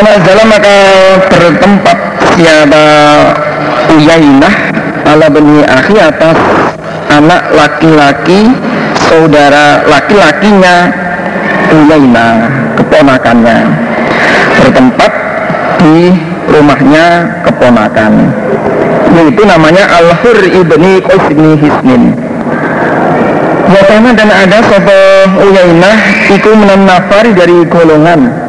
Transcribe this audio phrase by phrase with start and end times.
[0.00, 0.76] Fanazala maka
[1.28, 1.98] bertempat
[2.32, 2.84] siapa
[3.92, 4.54] Uyainah
[5.04, 6.40] ala bani akhi atas
[7.12, 8.48] anak laki-laki
[8.96, 10.88] saudara laki-lakinya
[11.68, 12.32] Uyainah
[12.80, 13.58] keponakannya.
[14.64, 15.12] Bertempat
[15.84, 16.16] di
[16.48, 18.12] rumahnya keponakan.
[19.20, 22.16] Yaitu namanya Al-Hur ibni Qais ibni Hisnin.
[23.68, 25.00] Wakana dan ada sopo
[25.44, 25.96] Uyainah
[26.40, 28.39] iku menafari dari golongan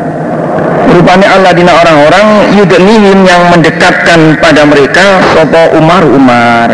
[0.91, 6.67] Rupanya Allah dina orang-orang yudnihim yang mendekatkan pada mereka sopo Umar Umar.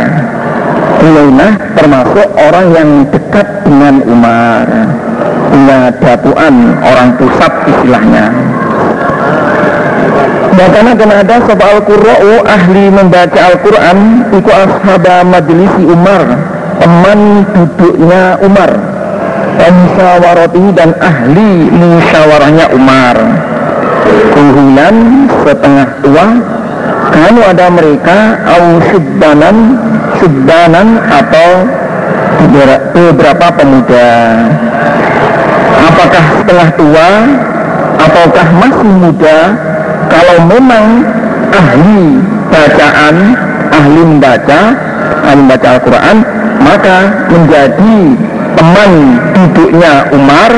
[1.05, 4.65] Uyainah termasuk orang yang dekat dengan Umar.
[5.53, 8.33] Punya datuan orang pusat istilahnya.
[10.57, 16.25] Bahkan akan ada sopo Al-Qurra'u ahli membaca Al-Quran Iku ashaba majlisi Umar
[16.81, 18.71] Teman duduknya Umar.
[19.67, 23.36] Musyawarati dan ahli musyawarahnya Umar
[24.33, 24.95] kuhulan
[25.43, 26.25] setengah tua
[27.07, 29.57] kalau ada mereka au subbanan
[30.21, 31.49] subbanan atau
[32.93, 34.09] beberapa pemuda.
[35.77, 37.09] Apakah setengah tua
[37.97, 39.39] ataukah masih muda?
[40.07, 40.85] Kalau memang
[41.51, 43.15] ahli bacaan
[43.73, 44.59] ahli membaca
[45.27, 46.17] ahli membaca Al-Quran
[46.63, 46.97] maka
[47.29, 47.97] menjadi
[48.57, 48.91] teman
[49.35, 50.51] duduknya Umar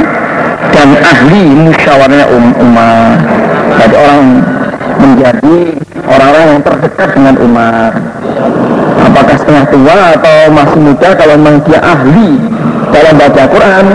[0.74, 3.18] dan ahli musyawarahnya um, Umar
[3.80, 4.24] jadi orang
[5.00, 5.58] menjadi
[6.04, 7.92] orang-orang yang terdekat dengan Umar.
[9.00, 12.30] Apakah setengah tua atau masih muda kalau memang dia ahli
[12.92, 13.86] dalam baca Quran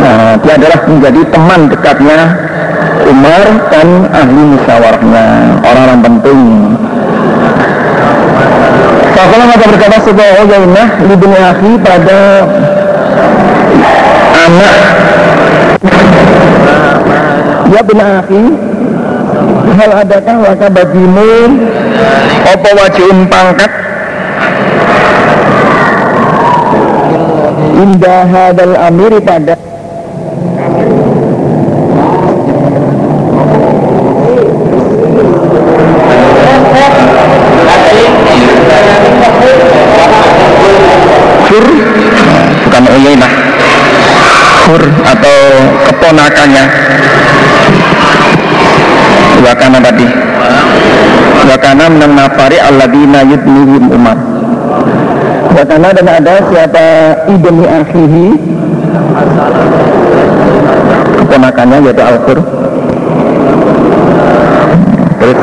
[0.00, 2.20] nah, dia adalah menjadi teman dekatnya
[3.06, 5.26] Umar dan ahli musyawarahnya
[5.62, 6.40] orang-orang penting.
[9.14, 12.20] Fakulah maka berkata sebuah Uyainah Libni akhi pada
[14.48, 14.76] anak
[17.70, 18.42] Ya benar akhi
[19.70, 21.56] Hal adakah laka bagimu.
[22.44, 23.72] Apa wajib pangkat?
[27.80, 29.56] Indah hadal amir pada
[46.10, 46.64] keponakannya.
[49.46, 50.06] Wakana tadi.
[51.46, 54.18] Wakana menang nafari alladina yudnihim umar.
[55.54, 56.86] Wakana dan ada siapa
[57.30, 58.26] ibni akhihi?
[61.22, 62.38] Keponakannya yaitu Al-Qur.
[65.22, 65.40] Terus.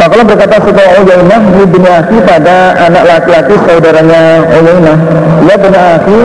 [0.00, 4.98] Fakulah berkata sebuah Uyainah ibni akhi pada anak laki-laki saudaranya Uyainah.
[5.48, 5.56] Ya
[5.96, 6.20] akhi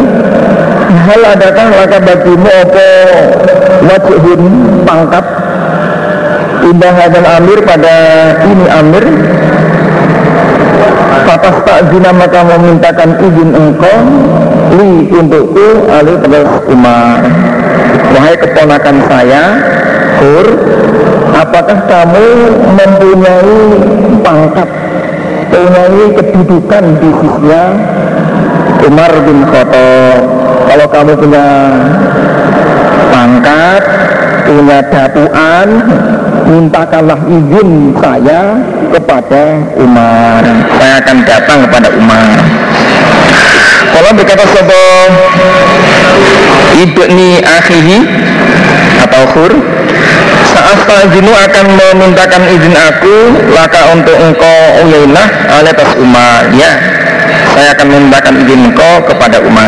[0.85, 2.89] Hal adakah laka bagimu apa?
[3.89, 4.43] Wajhun
[4.85, 5.25] pangkat.
[6.65, 7.95] Indah hadal amir pada
[8.45, 9.05] ini amir.
[11.25, 13.97] Fatas tak zina maka memintakan izin engkau.
[14.77, 17.21] Li untukku Ali terus Umar.
[18.15, 19.43] Wahai keponakan saya
[20.23, 20.47] Hur
[21.35, 22.27] Apakah kamu
[22.79, 23.59] mempunyai
[24.23, 24.69] pangkat
[25.51, 27.63] Mempunyai kedudukan di sisinya?
[28.85, 30.34] Umar bin Khattab
[30.65, 31.47] Kalau kamu punya
[33.13, 33.83] pangkat
[34.45, 35.67] Punya datuan
[36.45, 38.61] mintakanlah izin saya
[38.93, 40.45] kepada Umar.
[40.77, 42.29] Saya akan datang kepada Umar.
[43.89, 45.05] Kalau berkata sebuah
[46.77, 47.97] ibni akhihi
[49.01, 49.51] atau khur
[50.53, 53.15] saat jinu akan memintakan izin aku
[53.49, 56.53] laka untuk engkau Uyainah atas Umar.
[56.53, 56.69] Ya
[57.55, 59.63] saya akan memintakan izin engkau kepada Umar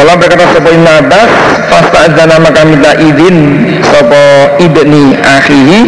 [0.00, 1.30] Allah berkata sebuah nabas
[1.68, 3.36] Pasta azana maka minta izin
[3.84, 5.78] Sopo ibni akhihi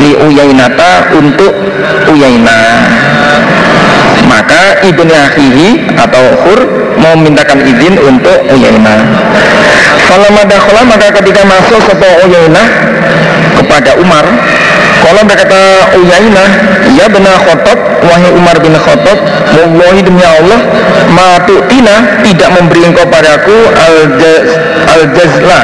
[0.00, 1.52] Li uyainata untuk
[2.08, 2.56] Uyaina
[4.24, 5.68] Maka ibni akhihi
[6.00, 6.60] atau hur
[6.96, 8.96] Mau mintakan izin untuk Uyaina
[10.08, 12.64] Kalau madakhola maka ketika masuk Sopo Uyaina
[13.60, 14.24] Kepada Umar
[15.00, 15.60] kalau berkata
[15.96, 16.48] Uyainah,
[16.92, 19.18] ya benar khotob, wahai Umar bin Khotob,
[19.56, 20.60] Wallahi demi Allah,
[21.10, 23.56] matu'tina tidak memberi engkau padaku
[24.92, 25.60] al-jazla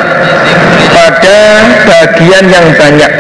[0.91, 1.39] pada
[1.85, 3.13] bagian yang banyak.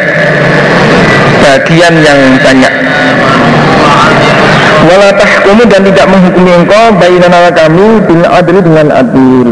[1.44, 2.74] Bagian yang banyak.
[4.86, 9.48] Wala tahkumu dan tidak menghukumi engkau bainana kami bil adil dengan adil.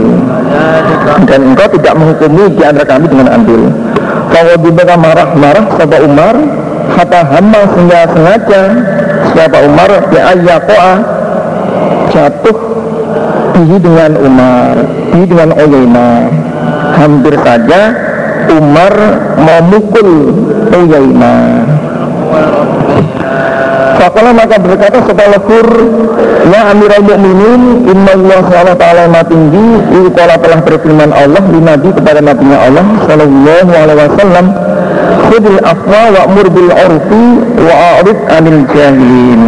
[1.27, 3.63] Dan engkau tidak menghukumi di antara kami dengan adil.
[4.35, 6.35] Kalau diberikan marah-marah sahabat Umar
[6.95, 8.63] Kata hamba sehingga sengaja
[9.31, 10.93] Siapa Umar Ya ayyakoa
[12.11, 12.57] Jatuh
[13.55, 14.75] Bihi dengan Umar
[15.15, 16.11] Bihi dengan Uyayna
[16.99, 17.81] Hampir saja
[18.51, 18.95] Umar
[19.39, 20.11] memukul
[20.75, 21.65] Uyainah
[24.05, 25.65] Fakola maka berkata setelah kur
[26.53, 28.41] Ya Amirul Mukminin Inna Allah
[28.77, 34.47] SWT ma tinggi Iqala telah berfirman Allah Di Nabi kepada Nabi Allah Sallallahu alaihi wasallam
[35.33, 37.25] Khudil afwa wa'mur bil urfi
[37.65, 39.43] Wa'arid anil jahilin.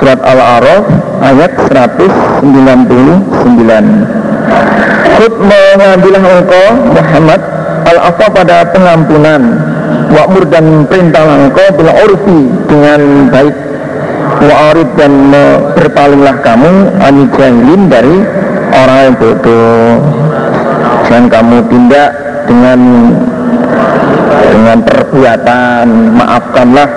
[0.00, 0.88] Surat Al-A'raf
[1.20, 2.40] ayat 199
[5.20, 7.40] Khud mengambillah engkau Muhammad
[7.84, 9.42] Al-afwa pada pengampunan
[10.10, 13.56] wa'mur dan perintah engkau bila urfi dengan baik.
[14.40, 15.12] Wa'arid dan
[15.76, 16.72] berpalinglah kamu
[17.02, 18.16] ani jahilin dari
[18.72, 20.00] orang yang bodoh.
[21.08, 22.10] Jangan kamu tindak
[22.48, 22.80] dengan
[24.48, 25.86] dengan perbuatan.
[26.16, 26.88] Maafkanlah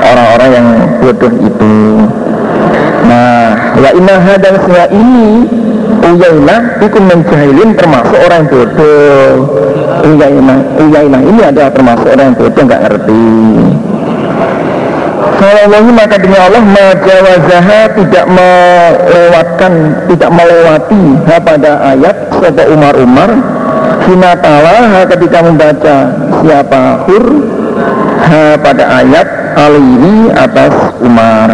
[0.00, 0.68] orang-orang yang
[1.02, 1.76] bodoh itu.
[3.04, 5.44] Nah wa inna dan semua ini
[6.08, 8.48] Uyainah itu menjahilin termasuk orang
[9.98, 13.26] bodoh Uyainah, Uyainah ini adalah termasuk orang yang bodoh nggak ngerti.
[15.38, 19.72] Sallallahu maka demi Allah majawazaha tidak melewatkan
[20.10, 23.30] tidak melewati ha pada ayat siapa Umar Umar
[24.02, 25.96] Hina ha ketika membaca
[26.42, 27.24] siapa hur
[28.26, 30.74] ha pada ayat alihi atas
[31.06, 31.50] Umar.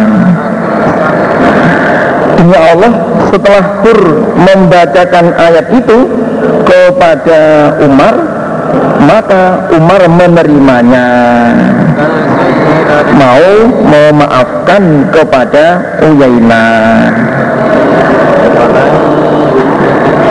[2.35, 2.91] Demi Allah
[3.31, 3.99] setelah Hur
[4.37, 5.97] membacakan ayat itu
[6.65, 7.41] kepada
[7.85, 8.34] Umar
[9.05, 11.07] maka Umar menerimanya.
[13.15, 13.47] Mau
[13.85, 15.65] memaafkan kepada
[16.03, 17.11] Uyainah.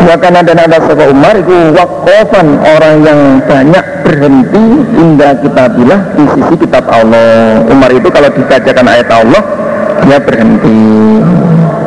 [0.04, 4.64] Bahkan ada nada sebuah Umar itu wakofan orang yang banyak berhenti
[5.00, 7.64] indah kitabillah di sisi kitab Allah.
[7.72, 9.42] Umar itu kalau dibacakan ayat Allah
[10.04, 10.84] dia berhenti.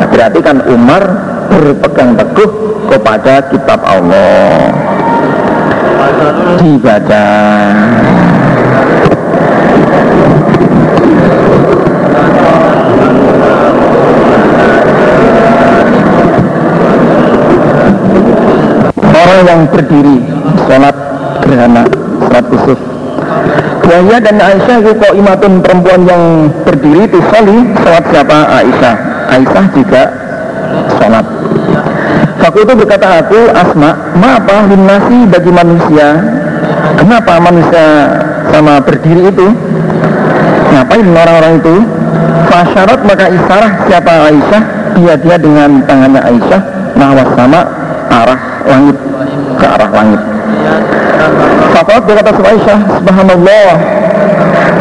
[0.10, 1.04] Berarti kan Umar
[1.46, 2.52] berpegang teguh
[2.90, 4.74] kepada kitab Allah
[6.62, 7.26] dibaca.
[19.18, 20.18] Orang yang berdiri
[20.66, 20.96] sholat
[21.44, 21.84] gerhana
[22.22, 22.80] sholat khusus.
[23.88, 28.38] Yahya dan Aisyah itu imatun perempuan yang berdiri di soli sholat siapa?
[28.62, 28.96] Aisyah.
[29.32, 30.04] Aisyah juga
[31.00, 31.37] sholat
[32.48, 33.92] Faku itu berkata aku Asma
[34.24, 36.16] apa nasi bagi manusia.
[36.96, 37.86] Kenapa manusia
[38.56, 39.52] sama berdiri itu?
[40.72, 41.76] Ngapain orang-orang itu?
[42.48, 44.64] Fasyarat maka isyarat siapa Aisyah?
[44.96, 46.62] Dia dia dengan tangannya Aisyah.
[46.96, 47.68] Nahwas sama
[48.16, 48.96] arah langit
[49.60, 50.22] Ke arah langit.
[51.76, 53.72] Fakot berkata sama Aisyah Subhanallah.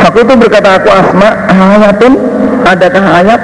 [0.06, 2.14] Aku itu berkata aku Asma Ayatun
[2.62, 3.40] Adakah ayat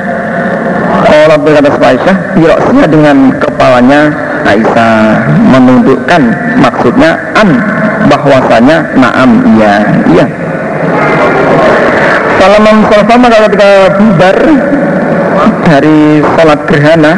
[1.17, 4.01] Allah berkata sama Aisyah Biroksia dengan kepalanya
[4.49, 4.93] Aisyah
[5.53, 6.23] Menunjukkan
[6.59, 7.49] maksudnya An
[8.11, 9.75] bahwasanya Naam iya
[10.11, 10.27] Iya.
[12.43, 13.71] Salam Salfa maka ketika
[14.03, 14.37] bubar
[15.63, 17.13] dari salat gerhana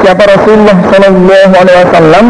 [0.00, 2.26] siapa Rasulullah Shallallahu Alaihi Wasallam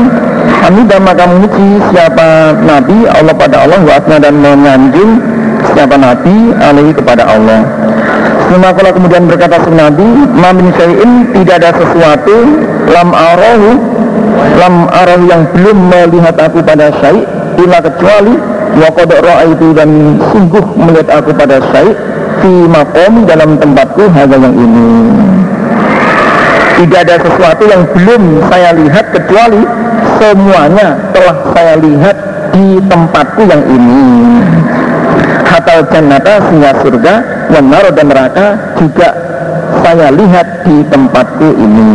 [0.62, 5.19] Hamidah maka memuji siapa Nabi Allah pada Allah Wa'atna dan menyanjung
[5.74, 7.62] siapa Nabi alaihi kepada Allah
[8.52, 10.04] Semakala kemudian berkata si Nabi
[10.37, 12.37] Mamin syai'in tidak ada sesuatu
[12.84, 13.81] Lam arahu
[14.60, 17.24] Lam arahu yang belum melihat aku pada syai'
[17.56, 18.36] Ila kecuali
[18.76, 18.93] Wa
[19.48, 21.96] itu dan sungguh melihat aku pada syai'
[22.44, 24.88] Fi makom dalam tempatku hanya yang ini.
[26.76, 28.22] Tidak ada sesuatu yang belum
[28.53, 29.62] saya lihat kecuali
[30.20, 32.17] semuanya telah saya lihat
[32.53, 34.03] di tempatku yang ini
[35.62, 37.14] hatal jannata sehingga surga
[37.54, 38.46] wanar dan neraka
[38.82, 39.08] juga
[39.86, 41.90] saya lihat di tempatku ini.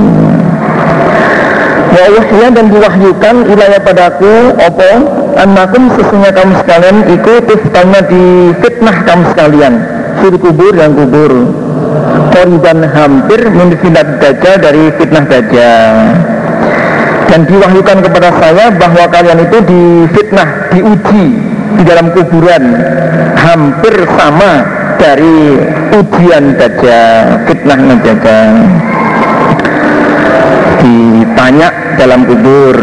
[1.91, 4.91] Wa dan diwahyukan wilayah padaku opo
[5.36, 9.74] anakum sesungguhnya kamu sekalian ikut tiftanya di fitnah kamu sekalian
[10.24, 11.31] fil kubur yang kubur.
[12.31, 15.95] Koriban hampir menfilat dajjal dari fitnah dajjal.
[17.27, 21.25] Dan diwahyukan kepada saya bahwa kalian itu difitnah, diuji
[21.75, 22.63] di dalam kuburan
[23.57, 24.51] hampir sama
[25.01, 25.57] dari
[25.97, 28.53] ujian dajjal, fitnah dajjal.
[30.77, 32.77] Ditanya dalam kubur.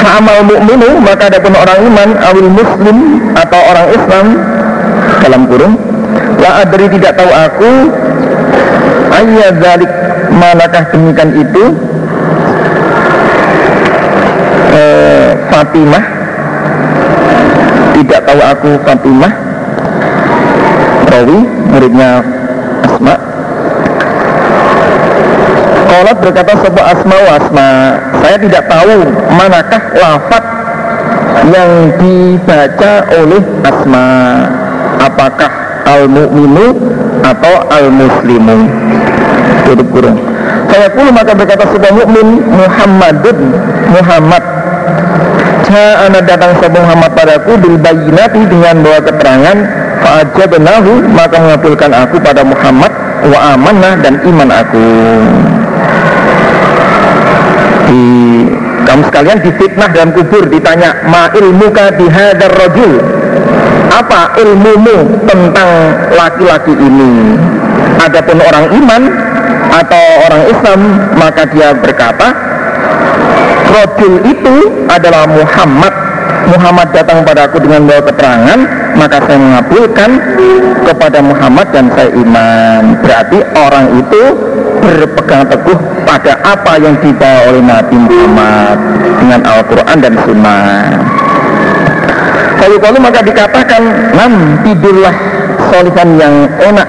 [0.00, 2.96] Fa'amal mu'minu maka ada pun orang iman awil muslim
[3.36, 4.26] atau orang Islam
[5.18, 5.74] dalam kurung
[6.38, 7.72] La adri tidak tahu aku
[9.10, 9.90] Ayat zalik
[10.30, 11.64] manakah demikian itu
[15.50, 16.15] Fatimah
[17.96, 19.32] tidak tahu aku Fatimah.
[21.06, 21.38] Rawi
[21.72, 22.20] muridnya
[22.84, 23.14] Asma.
[25.86, 27.68] Kolat berkata sebuah Asma wa Asma
[28.20, 28.96] Saya tidak tahu
[29.32, 30.44] manakah lafat
[31.46, 34.08] yang dibaca oleh asma.
[34.98, 35.50] Apakah
[35.86, 36.74] al-mu'minu
[37.22, 38.58] atau al-muslimu?
[39.64, 40.18] Tutup kurung
[40.66, 43.38] saya pun maka berkata sebuah mukmin Muhammadun
[43.96, 44.44] Muhammad
[45.74, 49.58] anak datang sebuah Muhammad padaku bil bayinati dengan bawa keterangan
[50.02, 52.92] fa'ajabnahu maka mengabulkan aku pada Muhammad
[53.26, 54.88] wa amanah dan iman aku.
[57.86, 58.06] Di
[58.86, 63.02] kamu sekalian difitnah dalam kubur ditanya ma ilmuka bihadar rajul?
[63.90, 65.70] Apa ilmumu tentang
[66.14, 67.34] laki-laki ini?
[68.02, 69.02] Adapun orang iman
[69.72, 70.80] atau orang Islam
[71.18, 72.55] maka dia berkata
[73.76, 74.56] rajul itu
[74.88, 75.92] adalah Muhammad.
[76.46, 78.58] Muhammad datang padaku dengan bawa keterangan
[78.96, 80.10] maka saya mengabulkan
[80.86, 82.82] kepada Muhammad dan saya iman.
[83.02, 84.22] Berarti orang itu
[84.80, 88.76] berpegang teguh pada apa yang dibawa oleh Nabi Muhammad
[89.20, 90.86] dengan Al-Quran dan Sunnah.
[92.56, 93.82] Kalau maka dikatakan
[94.16, 94.32] nam
[94.64, 95.14] tidurlah
[95.70, 96.88] solihan yang enak.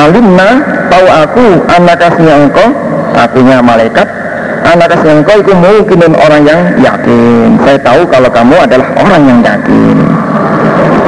[0.00, 0.50] Alimna
[0.88, 2.68] tahu aku anak kasihnya engkau
[3.14, 4.19] akunya malaikat
[4.64, 7.58] anak engkau itu mungkin orang yang yakin.
[7.64, 9.96] Saya tahu kalau kamu adalah orang yang yakin.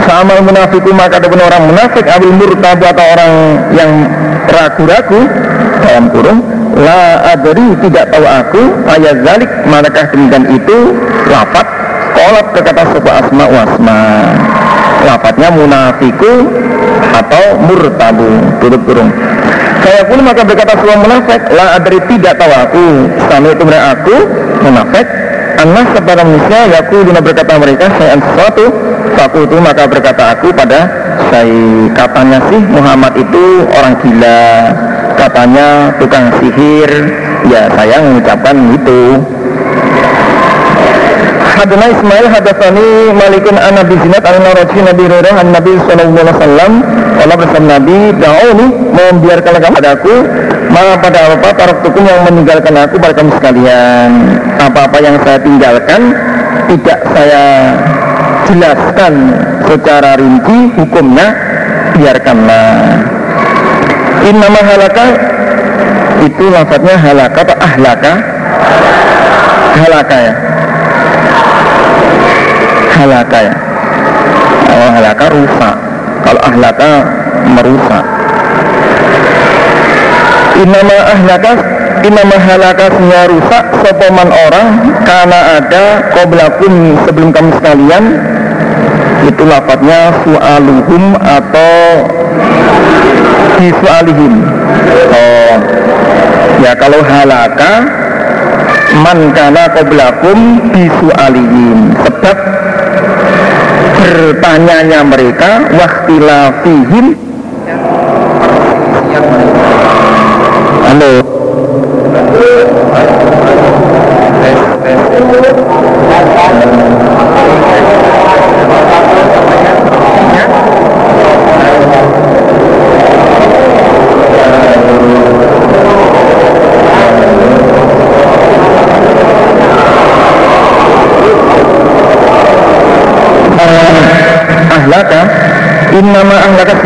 [0.03, 3.33] Sama munafiku maka ada orang munafik abil murtabu atau orang
[3.73, 3.91] yang
[4.51, 5.21] ragu-ragu.
[5.83, 6.41] Dalam kurung
[6.79, 10.95] la adri tidak tahu aku ayat zalik manakah demikian itu?
[11.27, 11.67] Lafat
[12.15, 14.03] kolab kata sebuah asma wasma
[15.07, 16.33] lafadnya munafiku
[17.15, 18.31] atau murtabu.
[18.63, 19.11] Tutup kurung
[19.83, 22.87] saya pun maka berkata sebuah munafik la adri tidak tahu aku.
[23.27, 24.17] Sama itu mereka aku
[24.63, 25.07] munafik.
[25.53, 28.67] Anas kepada manusia yaku dina berkata mereka saya sesuatu.
[29.23, 30.87] Itu maka berkata aku pada
[31.31, 31.91] saya.
[31.95, 34.43] Katanya sih Muhammad itu orang gila.
[35.19, 35.67] Katanya
[35.99, 36.91] tukang sihir.
[37.51, 39.01] Ya saya mengucapkan itu.
[41.53, 46.73] Hadana Ismail hadasani Malikun an Nabi Zinat an Nabi Rurah an Nabi Sallallahu Alaihi Wasallam
[47.23, 50.15] Allah bersama Nabi Da'uni membiarkan kamu padaku
[50.75, 54.11] Maka pada apa para tukun yang meninggalkan aku pada kamu sekalian.
[54.59, 56.01] Apa-apa yang saya tinggalkan
[56.67, 57.45] Tidak saya
[58.51, 59.13] jelaskan
[59.71, 61.31] secara rinci hukumnya
[61.95, 63.07] Biarkanlah.
[64.27, 65.07] Innama halaka
[66.27, 68.13] Itu lafadznya halaka atau ahlaka?
[69.79, 70.35] Halaka ya?
[72.99, 73.55] Halaka ya?
[74.67, 75.92] Kalau halaka rusak
[76.23, 76.93] kalau ahlaka
[77.47, 78.05] merusak.
[80.63, 81.53] Inama ahlaka
[82.03, 84.69] inama halaka semua rusak sopaman orang
[85.07, 88.05] karena ada koblakum sebelum kami sekalian
[89.23, 91.75] itu lafadznya su'aluhum atau
[93.63, 94.35] disu'alihim.
[95.15, 95.55] Oh
[96.63, 97.87] ya kalau halaka
[99.03, 100.39] man kana koblakum
[100.75, 101.95] disu'alihim.
[102.03, 102.37] Sebab
[104.03, 107.15] bertanyanya mereka waktilafihim
[110.91, 111.22] halo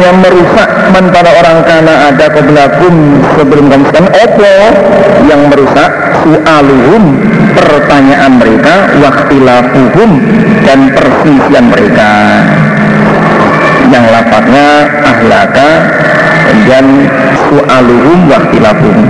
[0.06, 2.94] yang merusak man pada orang karena ada kebelakun
[3.34, 4.12] sebelum kamu sekarang.
[4.14, 4.54] Opo
[5.26, 5.90] yang merusak?
[6.22, 7.02] Su'aluhum
[7.58, 10.10] pertanyaan mereka waktilafuhum
[10.62, 12.10] dan perselisihan mereka.
[13.90, 14.66] Yang lapatnya
[15.02, 15.70] ahlaka
[16.70, 16.86] dan
[17.50, 19.06] su'aluhum waktilafuhum.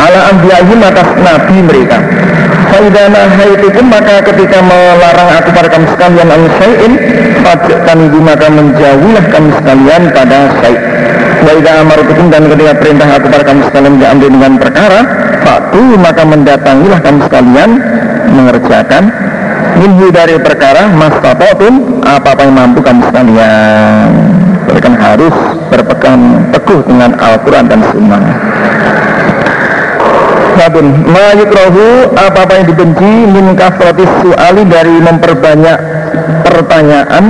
[0.00, 1.98] Ala ambiyahim atas nabi mereka.
[2.70, 3.26] Faidana
[3.74, 6.44] pun maka ketika melarang aku pada kamu sekalian al
[7.40, 10.78] syai'in kami maka menjauhilah kami sekalian pada syai'
[11.40, 15.00] Wa amarutukum dan ketika perintah aku pada kamu sekalian diambil dengan perkara
[15.40, 17.70] Faktu maka mendatangilah kamu sekalian
[18.30, 19.04] mengerjakan
[19.80, 21.14] Minhu dari perkara mas
[21.56, 24.08] pun apa-apa yang mampu kamu sekalian.
[24.66, 25.36] Mereka harus
[25.70, 26.20] berpegang
[26.50, 28.22] teguh dengan Al-Quran dan Sunnah.
[30.58, 35.78] Sabun ma yukrahu apa-apa yang dibenci min kasratis su'ali dari memperbanyak
[36.44, 37.24] pertanyaan.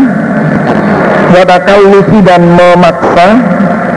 [1.31, 3.29] Wa takallufi dan memaksa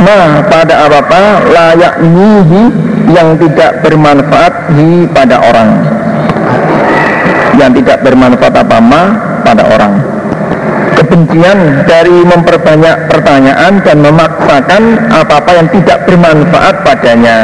[0.04, 2.64] ma pada apa-apa layak nihi
[3.10, 5.70] yang tidak bermanfaat di pada orang.
[7.58, 9.04] Yang tidak bermanfaat apa ma
[9.42, 9.94] pada orang.
[10.94, 17.38] Kebencian dari memperbanyak pertanyaan dan memaksakan apa-apa yang tidak bermanfaat padanya.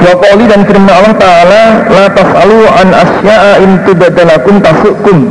[0.00, 5.28] Wa qali dan firman Allah Ta'ala La tas'alu an asya'a in tubadalakum tasukum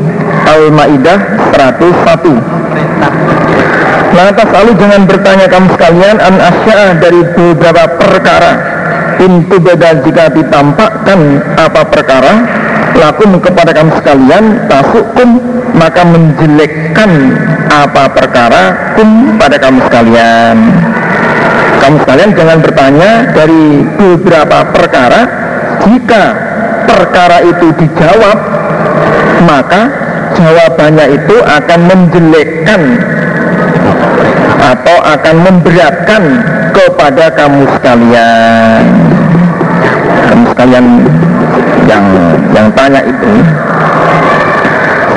[0.50, 1.18] Al-Ma'idah
[1.54, 8.52] 101 La tas'alu jangan bertanya kamu sekalian An asya'a dari beberapa perkara.
[9.22, 11.20] In tubadal jika ditampakkan
[11.54, 12.34] apa perkara
[12.98, 15.30] Lakum kepada kamu sekalian Tasukum
[15.78, 17.12] maka menjelekkan
[17.70, 18.64] apa perkara
[18.98, 20.58] kum pada kamu sekalian.
[21.80, 25.22] Kamu sekalian jangan bertanya dari beberapa perkara.
[25.80, 26.24] Jika
[26.90, 28.38] perkara itu dijawab
[29.48, 30.09] maka
[30.40, 32.82] jawabannya itu akan menjelekkan
[34.60, 36.24] atau akan memberatkan
[36.72, 38.84] kepada kamu sekalian.
[40.30, 40.86] Kamu sekalian
[41.90, 42.06] yang
[42.56, 43.32] yang tanya itu.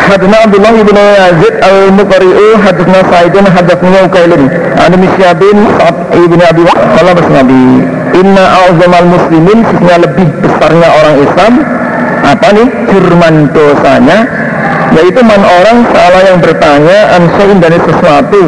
[0.02, 7.14] Hadna Abdullah ibn Yazid al-Muqari'u Hadna Sa'idun Hadna Ukailun Anu Misyabin Sa'ad ibn Abi Kalau
[7.16, 7.64] Nabi
[8.18, 11.52] Inna a'zamal muslimin Sesungguhnya lebih besarnya orang Islam.
[12.22, 12.68] Apa nih?
[12.92, 14.18] Jurman dosanya
[14.92, 18.42] Yaitu man orang salah yang bertanya Ansain dari sesuatu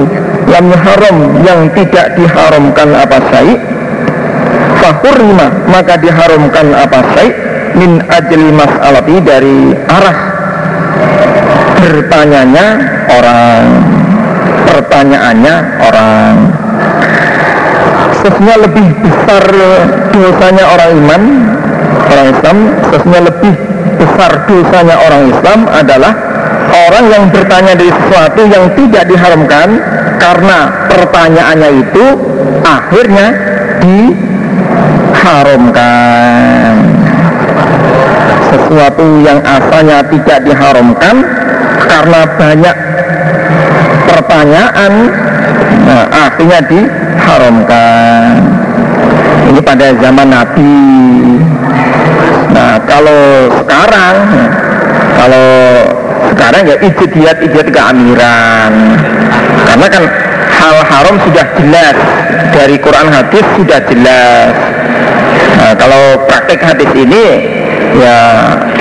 [0.48, 3.60] Yang haram Yang tidak diharamkan apa syait
[4.80, 7.34] Fahurima Maka diharamkan apa syait
[7.74, 10.34] Min ajli mas'alati dari arah
[11.84, 12.66] bertanyanya
[13.12, 13.66] orang
[14.74, 16.36] pertanyaannya orang.
[18.24, 19.44] Sesungguhnya lebih besar
[20.10, 21.22] dosanya orang iman
[22.08, 22.56] orang Islam
[22.88, 23.54] sesungguhnya lebih
[24.00, 26.12] besar dosanya orang Islam adalah
[26.74, 29.78] orang yang bertanya dari sesuatu yang tidak diharamkan
[30.18, 30.58] karena
[30.90, 32.04] pertanyaannya itu
[32.64, 33.26] akhirnya
[35.14, 36.74] diharamkan.
[38.54, 41.16] Sesuatu yang asalnya tidak diharamkan
[41.84, 42.76] karena banyak
[44.08, 44.92] pertanyaan
[45.84, 48.40] nah, akhirnya diharamkan.
[49.44, 50.74] Ini pada zaman Nabi.
[52.54, 54.14] Nah kalau sekarang
[55.18, 55.50] kalau
[56.32, 58.72] sekarang ya ijtihad ijtihad keamiran.
[59.68, 60.04] Karena kan
[60.54, 61.96] hal haram sudah jelas.
[62.54, 64.54] Dari Quran hadis sudah jelas.
[65.54, 67.24] Nah, kalau praktek hadis ini
[67.98, 68.18] ya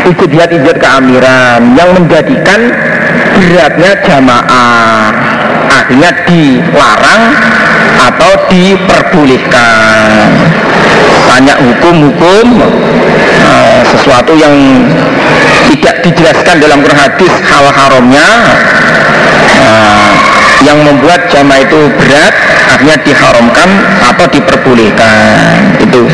[0.08, 1.76] ijtihad ijtihad keamiran.
[1.76, 2.60] Yang menjadikan
[3.36, 5.10] beratnya jamaah.
[5.74, 7.24] Akhirnya dilarang
[7.98, 10.30] atau diperbolehkan.
[11.24, 12.62] Banyak hukum-hukum
[13.42, 14.54] uh, sesuatu yang
[15.74, 18.28] tidak dijelaskan dalam Quran hadis hal haramnya
[19.58, 20.14] uh,
[20.62, 22.36] yang membuat jamaah itu berat
[22.70, 23.70] akhirnya diharamkan
[24.14, 26.06] atau diperbolehkan itu.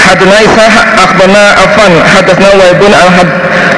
[0.00, 0.66] Hadna Isa
[1.06, 3.10] akhbarna Afan hadasna Waibun al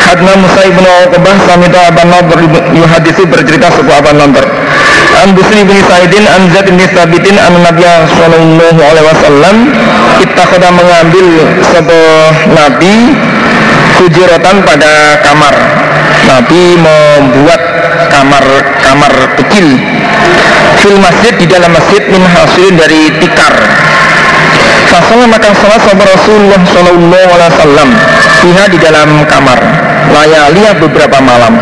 [0.03, 2.41] Hadna Musa ibn Uqbah samita Aban Nadr
[2.73, 4.45] yuhadisu bercerita sebuah Aban Nadr
[5.23, 9.57] An Busri bin Sa'idin An Zaid bin Sabitin An Nabi Sallallahu Alaihi Wasallam
[10.23, 11.27] Kita mengambil
[11.75, 12.95] sebuah Nabi
[13.99, 15.51] Hujuratan pada kamar.
[16.31, 17.59] Nabi membuat
[18.07, 18.45] kamar
[18.87, 19.67] kamar kecil.
[20.79, 23.51] Fil masjid di dalam masjid min hasilin dari tikar.
[24.95, 27.89] Fasolah makan salat sama Rasulullah Sallallahu Alaihi Wasallam.
[28.47, 29.59] Fiha di dalam kamar.
[30.07, 31.59] Layaliah beberapa malam.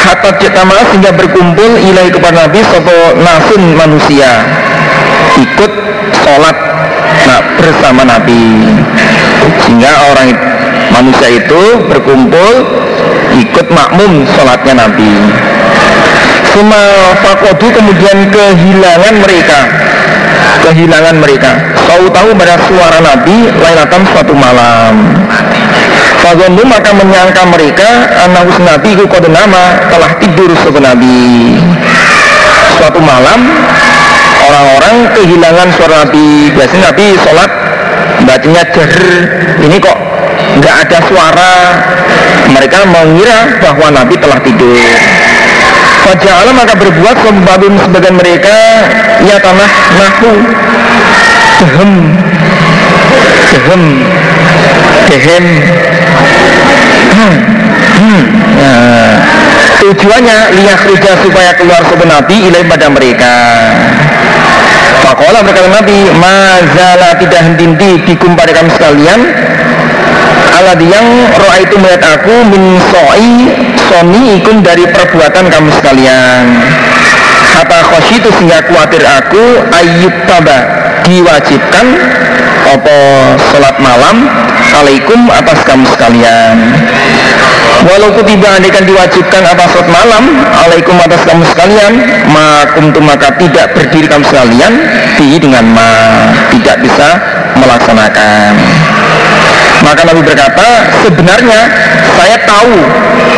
[0.00, 4.48] Hatta cetama sehingga berkumpul ilahi kepada Nabi Sopo nasun manusia.
[5.36, 5.72] Ikut
[6.24, 6.75] sholat
[7.24, 8.44] nah, bersama Nabi.
[9.64, 10.28] Sehingga orang
[10.92, 12.52] manusia itu berkumpul
[13.36, 15.12] Ikut makmum sholatnya Nabi.
[16.56, 19.58] Suma fakodu kemudian kehilangan mereka.
[20.64, 21.52] Kehilangan mereka.
[21.84, 25.20] Tahu-tahu pada suara Nabi lailatan suatu malam.
[26.24, 27.88] Fagonu maka menyangka mereka
[28.24, 31.60] anak Nabi itu kode nama telah tidur sebagai Nabi
[32.76, 33.40] suatu malam
[34.56, 36.48] orang-orang kehilangan suara Nabi.
[36.56, 37.50] Biasanya Nabi sholat
[38.24, 38.92] bacanya jer
[39.60, 39.98] ini kok
[40.60, 41.52] nggak ada suara.
[42.46, 44.78] Mereka mengira bahwa Nabi telah tidur.
[46.06, 48.54] Faja'ala maka berbuat Sombabim sebagian mereka
[49.26, 50.32] Ya tanah nahu
[51.56, 51.92] Dehem.
[53.50, 53.82] Dehem.
[55.10, 55.44] Dehem.
[57.16, 57.34] Hmm.
[59.76, 63.34] Tujuannya lihat kerja supaya keluar Nabi ilai pada mereka
[65.02, 69.20] Fakola berkata Nabi Mazala tidak henti dikum pada kami sekalian.
[70.56, 73.30] Allah yang roa itu melihat aku min soi
[73.90, 76.42] soni ikun dari perbuatan kamu sekalian.
[77.56, 79.44] Kata khoshi itu sehingga khawatir aku
[79.74, 80.58] ayub taba
[81.04, 81.86] diwajibkan
[82.66, 82.98] apa
[83.52, 84.26] sholat malam
[84.74, 86.56] alaikum atas kamu sekalian
[87.84, 90.24] Walau kutiba andikan diwajibkan atas sholat malam
[90.64, 91.92] Alaikum atas kamu sekalian
[92.32, 94.72] Makum maka tidak berdiri kamu sekalian
[95.20, 95.90] Di dengan ma
[96.48, 97.08] Tidak bisa
[97.60, 98.52] melaksanakan.
[99.84, 100.68] Maka Nabi berkata
[101.04, 101.60] Sebenarnya
[102.16, 102.74] saya tahu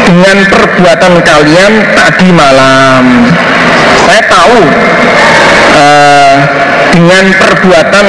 [0.07, 3.05] Dengan perbuatan kalian tadi malam.
[4.07, 4.59] Saya tahu
[5.77, 6.37] uh,
[6.93, 8.07] dengan perbuatan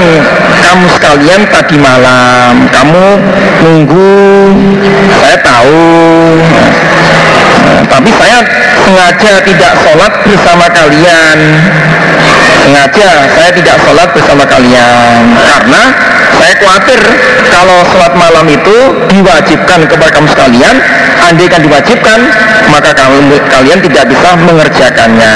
[0.59, 2.67] kamu sekalian tadi malam.
[2.69, 3.05] Kamu
[3.65, 4.13] nunggu
[5.19, 5.87] saya tahu.
[7.89, 8.39] Tapi saya
[8.85, 11.37] sengaja tidak sholat bersama kalian.
[12.59, 15.21] Sengaja saya tidak sholat bersama kalian.
[15.35, 15.81] Karena
[16.39, 17.01] saya khawatir
[17.49, 18.77] kalau sholat malam itu
[19.11, 20.75] diwajibkan kepada kamu sekalian
[21.29, 22.19] andai kan diwajibkan
[22.71, 25.33] maka kamu, kalian tidak bisa mengerjakannya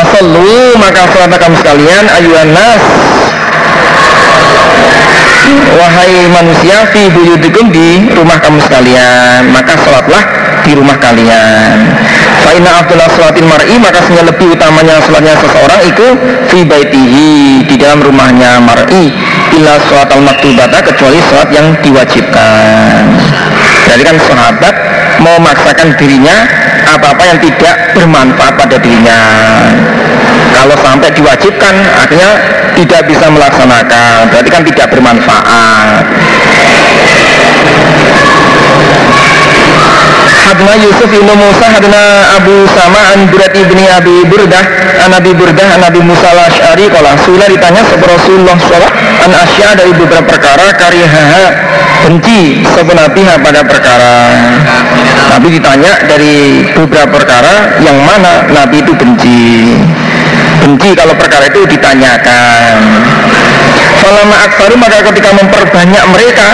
[0.00, 2.80] Fasallu maka sholat kamu sekalian ayuhan nas
[5.76, 9.52] Wahai manusia fi buyutikum di rumah kamu sekalian.
[9.52, 10.24] Maka sholatlah
[10.64, 12.00] di rumah kalian.
[12.40, 16.06] Fa'ina abdullah sholatin mar'i Maka sebenarnya lebih utamanya sholatnya seseorang itu
[16.48, 19.12] Fi baitihi Di dalam rumahnya mar'i.
[19.52, 23.04] Illa sholat al-maktubata Kecuali sholat yang diwajibkan.
[23.90, 24.74] Jadi kan sahabat
[25.20, 26.48] memaksakan dirinya
[26.88, 29.20] apa-apa yang tidak bermanfaat pada dirinya.
[30.50, 32.30] Kalau sampai diwajibkan akhirnya
[32.74, 34.32] tidak bisa melaksanakan.
[34.32, 36.04] Berarti kan tidak bermanfaat
[40.50, 44.66] Hadna Yusuf ibnu Musa hadna Abu Sama an Burat ibni Abi Burdah
[44.98, 46.90] an Abi Burdah an Abi Musa al-Ash'ari.
[46.90, 48.58] Kala Sula ditanya sebuah Rasulullah?
[48.58, 51.44] SAW an Asya dari beberapa perkara karihaha
[52.02, 54.14] benci sebenarnya pada perkara.
[55.38, 59.70] Nabi ditanya dari beberapa perkara yang mana Nabi itu benci.
[60.66, 62.74] Benci kalau perkara itu ditanyakan.
[64.02, 66.48] Falama aksaru maka ketika memperbanyak mereka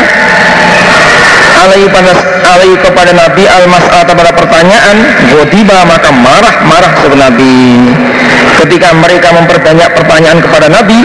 [1.64, 2.12] alaihi pada
[2.56, 4.96] alaihi kepada Nabi al mas'ata pada pertanyaan
[5.32, 7.56] godiba maka marah-marah sebenarnya Nabi.
[8.56, 10.98] Ketika mereka memperbanyak pertanyaan kepada Nabi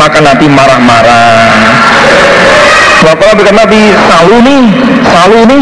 [0.00, 1.36] maka Nabi marah-marah.
[3.00, 4.58] Bapak berkata Nabi saluni
[5.08, 5.60] saluni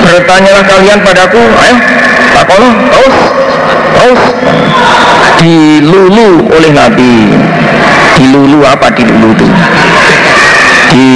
[0.00, 1.76] bertanyalah kalian padaku ayo
[2.36, 3.16] takono terus
[3.96, 4.22] terus.
[5.40, 7.32] Dilulu oleh Nabi.
[8.20, 9.48] Dilulu apa dilulu itu
[10.90, 11.10] di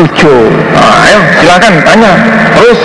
[0.00, 0.36] ujo
[0.72, 2.12] nah, ayo silakan tanya.
[2.56, 2.80] Terus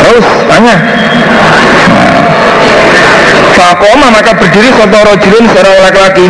[0.00, 0.76] terus tanya.
[0.78, 2.10] Nah.
[3.52, 6.26] Fakoma maka berdiri satu rojulun seorang laki-laki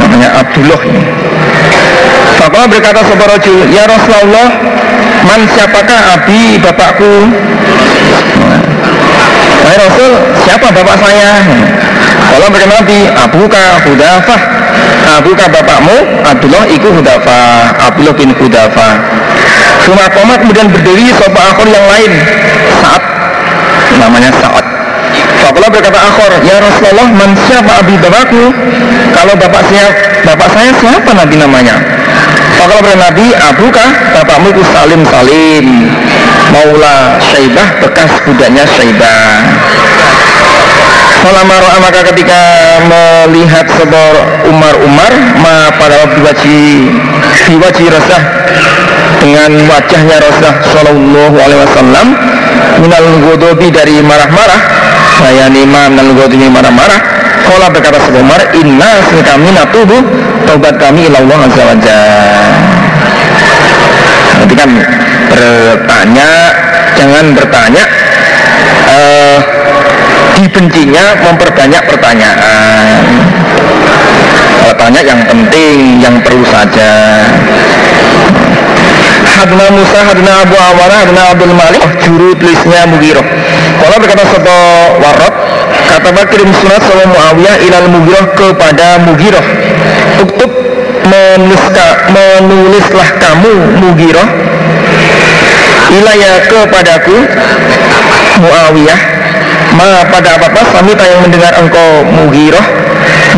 [0.00, 1.04] namanya Abdullah ini.
[2.40, 4.48] Fakoma berkata satu rojul Ya Rasulullah
[5.22, 7.30] Man siapakah abi bapakku?
[9.62, 10.12] Wahai Rasul
[10.42, 11.30] siapa bapak saya?
[12.34, 14.40] Kalau berkata Nabi Abuka Hudafah
[15.18, 18.94] Abuka bapakmu Abdullah iku Hudafah Abdullah bin Hudafah
[19.84, 22.12] Suma koma kemudian berdiri sopa akhor yang lain
[22.80, 23.02] Saat
[23.98, 24.64] Namanya saat
[25.42, 28.46] Fakulah berkata akhor Ya Rasulullah man siapa abi bapakmu
[29.12, 29.88] Kalau bapak saya
[30.22, 31.76] Bapak saya siapa Nabi namanya?
[32.56, 35.66] Fakulah berkata Nabi Abuka bapakmu itu Salim Salim
[36.54, 39.51] Maula Syaibah bekas budaknya Syaibah
[41.22, 42.40] Falamma ro'a maka ketika
[42.82, 46.90] melihat sebuah Umar-Umar ma pada waktu wajib
[47.46, 48.22] di wajib resah
[49.22, 52.06] dengan wajahnya Rasulullah Shallallahu Alaihi Wasallam
[52.82, 54.60] minal godobi dari marah-marah
[55.22, 57.00] saya nima minal godobi marah-marah
[57.46, 59.98] Kala berkata sebuah Umar inna kami natubu
[60.50, 61.76] taubat kami ilallah azza wa
[64.42, 64.70] Jadi kan
[65.30, 66.28] bertanya
[66.98, 67.84] jangan bertanya
[68.90, 69.61] uh,
[70.36, 73.00] dibencinya memperbanyak pertanyaan.
[74.62, 76.92] Bertanya yang penting, yang perlu saja.
[79.42, 83.26] Hadna Musa, Hadna Abu Awana, Hadna Abdul Malik Juru tulisnya Mugiroh
[83.82, 84.58] Kalau berkata Soto
[85.02, 85.34] Warot
[85.90, 89.42] Kata kirim surat sama Muawiyah Ilal Mugiroh kepada Mugiroh
[90.22, 90.50] Uktub
[91.10, 94.28] menuliska, menulislah kamu Mugiroh
[95.90, 97.16] Ilaya kepadaku
[98.46, 99.21] Muawiyah
[99.76, 102.66] ma pada apa-apa samita yang mendengar engkau mugirah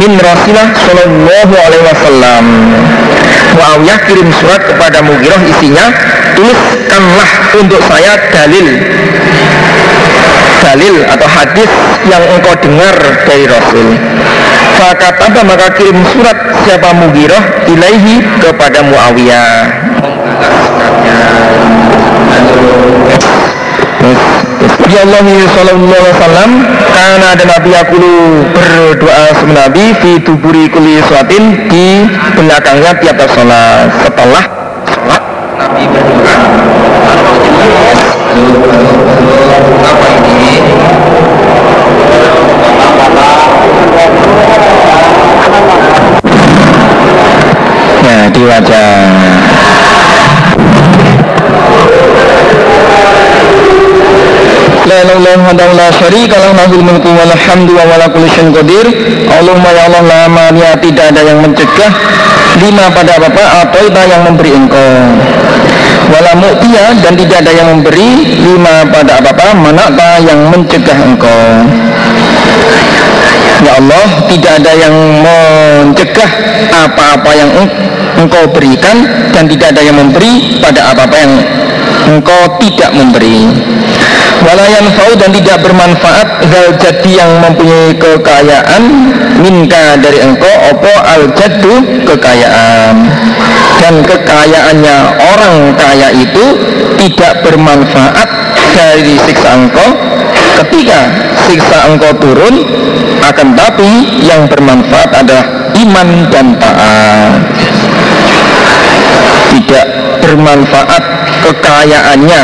[0.02, 2.44] min Rasulullah Shallallahu Alaihi Wasallam.
[3.54, 5.86] Muawiyah kirim surat kepada Mugirah isinya
[6.34, 7.30] tuliskanlah
[7.62, 8.66] untuk saya dalil.
[10.64, 11.70] Dalil atau hadis
[12.10, 12.96] yang engkau dengar
[13.30, 13.94] dari Rasul.
[14.84, 19.54] Apa maka kirim surat siapa Mugirah ilaihi kepada Muawiyah.
[24.04, 24.43] Ya
[24.84, 26.50] Allah sallallahu alaihi wasallam
[26.92, 27.96] karena ada Nabi aku
[28.52, 32.04] berdoa sama Nabi di tuburi kuli suatin di
[32.36, 33.88] belakangnya tiap sholat.
[34.04, 34.44] Setelah
[34.92, 35.22] sholat
[35.56, 36.36] Nabi berdoa.
[39.84, 40.52] Apa ini
[48.04, 48.88] ya di wajah
[54.84, 55.56] Allahumma
[60.52, 61.92] ya Allah tidak ada yang mencegah.
[62.54, 64.94] Lima pada apa atau yang memberi engkau?
[66.12, 68.08] Wala mu'tiya dan tidak ada yang memberi.
[68.44, 71.64] Lima pada apa-apa manakah yang mencegah engkau?
[73.64, 74.94] Ya Allah tidak ada yang
[75.24, 76.30] mencegah
[76.84, 77.48] apa-apa yang
[78.20, 81.32] engkau berikan dan tidak ada yang memberi pada apa-apa yang
[82.08, 83.48] engkau tidak memberi.
[84.44, 86.28] Walayan fau dan tidak bermanfaat.
[86.52, 88.82] Zal jadi yang mempunyai kekayaan.
[89.40, 92.96] Minka dari engkau opo al jadu kekayaan.
[93.80, 94.96] Dan kekayaannya
[95.36, 96.44] orang kaya itu
[97.00, 98.28] tidak bermanfaat
[98.74, 99.90] dari siksa engkau.
[100.62, 101.00] Ketika
[101.48, 102.54] siksa engkau turun
[103.24, 107.40] akan tapi yang bermanfaat adalah iman dan taat.
[109.54, 109.86] Tidak
[110.22, 111.13] bermanfaat
[111.44, 112.42] kekayaannya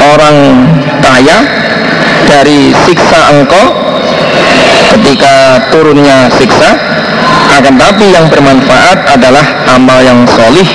[0.00, 0.36] orang
[1.04, 1.38] kaya
[2.24, 3.66] dari siksa engkau
[4.96, 6.72] ketika turunnya siksa
[7.54, 9.44] akan tapi yang bermanfaat adalah
[9.76, 10.66] amal yang solih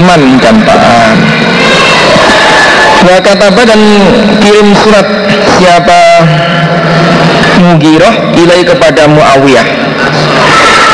[0.00, 1.16] iman dan taat.
[3.00, 3.80] Wa kataba dan
[4.44, 5.06] kirim surat
[5.56, 6.00] siapa
[7.60, 9.66] Mugiroh ilai kepada Muawiyah?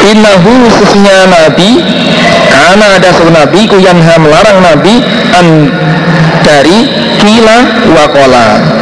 [0.06, 1.82] Innahu sesungguhnya Nabi
[2.50, 5.02] Karena ada seorang Nabi ku yang melarang Nabi
[5.34, 5.46] an
[6.46, 6.86] dari
[7.18, 7.58] kila
[7.90, 8.76] wakola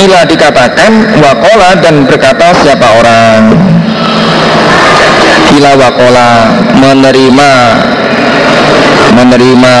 [0.00, 3.52] Kila dikatakan wakola dan berkata siapa orang?
[5.50, 7.50] Kila wakola menerima
[9.12, 9.74] menerima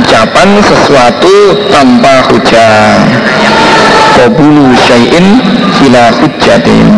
[0.00, 1.34] ucapan sesuatu
[1.68, 3.04] tanpa hujah.
[4.14, 5.42] Kobulu syai'in
[5.82, 6.88] bila hujatin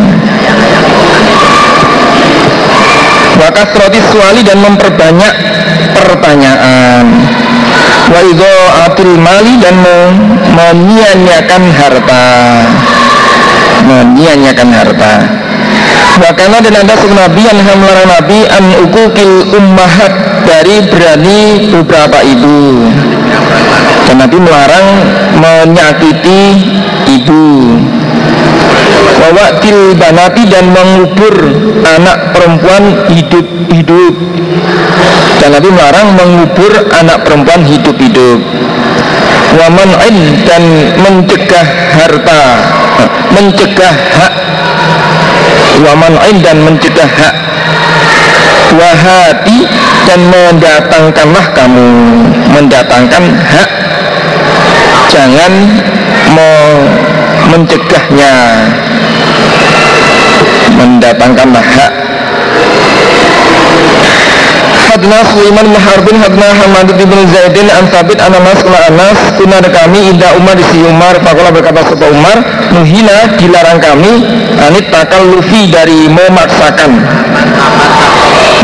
[3.37, 5.33] Wakas roti suali dan memperbanyak
[5.93, 7.05] pertanyaan.
[8.09, 8.21] Wa
[8.87, 9.77] atil mali dan
[10.57, 12.25] menyia-nyiakan harta.
[13.85, 15.13] Menyia-nyiakan harta.
[16.17, 20.13] Wakana dan ada nabi yang melarang nabi an ukukil ummahat
[20.49, 22.89] dari berani beberapa ibu.
[24.09, 24.87] Dan nabi melarang
[25.37, 26.41] menyakiti
[27.05, 27.45] ibu
[29.17, 31.35] Wawaktil banati dan mengubur
[31.81, 34.13] anak perempuan hidup-hidup
[35.41, 38.39] Dan Nabi melarang mengubur anak perempuan hidup-hidup
[39.57, 39.89] Waman
[40.45, 40.63] dan
[41.01, 42.43] mencegah harta
[43.33, 44.33] Mencegah hak.
[45.83, 47.35] Waman dan mencegah hak.
[48.77, 49.67] Wahati
[50.05, 51.89] dan mendatangkanlah kamu
[52.53, 53.69] Mendatangkan hak.
[55.07, 55.53] Jangan
[56.35, 56.67] mau
[57.47, 58.33] mencegahnya
[60.77, 61.93] mendatangkan hak
[64.87, 70.09] Hadna Sulaiman bin Harbin Hadna Hamad bin Zaidin An Sabit Ananas Kula Anas Kunar kami
[70.09, 72.41] Indah Umar di si Umar Fakola berkata Sopa Umar
[72.73, 76.91] Nuhina dilarang kami Anit takal lufi dari memaksakan.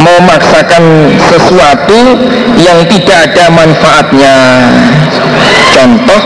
[0.01, 0.83] Memaksakan
[1.29, 1.99] sesuatu
[2.57, 4.35] yang tidak ada manfaatnya.
[5.69, 6.21] Contoh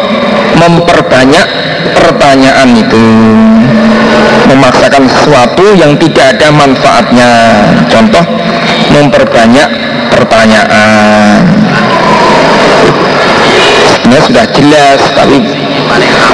[0.56, 1.48] memperbanyak
[2.00, 3.06] pertanyaan itu
[4.50, 7.32] memaksakan sesuatu yang tidak ada manfaatnya.
[7.92, 8.24] Contoh
[8.94, 9.70] memperbanyak
[10.14, 11.44] pertanyaan.
[13.98, 15.38] Sebenarnya sudah jelas tapi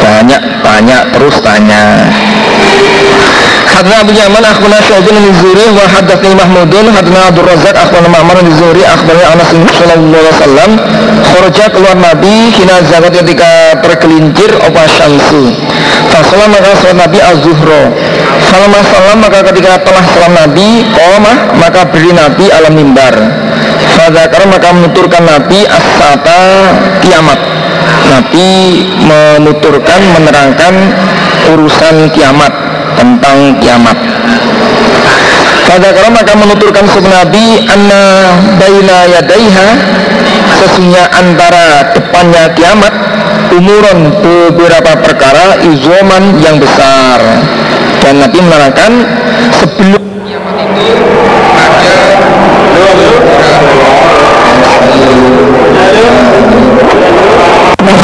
[0.04, 2.10] banyak banyak terus tanya
[3.74, 8.38] Hadna Abu Yaman akhbarana Syu'bun bin Zuri wa hadatsani Mahmudun hadna Abdul Razak akhbarana Ma'mar
[8.46, 10.72] bin Zuri akhbarana Anas bin sallallahu alaihi wasallam
[11.34, 15.58] kharaja keluar Nabi kina zakat ketika tergelincir opa syamsu
[16.14, 17.82] Fasalam maka salat Nabi az-zuhra
[18.54, 23.16] Salam salam maka ketika telah salam Nabi Qomah maka beri Nabi alam mimbar.
[23.98, 26.42] Fadzakar maka menuturkan Nabi as-sata
[27.02, 27.40] kiamat.
[28.14, 28.50] Nabi
[29.10, 30.74] menuturkan menerangkan
[31.56, 32.63] urusan kiamat
[32.98, 33.98] tentang kiamat.
[35.64, 38.04] Pada kalau maka menuturkan sebuah Nabi anna
[38.62, 39.68] baina yadaiha
[40.60, 42.94] sesungguhnya antara depannya kiamat
[43.58, 47.20] umuron beberapa perkara izoman yang besar
[48.06, 48.92] dan Nabi menerangkan
[49.58, 50.04] sebelum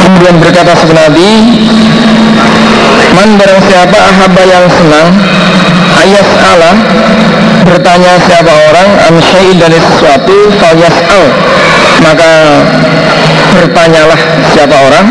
[0.00, 1.12] kemudian berkata Man
[3.40, 5.08] barang siapa ahaba yang senang
[5.96, 6.76] Ayas Allah
[7.64, 9.14] Bertanya siapa orang An
[9.56, 11.26] dari sesuatu Fal al
[12.04, 12.32] Maka
[13.56, 14.20] bertanyalah
[14.52, 15.06] siapa orang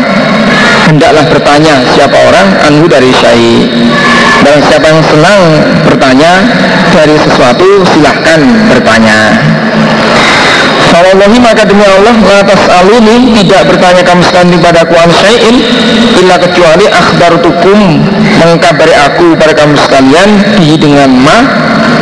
[0.90, 3.62] hendaklah bertanya siapa orang anhu dari syai.
[4.42, 5.40] Dan siapa yang senang
[5.86, 6.42] bertanya
[6.90, 9.38] dari sesuatu silahkan bertanya
[10.90, 15.56] Wallahi maka demi Allah Latas aluni tidak bertanya kamu sekalian kepada kuan syai'in
[16.18, 16.86] Illa kecuali
[17.38, 17.78] tukum
[18.42, 21.38] Mengkabari aku pada kamu sekalian Di dengan ma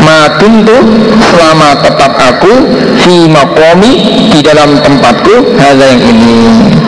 [0.01, 0.77] Ma tuntu
[1.20, 2.53] selama tetap aku
[3.05, 3.92] Fi makomi
[4.33, 6.37] Di dalam tempatku Hada yang ini.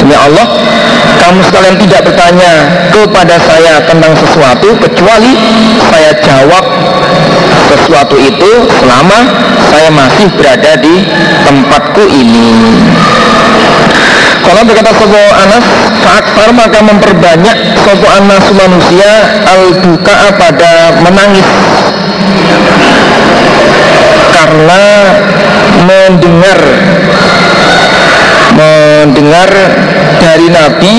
[0.01, 0.57] Demi Allah
[1.21, 2.53] Kamu sekalian tidak bertanya
[2.89, 5.33] kepada saya tentang sesuatu Kecuali
[5.93, 6.65] saya jawab
[7.70, 8.50] sesuatu itu
[8.83, 9.18] selama
[9.70, 11.06] saya masih berada di
[11.46, 12.50] tempatku ini.
[14.40, 15.64] Kalau berkata sopo anas
[16.00, 17.56] Fa'aksar maka memperbanyak
[17.87, 19.12] sopo anas manusia
[19.46, 21.46] Al-buka pada menangis.
[24.35, 24.83] Karena
[25.87, 26.59] mendengar
[28.50, 29.50] Mendengar
[30.20, 30.94] dari Nabi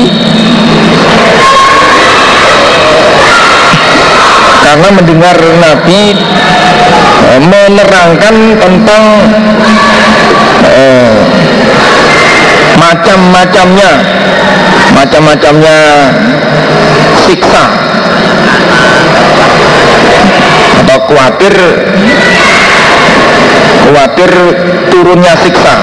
[4.71, 6.15] karena mendengar Nabi
[7.39, 9.04] menerangkan tentang
[10.67, 11.15] eh,
[12.76, 13.91] macam-macamnya
[14.91, 15.78] macam-macamnya
[17.24, 17.65] siksa.
[20.82, 21.54] Atau khawatir
[23.88, 24.32] khawatir
[24.91, 25.76] turunnya siksa.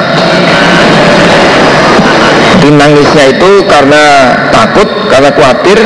[2.58, 5.78] Jadi nangisnya itu karena takut, karena khawatir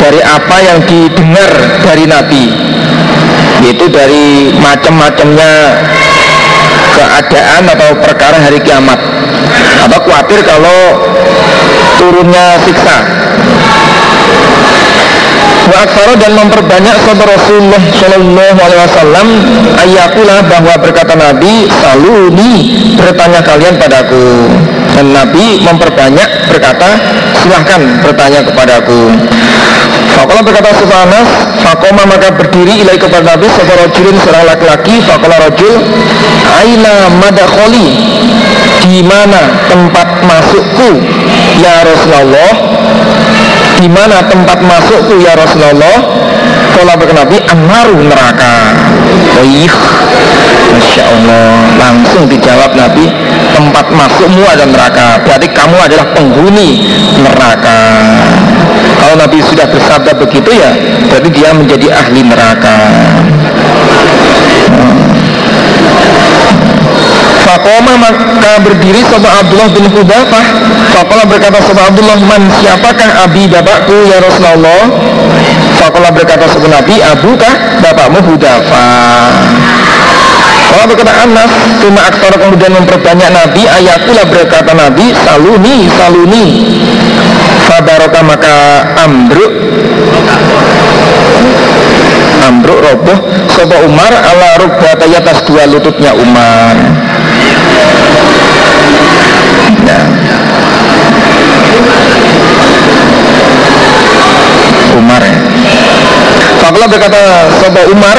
[0.00, 1.50] dari apa yang didengar
[1.84, 2.44] dari Nabi
[3.60, 5.52] Yaitu dari macam-macamnya
[6.96, 8.98] keadaan atau perkara hari kiamat.
[9.84, 10.80] Atau khawatir kalau
[12.00, 12.96] turunnya siksa?
[15.70, 19.26] Wa aksara dan memperbanyak sahabat Rasulullah Shallallahu Alaihi Wasallam
[19.78, 22.52] ayakulah bahwa berkata Nabi saluni
[22.98, 24.50] bertanya kalian padaku.
[24.98, 26.98] Dan Nabi memperbanyak berkata
[27.38, 29.14] silahkan bertanya kepadaku
[30.20, 31.28] Fakola berkata Sufanas
[31.64, 35.80] Fakoma maka berdiri ilai kepada Nabi Sopo rojulin seorang laki-laki Fakola rojul
[36.60, 37.88] Aina madakholi
[38.80, 41.04] di mana tempat masukku
[41.60, 42.52] ya Rasulullah?
[43.76, 45.96] Di mana tempat masukku ya Rasulullah?
[46.76, 48.72] Kalau berkenabi amaru neraka.
[49.36, 49.72] Baik
[50.70, 53.08] Masya Allah Langsung dijawab Nabi
[53.52, 56.88] Tempat masukmu ada neraka Berarti kamu adalah penghuni
[57.20, 57.78] neraka
[59.00, 60.70] Kalau Nabi sudah bersabda begitu ya
[61.08, 62.76] Berarti dia menjadi ahli neraka.
[67.40, 70.44] Fakoma maka berdiri Sobat Abdullah bin Hudafah
[70.94, 74.86] Fakola berkata Sobat Abdullah Man siapakah abi bapakku ya Rasulullah?
[75.82, 79.69] Fakola berkata Sobat Nabi Abukah bapakmu Hudafah
[80.70, 81.50] kalau berkata Anas
[81.82, 86.46] Cuma aktor kemudian memperbanyak Nabi Ayakulah berkata Nabi Saluni, saluni
[87.66, 88.54] Fabaraka maka
[89.02, 89.52] ambruk
[92.46, 93.18] Ambruk roboh
[93.52, 96.76] Sopo Umar ala rukbataya atas dua lututnya Umar
[99.90, 100.00] ya.
[104.98, 105.38] Umar ya.
[106.90, 108.18] Berkata Sopo Umar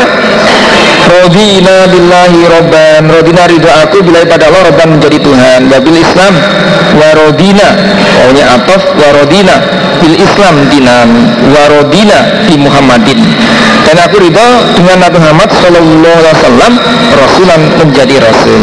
[1.09, 5.69] Rodina billahi robban Rodina ridho aku bila pada Allah robban menjadi Tuhan.
[5.71, 6.33] Wabil Islam
[6.97, 7.67] Warodina.
[8.19, 9.55] Pokoknya atof Warodina.
[10.01, 11.09] Bil Islam dinan
[11.53, 13.21] Warodina di Muhammadin.
[13.85, 16.73] Dan aku ridho dengan Nabi Muhammad Sallallahu Alaihi Wasallam
[17.11, 18.61] Rasulan menjadi Rasul.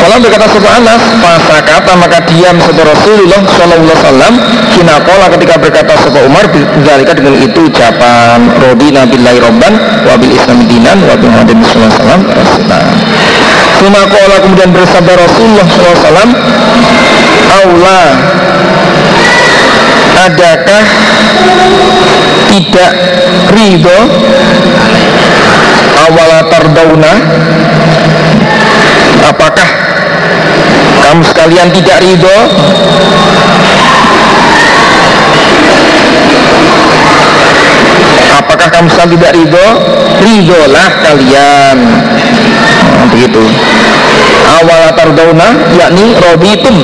[0.00, 4.32] Kalau berkata sebuah Anas Masa kata maka diam sebuah Rasulullah Sallallahu Alaihi Wasallam
[4.72, 6.44] Kinakola ketika berkata sebuah Umar
[6.88, 9.76] Zalika dengan itu ucapan Rodina billahi robban
[10.08, 12.82] Wabil Islam dinan Wabil Muhammadin SAW Rasulullah
[13.76, 14.02] Suma
[14.40, 16.28] kemudian bersabda Rasulullah SAW
[17.50, 18.06] Allah
[20.20, 20.84] Adakah
[22.52, 22.92] tidak
[23.56, 23.98] ridho?
[25.96, 27.12] Awala tardauna.
[29.24, 29.68] Apakah
[31.00, 32.36] kamu sekalian tidak ridho?
[38.44, 39.66] Apakah kamu sekalian tidak ridho?
[40.20, 41.76] Ridholah kalian.
[43.16, 43.44] Begitu.
[44.60, 45.48] Awal tardauna
[45.80, 46.76] yakni robitum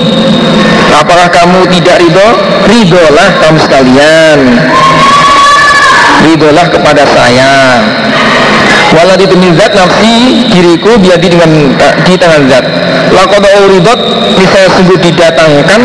[1.02, 2.28] apakah kamu tidak ridho?
[2.64, 4.38] Ridholah kamu sekalian.
[6.24, 7.52] Ridholah kepada saya.
[8.94, 11.50] Walau demi zat nafsi diriku biadi dengan
[12.06, 12.64] di tangan zat.
[13.12, 14.00] Lakot uridot
[14.38, 15.80] misalnya sungguh didatangkan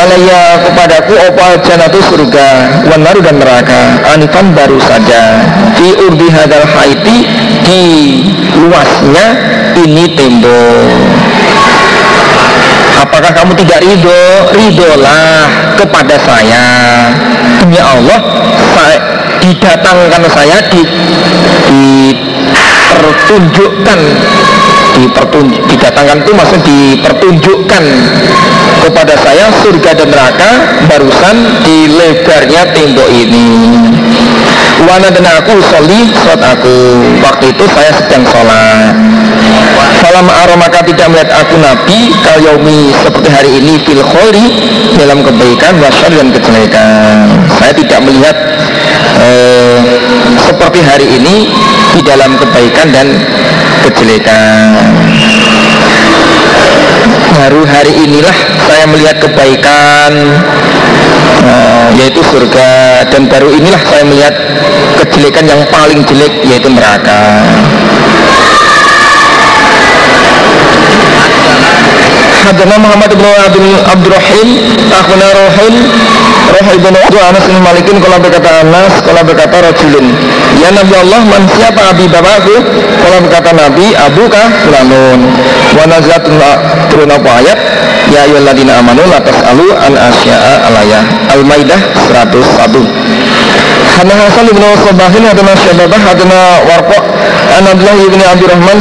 [0.00, 2.48] alaya kepadaku opal janatu surga
[2.88, 4.00] wanaru dan neraka.
[4.16, 5.44] Anifan baru saja.
[5.76, 7.28] Di urbi hadal haiti
[7.68, 7.82] di
[8.58, 9.26] luasnya
[9.76, 11.19] ini tembok
[13.20, 14.48] apakah kamu tidak ridho?
[14.56, 15.44] Ridholah
[15.76, 16.64] kepada saya.
[17.60, 18.16] Demi Allah
[18.72, 18.96] saya,
[19.44, 20.80] didatangkan saya di,
[21.68, 24.00] dipertunjukkan.
[24.96, 27.84] Dipertunjuk, didatangkan itu maksud dipertunjukkan
[28.88, 33.76] kepada saya surga dan neraka barusan di lebarnya tembok ini.
[34.88, 37.04] Wana dan aku soli aku.
[37.20, 38.96] Waktu itu saya sedang sholat
[40.10, 40.26] Salam
[40.58, 44.58] maka tidak melihat aku Nabi Kalyomi seperti hari ini Fil kholi
[44.98, 47.46] dalam kebaikan Wasyar dan kejelekan.
[47.54, 48.34] Saya tidak melihat
[49.22, 49.78] eh,
[50.34, 51.46] Seperti hari ini
[51.94, 53.06] Di dalam kebaikan dan
[53.86, 54.98] kejelekan.
[57.30, 58.34] Baru hari inilah
[58.66, 60.10] saya melihat kebaikan
[61.46, 63.06] uh, yaitu surga.
[63.14, 64.34] Dan baru inilah saya melihat
[65.06, 67.46] kejelekan yang paling jelek yaitu neraka
[72.46, 74.48] Hadana Muhammad bin Abdul Abdurrahim
[74.88, 75.74] Akhbana Rohin
[76.50, 80.06] Rohi bin Abdul Anas bin Malikin Kalau berkata Anas Kalau berkata Rajulun
[80.58, 82.56] Ya Nabi Allah Man siapa abi bapakku?
[83.04, 85.20] Kalau berkata Nabi Abu kah Fulanun
[85.76, 85.84] Wa
[88.10, 91.78] Ya ayyuhalladzina amanu La tas'alu an asya'a alaya Al-Maidah
[92.10, 93.39] 101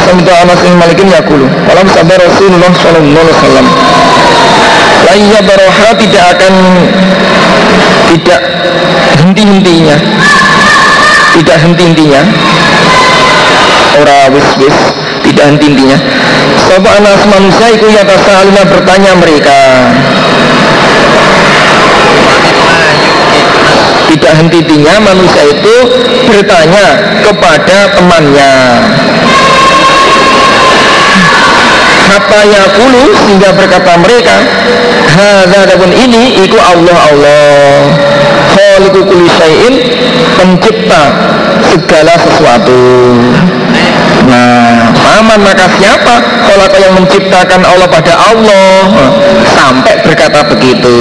[0.10, 3.20] Samita Anas bin Malikin yaqulu Walam sabar Rasulullah sallallahu
[5.10, 6.54] alaihi baroha tidak akan
[8.10, 8.42] tidak
[9.22, 9.98] henti-hentinya.
[11.38, 12.22] Tidak henti-hentinya.
[14.00, 14.76] Ora wis-wis
[15.26, 15.98] tidak henti-hentinya.
[16.66, 18.02] Sobat anas manusia itu ya
[18.66, 19.58] bertanya mereka
[24.30, 25.76] tidak henti-hentinya manusia itu
[26.30, 26.86] bertanya
[27.26, 28.54] kepada temannya.
[32.06, 34.38] Hatta yakulu sehingga berkata mereka
[35.10, 37.90] Hadza pun ini itu Allah Allah.
[38.54, 39.74] Khaliqu kulli syai'in
[40.38, 41.04] pencipta
[41.74, 42.82] segala sesuatu.
[44.30, 46.22] Nah, aman maka siapa?
[46.46, 48.94] Kalau yang menciptakan Allah pada Allah.
[49.58, 50.98] Sampai berkata begitu.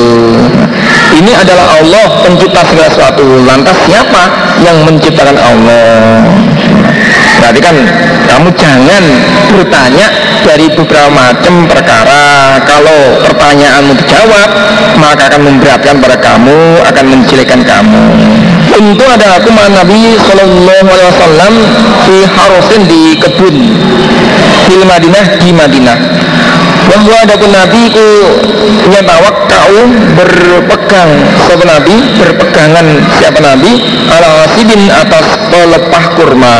[1.19, 3.27] Ini adalah Allah pencipta segala sesuatu.
[3.43, 4.23] Lantas siapa
[4.63, 6.23] yang menciptakan Allah?
[7.43, 7.77] Berarti kan
[8.31, 9.05] kamu jangan
[9.51, 10.07] bertanya
[10.47, 12.55] dari beberapa macam perkara.
[12.63, 14.49] Kalau pertanyaanmu dijawab,
[15.03, 18.05] maka akan memberatkan pada kamu, akan menjelekan kamu.
[18.71, 21.53] Tentu ada aku Nabi Shallallahu Alaihi Wasallam
[22.07, 23.57] di Harusin di kebun
[24.69, 25.99] di Madinah di Madinah
[26.89, 28.09] bahwa ada pun Nabi ku
[29.69, 29.77] kau
[30.17, 31.11] berpegang.
[31.45, 31.97] Siapa Nabi?
[32.17, 32.87] Berpegangan
[33.21, 33.73] siapa Nabi?
[34.09, 36.57] Ala asibin atas pelepah kurma.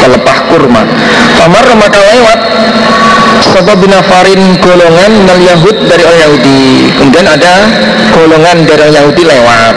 [0.00, 0.82] Pelepah kurma.
[1.36, 2.40] Kamar maka lewat.
[3.52, 6.62] Sobat binafarin golongan nal Yahud dari orang Yahudi.
[6.96, 7.68] Kemudian ada
[8.16, 9.74] golongan dari orang Yahudi lewat.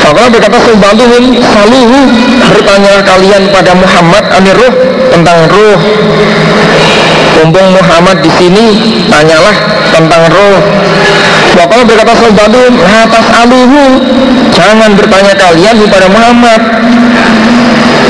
[0.00, 1.98] Fakala berkata Subhantuhum Saluhu.
[2.46, 5.80] Bertanya kalian pada Muhammad Aniruh tentang ruh
[7.36, 8.66] Mumpung Muhammad di sini
[9.12, 9.56] Tanyalah
[9.92, 10.60] tentang roh.
[11.56, 13.84] Wakala berkata Subhantuhum Atas aluhu
[14.52, 16.60] Jangan bertanya kalian kepada Muhammad.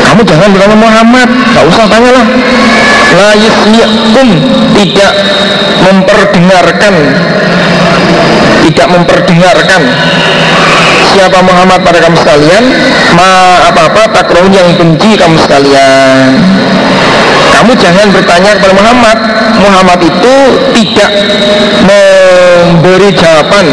[0.07, 2.27] Kamu jangan bertanya Muhammad Gak usah tanyalah.
[3.17, 3.33] La
[4.77, 5.13] Tidak
[5.87, 6.95] memperdengarkan.
[8.67, 9.83] Tidak memperdengarkan.
[11.07, 12.65] Siapa Muhammad pada kamu sekalian
[13.15, 16.35] Ma apa-apa takrohun yang benci kamu sekalian
[17.57, 19.17] Kamu jangan bertanya kepada Muhammad.
[19.57, 20.37] Muhammad itu
[20.77, 21.11] tidak
[21.89, 23.65] memberi jawaban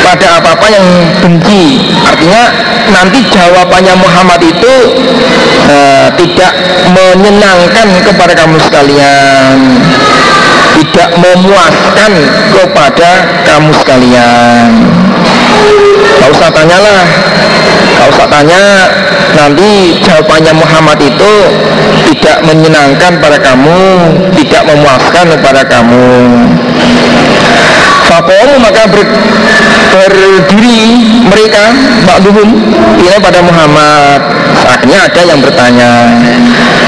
[0.00, 0.86] pada apa-apa yang
[1.20, 1.92] benci.
[2.00, 2.48] Artinya
[2.88, 4.74] nanti jawabannya Muhammad itu
[5.68, 6.52] uh, tidak
[6.88, 9.56] menyenangkan kepada kamu sekalian.
[10.80, 12.12] Tidak memuaskan
[12.48, 13.10] kepada
[13.44, 14.68] kamu sekalian.
[16.16, 17.04] Gak usah tanyalah
[18.00, 18.88] Gak usah tanya
[19.36, 21.34] Nanti jawabannya Muhammad itu
[22.08, 23.80] Tidak menyenangkan pada kamu
[24.40, 26.08] Tidak memuaskan kepada kamu.
[28.08, 29.04] Fakolu maka ber,
[29.92, 30.80] berdiri
[31.28, 31.76] mereka
[32.08, 32.48] Ba'duhum
[33.04, 34.18] Ini pada Muhammad.
[34.64, 35.92] Akhirnya ada yang bertanya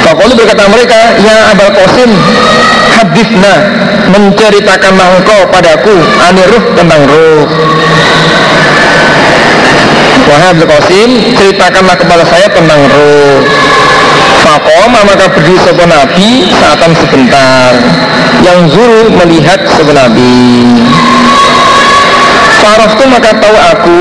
[0.00, 2.10] Fakolu berkata mereka Ya Abal Qasim
[2.96, 3.54] Hadithna
[4.16, 5.94] Menceritakan engkau padaku
[6.24, 7.44] Aniruh tentang ruh
[10.32, 13.44] Wahai Abdul Qasim Ceritakanlah kepada saya tentang ruh
[14.42, 17.72] Fakoma maka berdiri sebuah Nabi saatan sebentar.
[18.42, 20.66] Yang zuru melihat sebuah Nabi.
[22.58, 23.98] Faraftu maka tahu aku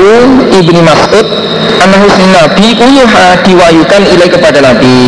[0.50, 1.26] Ibni Mas'ud
[1.82, 4.98] Anahu Nabi Uyuha diwayukan ilai kepada Nabi.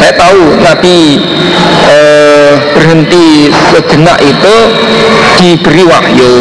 [0.00, 1.20] Saya tahu Nabi
[1.88, 4.56] eh, berhenti sejenak itu
[5.40, 6.36] diberi wahyu.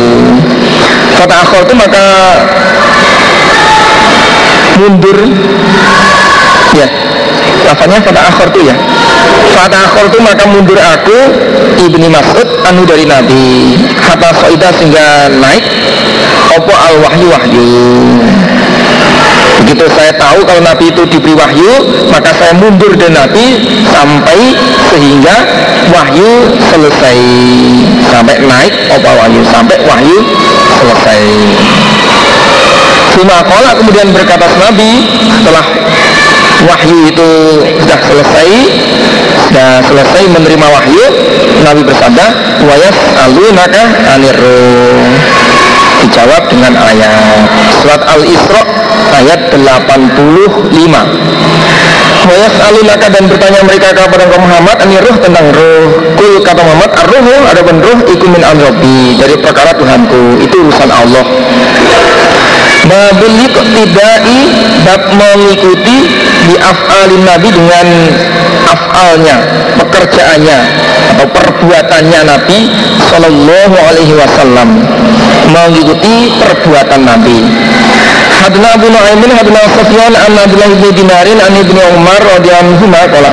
[1.20, 2.06] Kata akhir itu maka
[4.82, 5.18] mundur.
[6.74, 6.88] Ya.
[7.62, 8.76] Lafaznya kata akhir itu ya.
[9.54, 11.18] Kata akhir itu maka mundur aku
[11.78, 13.78] ibni Mas'ud anu dari Nabi.
[14.02, 15.64] Kata soida sehingga naik
[16.58, 17.28] opo al wahyu.
[17.30, 17.70] Wahyu
[19.62, 23.46] Begitu saya tahu kalau Nabi itu diberi wahyu, maka saya mundur dari Nabi
[23.94, 24.58] sampai
[24.90, 25.38] sehingga
[25.94, 27.20] wahyu selesai.
[28.10, 30.18] Sampai naik opa wahyu, sampai wahyu
[30.82, 31.24] selesai.
[33.12, 35.66] Cuma kalau kemudian berkata Nabi setelah
[36.66, 37.30] wahyu itu
[37.82, 38.50] sudah selesai
[39.50, 41.04] sudah selesai menerima wahyu
[41.66, 42.26] Nabi bersabda
[42.66, 43.84] wayas alunaka
[44.16, 45.10] aniruh
[46.02, 47.12] dijawab dengan ayat
[47.82, 48.62] surat Al-Isra
[49.22, 50.18] ayat 85
[52.22, 55.90] Wayas alunaka dan bertanya mereka kepada engkau Muhammad Ini ruh tentang ruh
[56.22, 58.46] Kul kata Muhammad Ar-ruhu ada ruh iku min
[59.18, 61.26] Dari perkara Tuhanku Itu urusan Allah
[62.92, 64.40] Mabulik tidai
[64.84, 65.98] bab mengikuti
[66.44, 67.88] di af'alin Nabi dengan
[68.68, 69.38] af'alnya,
[69.80, 70.60] pekerjaannya
[71.16, 72.60] atau perbuatannya Nabi
[73.08, 74.84] Shallallahu Alaihi Wasallam
[75.56, 77.38] mengikuti perbuatan Nabi.
[78.42, 83.32] Hadna Abu Nu'aimin hadna Sufyan an Abdullah bin Dinarin an Ibnu Umar radhiyallahu anhu qala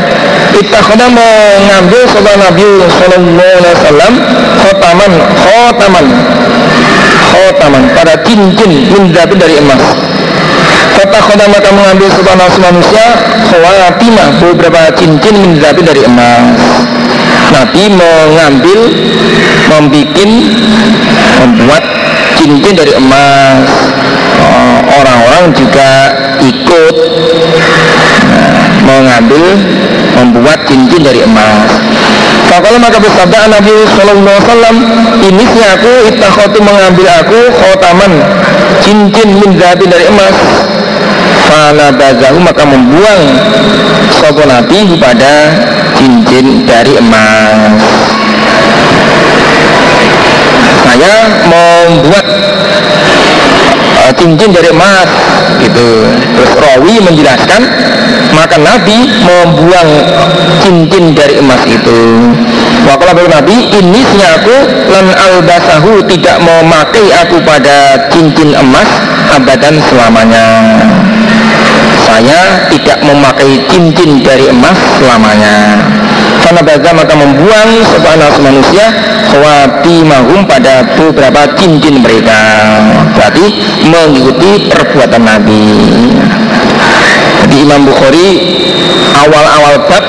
[0.52, 4.12] Ittakhadha mengambil sebuah Nabi sallallahu alaihi wasallam
[4.60, 6.06] khotaman khotaman
[7.28, 9.82] khotaman pada cincin min dari emas.
[10.98, 13.06] Kota kota maka mengambil sebuah nafsu manusia
[13.48, 16.58] Khawatimah beberapa cincin min dari emas.
[17.48, 18.80] Nabi mengambil
[19.68, 20.30] Membikin
[21.38, 21.84] Membuat
[22.36, 23.68] cincin dari emas.
[24.38, 25.90] Oh, Orang-orang juga
[26.42, 26.94] ikut
[28.26, 29.44] nah, Mengambil
[30.18, 31.62] Membuat cincin dari emas
[32.48, 34.76] Fakallah maka bersabda Nabi Sallallahu Alaihi Wasallam
[35.20, 38.12] ini si aku itakhotu mengambil aku khotaman
[38.80, 40.36] cincin min dari emas.
[41.44, 43.22] Fala bazahu maka membuang
[44.16, 45.52] Sopo Nabi pada
[46.00, 47.84] cincin dari emas.
[50.88, 52.26] Saya membuat
[54.14, 55.08] cincin dari emas
[55.60, 55.88] gitu.
[56.36, 57.62] Terus Rawi menjelaskan
[58.32, 59.90] maka Nabi membuang
[60.62, 61.98] cincin dari emas itu.
[62.86, 64.00] Wakala baru Nabi ini
[64.38, 64.56] aku
[64.88, 68.88] lan albasahu tidak memakai aku pada cincin emas
[69.34, 70.46] abadan selamanya.
[72.08, 75.97] Saya tidak memakai cincin dari emas selamanya
[76.44, 78.86] karena baga maka membuang sebuah nafsu manusia
[80.08, 82.40] mahum pada beberapa cincin mereka.
[83.14, 83.46] Berarti
[83.86, 85.64] mengikuti perbuatan Nabi.
[87.44, 88.28] Jadi Imam Bukhari
[89.14, 90.04] awal-awal bab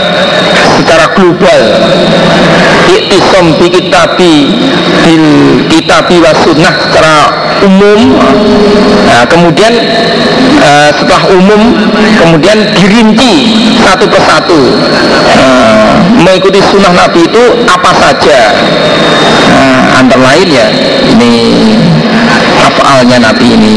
[0.80, 1.62] secara global
[2.90, 4.34] iktisam bi kitabi
[5.06, 5.28] bil
[5.70, 7.16] kitabi wa sunnah secara
[7.64, 8.18] umum.
[9.06, 9.74] Nah, kemudian
[10.64, 11.62] uh, setelah umum
[12.18, 13.34] kemudian dirinci
[13.84, 14.60] satu persatu.
[15.38, 18.40] Uh, mengikuti sunnah Nabi itu apa saja?
[19.50, 20.68] Uh, antara lain ya
[21.10, 21.34] ini
[22.60, 23.74] afalnya Nabi ini.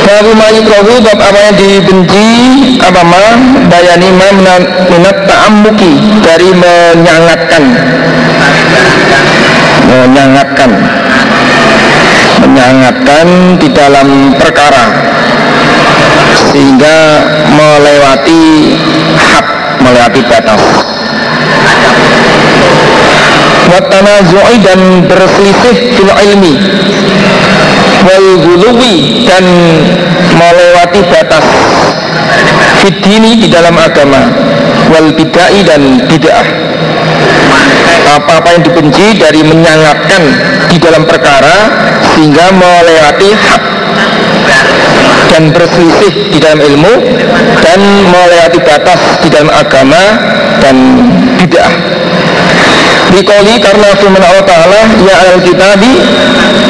[0.00, 2.26] Babu mayukrohu bab apa yang dibenci
[2.82, 3.24] apa ma?
[3.70, 4.28] Bayani ma
[4.90, 7.62] minat ta'ammuki dari menyangatkan
[9.86, 10.70] menyangatkan
[12.42, 13.26] menyangatkan
[13.60, 14.90] di dalam perkara.
[16.50, 17.22] Sehingga
[17.54, 18.74] melewati
[19.14, 19.46] hak
[19.82, 20.62] melewati batas.
[23.70, 26.54] Watana zu'i dan berselisih fil ilmi.
[28.00, 29.44] Wal guluwi dan
[30.34, 31.46] melewati batas.
[32.82, 34.26] Fitini di dalam agama.
[34.90, 36.48] Wal bidai dan bid'ah.
[38.10, 40.22] Apa-apa yang dibenci dari menyangatkan
[40.66, 41.70] di dalam perkara
[42.10, 43.79] sehingga melewati hak
[45.30, 46.92] dan berselisih di dalam ilmu
[47.62, 50.02] dan melewati batas di dalam agama
[50.58, 50.76] dan
[51.38, 51.72] bid'ah.
[53.10, 55.98] Dikoli karena firman Allah Ta'ala Ya al kitabi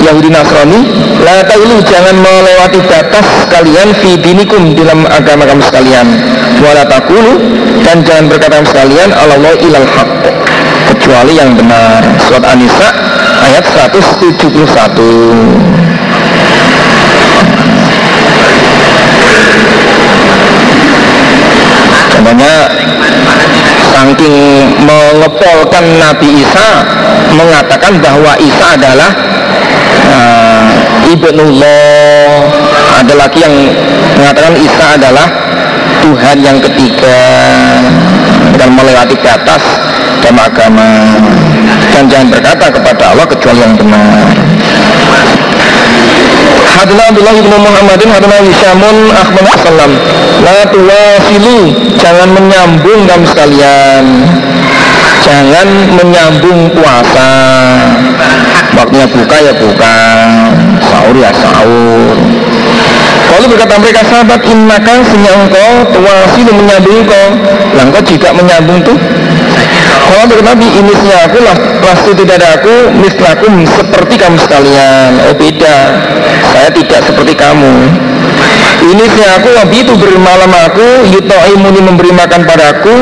[0.08, 0.88] Yahudi Nasrani
[1.20, 6.08] La ta'ulu jangan melewati batas kalian Fi dinikum dalam agama kamu sekalian.
[6.64, 7.36] Wala takulu
[7.84, 10.32] Dan jangan berkata sekalian Allah ilal haq.
[10.96, 12.00] Kecuali yang benar.
[12.24, 12.88] Surat An-Nisa
[13.44, 14.40] ayat 171
[24.91, 26.82] mengepolkan Nabi Isa
[27.34, 29.11] mengatakan bahwa Isa adalah
[30.11, 30.68] uh,
[31.11, 32.30] ibnullah
[33.01, 33.55] ada lagi yang
[34.18, 35.28] mengatakan Isa adalah
[36.01, 37.20] Tuhan yang ketiga.
[38.57, 39.62] Dan melewati batas
[40.20, 41.16] dalam agama.
[41.97, 44.36] Dan jangan berkata kepada Allah kecuali yang benar.
[46.80, 49.93] Hadna Abdullah ibnu Muhammadin Hadna Hisyamun Ahmad Assalam
[50.41, 54.05] La tuwasilu Jangan menyambung kamu sekalian
[55.21, 55.68] Jangan
[56.01, 57.31] menyambung puasa
[58.77, 59.97] Waktunya buka ya buka.
[60.81, 62.16] Sahur ya sahur.
[63.31, 67.27] Kalau berkata mereka sahabat Innaka sehingga engkau Tuwasilu menyambung engkau.
[67.77, 68.99] Lah engkau jika menyambung tuh.
[70.11, 75.11] Kalau berkata Nabi ini aku lah Pasti tidak ada aku Mislakum seperti kamu sekalian.
[75.29, 75.77] Oh beda.
[76.51, 77.73] Saya tidak seperti kamu
[78.80, 82.95] ini aku Nabi itu bermalam aku Yuto'imuni memberi makan padaku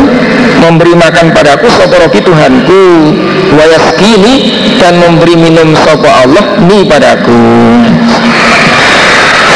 [0.58, 3.14] Memberi makan padaku Soporoki Tuhanku.
[3.54, 4.34] Wayaskini
[4.82, 7.42] Dan memberi minum sopo Allah Ni padaku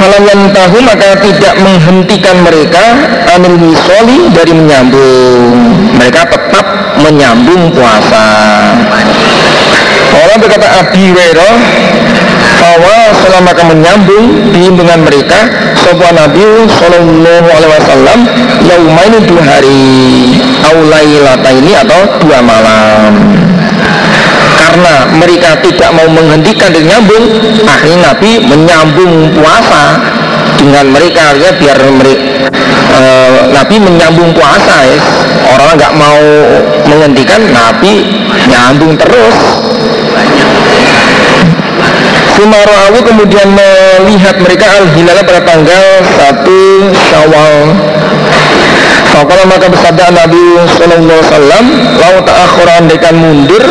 [0.02, 2.82] Falam tahu maka tidak menghentikan mereka
[3.32, 5.56] Anil wisoli dari menyambung.
[5.96, 6.66] Mereka tetap
[7.00, 8.26] menyambung puasa.
[10.12, 11.54] Orang berkata Abi Hurairah
[12.62, 12.96] bahwa
[13.26, 14.24] selama kamu menyambung
[14.78, 15.50] dengan mereka
[15.82, 18.18] sebuah Nabi Shallallahu Alaihi Wasallam
[18.62, 19.82] yaumaini dua hari
[20.70, 23.12] aulailata ini atau dua malam.
[24.62, 27.24] Karena mereka tidak mau menghentikan dan nyambung
[27.66, 29.98] akhirnya Nabi menyambung puasa
[30.56, 31.34] dengan mereka.
[31.36, 32.46] Ya biar mereka
[32.94, 33.02] e,
[33.52, 34.96] Nabi menyambung puasa ya.
[35.50, 36.22] Orang nggak mau
[36.88, 38.06] menghentikan Nabi
[38.48, 39.36] nyambung terus
[42.42, 46.02] Sumarawu kemudian melihat mereka al-hilal pada tanggal
[46.42, 46.42] 1
[46.90, 47.70] Syawal.
[49.14, 51.64] Fakallah maka bersabda Nabi Sallallahu Alaihi Wasallam
[52.02, 53.62] Lau ta'akhuran dekan mundur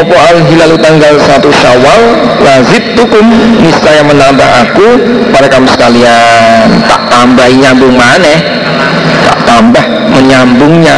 [0.00, 2.00] Opo al-hilalu tanggal 1 syawal
[2.40, 3.26] Lazid tukum
[3.60, 4.86] Niscaya menambah aku
[5.28, 6.88] Pada kamu sekalian.
[6.88, 8.32] Tak tambah nyambung mana?
[9.28, 9.84] Tak tambah
[10.16, 10.96] menyambungnya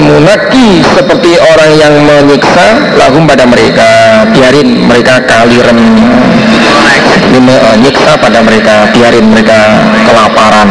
[0.00, 5.78] munaki seperti orang yang menyiksa Lahum pada mereka Biarin mereka kaliren.
[7.34, 9.58] Menyiksa pada mereka Biarin mereka
[10.06, 10.68] kelaparan.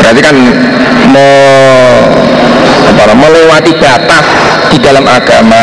[0.00, 0.36] Berarti kan
[1.10, 1.28] me,
[2.90, 4.26] apa, melewati batas
[4.70, 5.62] di dalam agama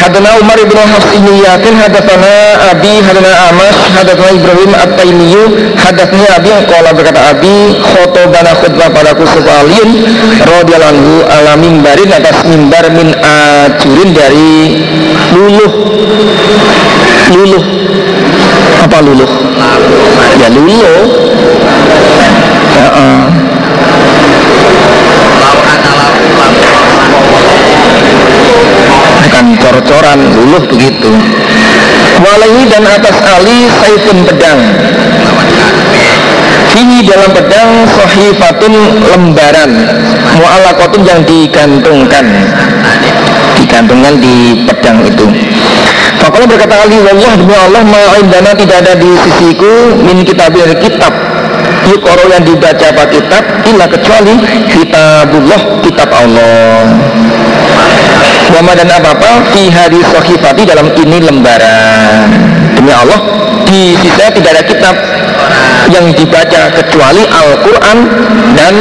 [0.00, 2.32] Hadana Umar ibn Hafs ibn Yakin Hadatsana
[2.72, 5.42] Abi Hadana Amash Hadatsana Ibrahim At-Taimiyu
[5.76, 9.88] Hadatsani Abi Qala berkata Abi Khotobana khutbah padaku sekalian
[10.40, 14.80] Radiyallahu anhu ala mimbarin atas mimbar min ajurin dari
[15.36, 15.72] luluh
[17.36, 17.64] Luluh
[18.80, 19.28] Apa luluh?
[20.40, 21.04] Ya luluh.
[29.70, 31.10] Cor-coran luluh begitu.
[32.18, 34.60] Walaihi dan atas Ali saifun pedang.
[36.74, 38.72] Ini dalam pedang sohifatun
[39.06, 39.70] lembaran.
[40.42, 42.26] Mu'alakotun yang digantungkan.
[43.62, 45.26] Digantungkan di pedang itu.
[46.18, 50.52] Fakallah berkata Ali Wallah demi Allah ma'indana tidak ada di sisiku min kitab
[50.82, 51.12] kitab
[51.88, 54.36] Yukoro yang dibaca apa kitab Illa kecuali
[54.68, 56.92] kitabullah kitab Allah
[58.48, 62.32] Wama dan apa-apa Fi hari sohifati dalam ini lembaran.
[62.74, 63.20] Demi Allah
[63.68, 64.96] Di sisa tidak ada kitab
[65.92, 67.98] Yang dibaca kecuali Al-Quran
[68.56, 68.74] Dan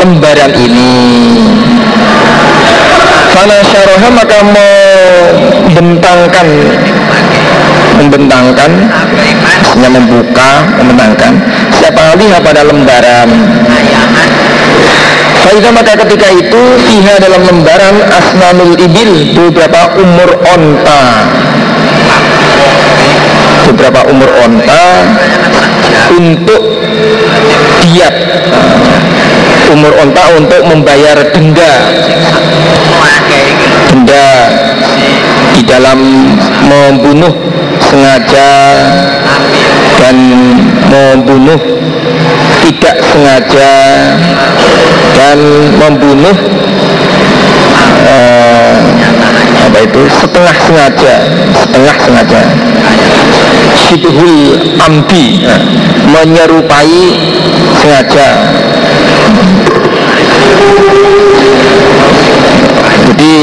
[0.00, 0.94] lembaran ini.
[3.32, 6.46] Fana syaroha maka membentangkan
[7.96, 8.92] membentangkan
[9.56, 11.32] maksudnya membuka membentangkan.
[11.72, 13.28] Siapa lihat pada lembaran
[15.46, 21.02] Faiza maka ketika itu Fiha dalam lembaran Asnanul Ibil Beberapa umur onta.
[23.70, 24.84] Beberapa umur onta
[26.18, 26.62] Untuk
[27.78, 28.14] diat.
[29.70, 31.74] Umur onta untuk membayar denda.
[33.94, 34.26] Denda
[35.54, 36.26] Di dalam
[36.66, 37.34] membunuh
[37.86, 38.50] sengaja
[40.02, 40.16] dan
[40.90, 41.60] membunuh
[42.66, 43.72] tidak sengaja
[45.14, 45.38] dan
[45.78, 46.34] membunuh
[48.10, 48.78] uh,
[49.70, 50.02] apa itu?
[50.10, 51.14] Setengah sengaja
[51.62, 52.42] setengah sengaja.
[53.86, 55.62] Syibhul amdi uh,
[56.10, 57.22] menyerupai
[57.78, 58.28] sengaja.
[63.06, 63.34] Jadi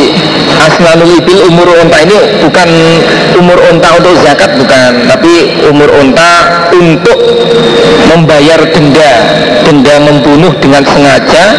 [0.67, 2.69] asnanul ibil umur unta ini bukan
[3.39, 5.07] umur unta untuk zakat bukan.
[5.07, 7.19] Tapi umur unta untuk
[8.09, 9.11] membayar denda.
[9.63, 11.55] Denda membunuh dengan sengaja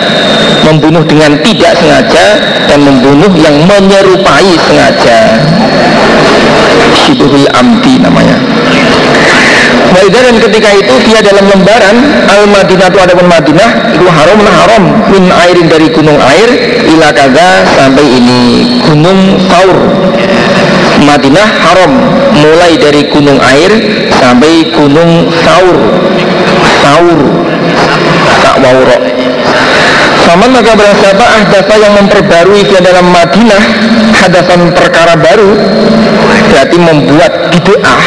[0.64, 2.26] membunuh dengan tidak sengaja
[2.66, 5.18] dan membunuh yang menyerupai sengaja.
[6.96, 8.38] Syibhul Amti namanya.
[9.94, 11.96] Waidah dan ketika itu dia dalam lembaran
[12.26, 14.84] Al Madinah itu ada pun Madinah itu haram nah haram.
[15.12, 16.50] Min airin dari gunung air
[16.88, 18.40] ila kaga sampai ini
[18.82, 19.76] gunung Taur
[21.04, 21.92] Madinah haram
[22.40, 23.70] mulai dari gunung air
[24.16, 25.78] sampai gunung Taur.
[26.80, 27.20] Taur.
[28.44, 29.02] Tak waurok
[30.24, 33.60] sama maka berasaba ahdasa yang memperbarui dia dalam Madinah
[34.24, 35.52] Hadasan perkara baru
[36.48, 38.00] Berarti membuat bid'ah.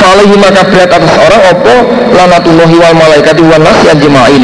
[0.00, 1.76] Salihi maka berat atas orang Opo?
[2.16, 4.42] Lanatullahi wal malaikati wal nasi jemain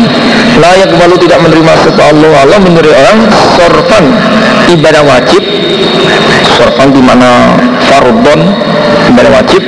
[0.61, 3.19] Layak balu tidak menerima sebab Allah Allah menurut orang
[3.57, 4.05] Sorfan
[4.69, 5.43] ibadah wajib
[6.57, 8.41] Sorfan di mana fardon
[9.13, 9.63] ibadah wajib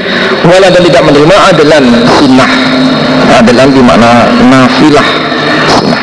[0.49, 1.81] Wala dan tidak menerima adalah
[2.17, 2.51] sunnah.
[3.43, 4.11] Adalah di mana
[4.49, 5.09] nafilah
[5.67, 6.03] sunnah.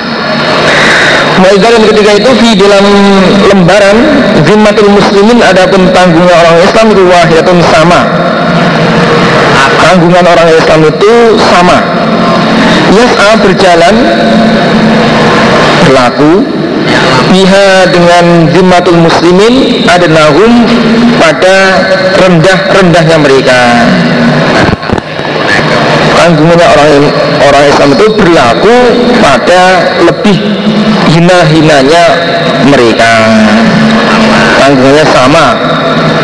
[1.35, 2.85] Waidalan ketika itu di dalam
[3.51, 3.97] lembaran
[4.45, 7.99] Zimmatul Muslimin adapun tanggungnya orang Islam itu wahyatun sama.
[9.81, 11.11] Tanggungan orang Islam itu
[11.49, 11.77] sama.
[12.93, 13.95] Yas'a berjalan
[15.85, 16.31] Berlaku
[17.31, 20.63] Biha dengan Zimmatul Muslimin Ada nahum
[21.19, 21.55] pada
[22.21, 23.59] rendah-rendahnya mereka.
[26.15, 26.91] Tanggungannya orang
[27.45, 28.75] orang Islam itu berlaku
[29.21, 29.61] pada
[30.05, 30.37] lebih
[31.13, 32.03] hina-hinanya
[32.65, 33.13] mereka.
[34.61, 35.45] Tanggungannya sama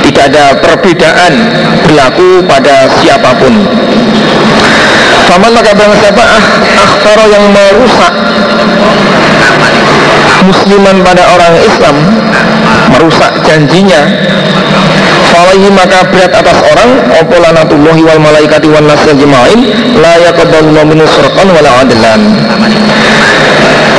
[0.02, 1.34] tidak ada perbedaan
[1.86, 3.54] berlaku pada siapa pun.
[5.30, 6.44] Faman maka bang siapa ah,
[6.76, 8.14] akhtaro yang merusak
[10.46, 11.96] musliman pada orang Islam
[12.94, 14.02] merusak janjinya
[15.32, 16.90] Falahi maka berat atas orang
[17.24, 19.64] Opo lanatullahi wal malaikati wal nasir jema'in
[20.04, 22.22] La yakaballullah minu surqan wala adlan.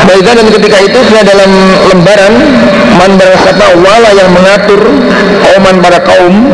[0.04, 1.50] Baiklah dan ketika itu dia dalam
[1.88, 2.34] lembaran
[3.00, 4.80] Man berasapa wala yang mengatur
[5.56, 6.52] Oman pada kaum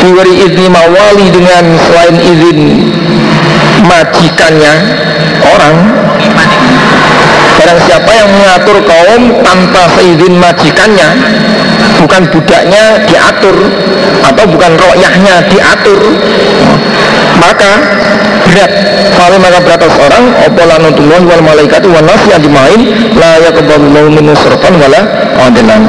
[0.00, 2.58] Diwari izni mawali dengan selain izin
[3.84, 4.74] Majikannya
[5.44, 5.76] Orang
[7.64, 11.08] Barang siapa yang mengatur kaum tanpa seizin majikannya
[11.96, 13.56] Bukan budaknya diatur
[14.20, 15.96] Atau bukan royahnya diatur
[17.40, 17.72] Maka
[18.44, 18.72] berat.
[19.16, 22.80] Kalau maka berat seorang Opolanutullah wal malaikat wal nasi ajmain
[23.16, 25.00] La yakuballahu minu surfan wala
[25.48, 25.88] adilan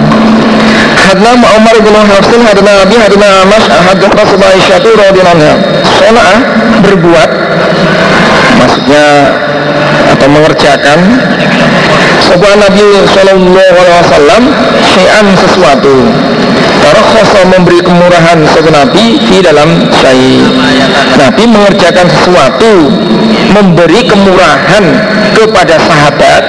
[0.95, 5.59] Hadna Umar bin Hafsin hadna Abi hadna Amas hadna Rasulullah Aisyatu radhiyallahu
[5.99, 6.39] Sona'ah
[6.88, 7.30] berbuat
[8.63, 9.07] maksudnya
[10.16, 10.99] atau mengerjakan
[12.24, 14.43] sebuah Nabi Shallallahu Alaihi Wasallam
[14.95, 15.95] syai'an sesuatu.
[16.80, 20.39] Tarakhosa memberi kemurahan sebuah Nabi di dalam syai.
[21.20, 22.74] Nabi mengerjakan sesuatu
[23.51, 24.86] memberi kemurahan
[25.34, 26.43] kepada sahabat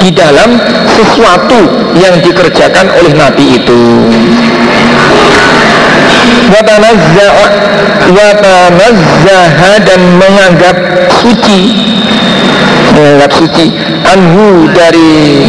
[0.00, 0.56] di dalam
[0.88, 1.60] sesuatu
[1.98, 3.82] yang dikerjakan oleh Nabi itu.
[8.10, 10.76] Watanazzaha dan menganggap
[11.22, 11.60] suci
[12.94, 13.66] menganggap suci.
[14.06, 15.46] Anhu dari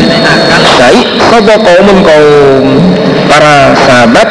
[0.78, 1.00] syai
[1.30, 2.66] sobo kaumun kaum.
[3.32, 4.28] Para sahabat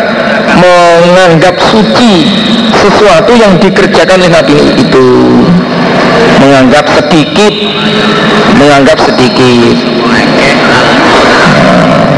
[0.61, 2.29] menganggap suci
[2.77, 5.09] sesuatu yang dikerjakan oleh Nabi itu.
[6.41, 7.55] Menganggap sedikit
[8.61, 9.77] menganggap sedikit.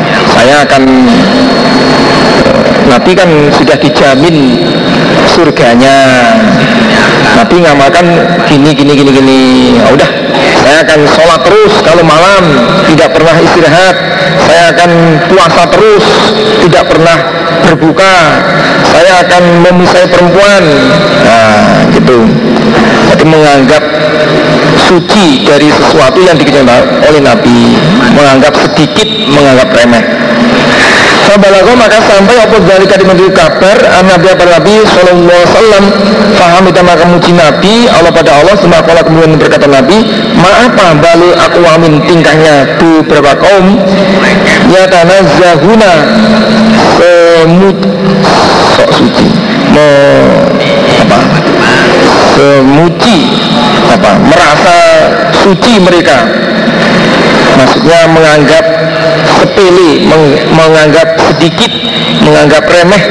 [0.03, 0.83] Nah, saya akan
[2.91, 4.59] Nabi kan sudah dijamin
[5.31, 5.97] surganya.
[7.39, 8.07] Nabi ngamalkan
[8.51, 9.41] gini gini gini gini.
[9.79, 10.11] Ya udah
[10.73, 12.49] saya akan sholat terus kalau malam
[12.89, 13.93] tidak pernah istirahat.
[14.49, 14.91] Saya akan
[15.29, 16.01] puasa terus
[16.65, 17.17] tidak pernah
[17.69, 18.17] berbuka.
[18.89, 20.65] Saya akan memisai perempuan.
[21.29, 22.25] Nah gitu.
[23.13, 23.85] Jadi menganggap
[24.89, 27.77] suci dari sesuatu yang dikerjakan oleh Nabi
[28.17, 30.05] menganggap sedikit menganggap remeh
[31.23, 35.85] Fabalago maka sampai apa dari tadi menjadi kabar Nabi apa Nabi Sallallahu Alaihi Wasallam
[36.35, 40.03] Faham itu maka muji Nabi Allah pada Allah Semua kala kemudian berkata Nabi
[40.35, 43.79] Maapa balu aku amin tingkahnya beberapa kaum?
[44.75, 45.93] Ya tanah zahuna
[46.99, 47.79] Semut
[48.75, 49.29] Sok suci.
[49.71, 49.89] Mo
[51.07, 51.19] Apa?
[52.35, 53.19] Semuci
[53.95, 54.11] Apa?
[54.27, 54.77] Merasa
[55.43, 56.25] suci mereka.
[57.59, 58.65] Maksudnya menganggap
[59.39, 60.25] sepele meng,
[60.55, 61.73] menganggap sedikit
[62.23, 63.03] menganggap remeh.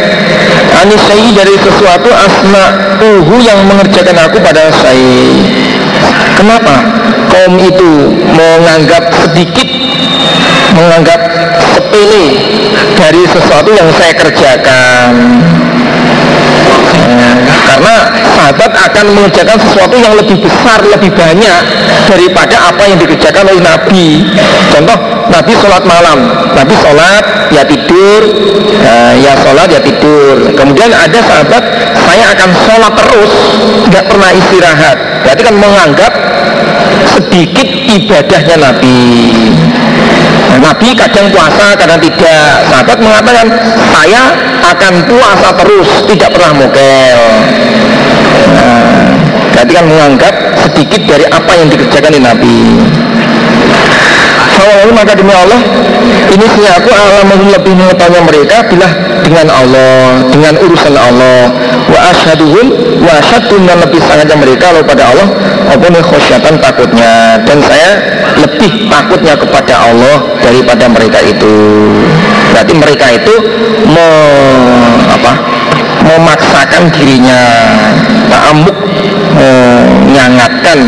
[0.81, 2.65] Anisai dari sesuatu asma
[3.01, 5.21] uhu yang mengerjakan aku pada saya.
[6.39, 6.75] Kenapa
[7.29, 9.67] kaum itu menganggap sedikit
[10.73, 11.19] menganggap
[11.75, 12.25] sepele
[12.97, 15.09] dari sesuatu yang saya kerjakan?
[17.67, 17.95] Karena
[18.35, 21.61] sahabat akan mengerjakan sesuatu yang lebih besar, lebih banyak
[22.09, 24.09] daripada apa yang dikerjakan oleh Nabi.
[24.71, 24.97] Contoh,
[25.31, 26.19] Nabi sholat malam.
[26.53, 27.23] Nabi sholat
[27.55, 28.21] ya tidur.
[28.81, 30.51] Ya, ya sholat ya tidur.
[30.53, 31.63] Kemudian ada sahabat
[31.95, 33.33] saya akan sholat terus
[33.87, 34.97] nggak pernah istirahat.
[35.23, 36.13] Berarti kan menganggap
[37.17, 39.01] sedikit ibadahnya Nabi.
[40.51, 42.67] Nah, Nabi kadang puasa kadang tidak.
[42.67, 43.47] Sahabat mengatakan
[43.95, 47.19] saya akan puasa terus tidak pernah mokel
[48.55, 49.09] nah,
[49.51, 50.33] berarti kan menganggap
[50.67, 52.57] sedikit dari apa yang dikerjakan di Nabi
[54.51, 55.61] Kalau maka demi Allah
[56.31, 58.87] ini sih aku alam lebih mengetahui mereka bila
[59.23, 61.51] dengan Allah dengan urusan Allah.
[61.91, 62.65] Wa ashaduhum
[63.03, 65.27] wa asyadun dan lebih sangatnya mereka lalu pada Allah
[65.71, 67.41] apa khosyatan takutnya.
[67.43, 67.89] Dan saya
[68.39, 71.55] lebih takutnya kepada Allah daripada mereka itu.
[72.51, 73.33] Berarti mereka itu
[73.87, 74.07] me,
[75.07, 75.31] apa
[76.01, 77.39] memaksakan dirinya
[78.27, 78.75] ta'amuk
[79.31, 80.79] menyangatkan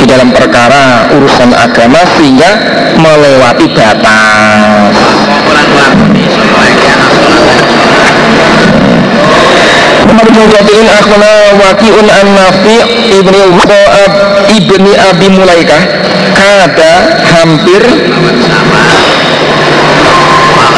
[0.00, 2.50] di dalam perkara urusan agama sehingga
[2.96, 4.96] melewati batas.
[10.08, 12.80] Muhammad bin Jati'in akhwana waqi'un an nafi'
[13.20, 14.12] ibni Uqa'ab
[14.56, 15.82] ibni Abi Mulaikah
[16.32, 16.92] kada
[17.36, 17.82] hampir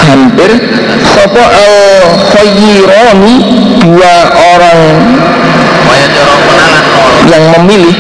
[0.03, 0.51] hampir
[1.15, 1.75] sopo al
[2.35, 3.35] khayyirani
[3.87, 4.81] dua orang
[7.31, 7.95] yang memilih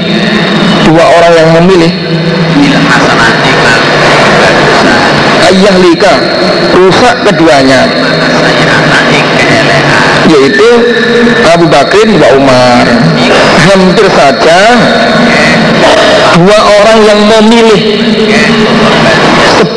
[0.86, 1.92] dua orang yang memilih.
[5.52, 6.14] Ayah lika
[6.74, 7.86] rusak keduanya.
[10.30, 10.68] Yaitu
[11.50, 12.84] Abu Bakrin wa Umar.
[13.62, 14.58] Hampir saja
[16.36, 17.80] dua orang yang memilih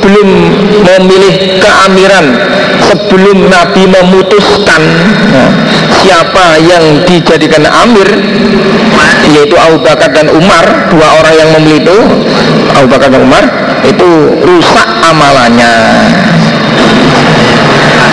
[0.06, 0.30] sebelum
[0.86, 2.26] memilih keamiran
[2.86, 4.82] sebelum Nabi memutuskan
[5.98, 8.06] siapa yang dijadikan amir
[9.34, 11.98] yaitu Abu Bakar dan Umar dua orang yang memilih itu
[12.78, 13.44] Abu Bakar dan Umar
[13.82, 14.10] itu
[14.46, 15.74] rusak amalannya.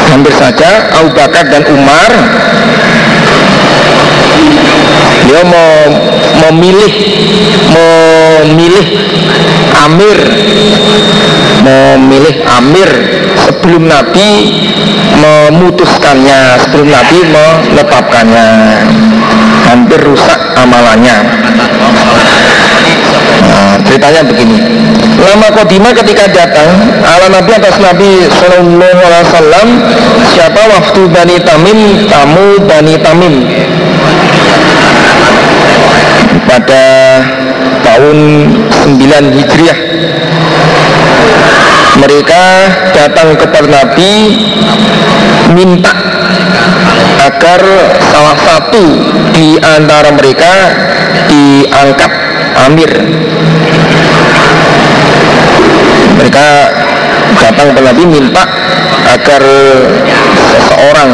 [0.09, 2.09] Hampir saja Abu Bakar dan Umar
[5.41, 5.73] mau
[6.49, 6.93] memilih
[7.73, 8.87] memilih
[9.89, 10.19] amir.
[11.63, 12.91] Memilih amir
[13.47, 14.31] sebelum Nabi
[15.23, 18.49] memutuskannya sebelum Nabi menetapkannya.
[19.63, 21.17] Hampir rusak amalannya.
[23.43, 24.59] Nah, ceritanya begini.
[25.23, 26.69] Lama kodima ketika datang
[27.05, 29.69] ala Nabi atas Nabi Sallallahu Alaihi Wasallam
[30.35, 31.79] siapa waktu Bani Tamim?
[32.11, 33.35] Tamu Bani Tamim
[36.53, 36.85] pada
[37.81, 38.19] tahun
[39.01, 39.79] 9 Hijriah.
[41.97, 42.43] Mereka
[42.93, 44.13] datang kepada Nabi
[45.57, 45.93] minta
[47.25, 47.61] agar
[48.13, 48.85] salah satu
[49.33, 50.53] di antara mereka
[51.33, 52.13] diangkat
[52.69, 52.93] amir.
[56.21, 56.47] Mereka
[57.41, 58.45] datang kepada Nabi minta
[59.09, 59.43] agar
[60.53, 61.11] seseorang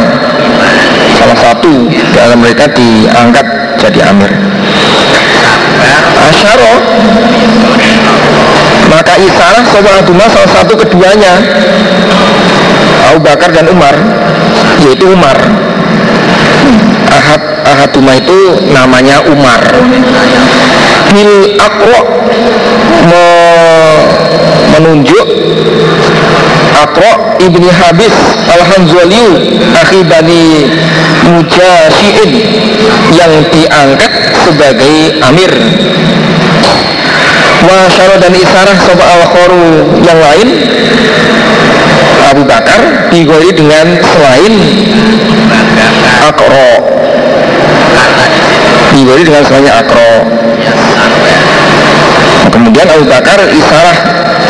[1.15, 3.47] salah satu di antara mereka diangkat
[3.79, 4.31] jadi amir
[6.29, 6.75] Asyaro
[8.89, 11.39] maka Isarah Sobatuma salah satu keduanya
[13.13, 13.95] Abu Bakar dan Umar
[14.85, 15.37] yaitu Umar.
[17.09, 19.61] Ahad Ahaduma itu namanya Umar.
[21.13, 22.01] Bil Akro
[23.09, 23.25] me,
[24.77, 25.27] menunjuk
[26.79, 27.13] Akro
[27.43, 28.15] ibni Habis
[28.47, 29.29] al Hanzaliu
[29.83, 30.71] akhi bani
[31.29, 32.31] Mujasyiin
[33.13, 34.13] yang diangkat
[34.47, 34.95] sebagai
[35.27, 35.53] amir.
[37.59, 39.23] Wasyaro dan Isarah sopa al
[40.07, 40.49] yang lain
[42.29, 44.53] Abu Bakar digori dengan selain
[46.29, 46.71] Akro
[48.95, 50.13] digori dengan selain Akro
[52.53, 53.99] kemudian Abu Bakar Isarah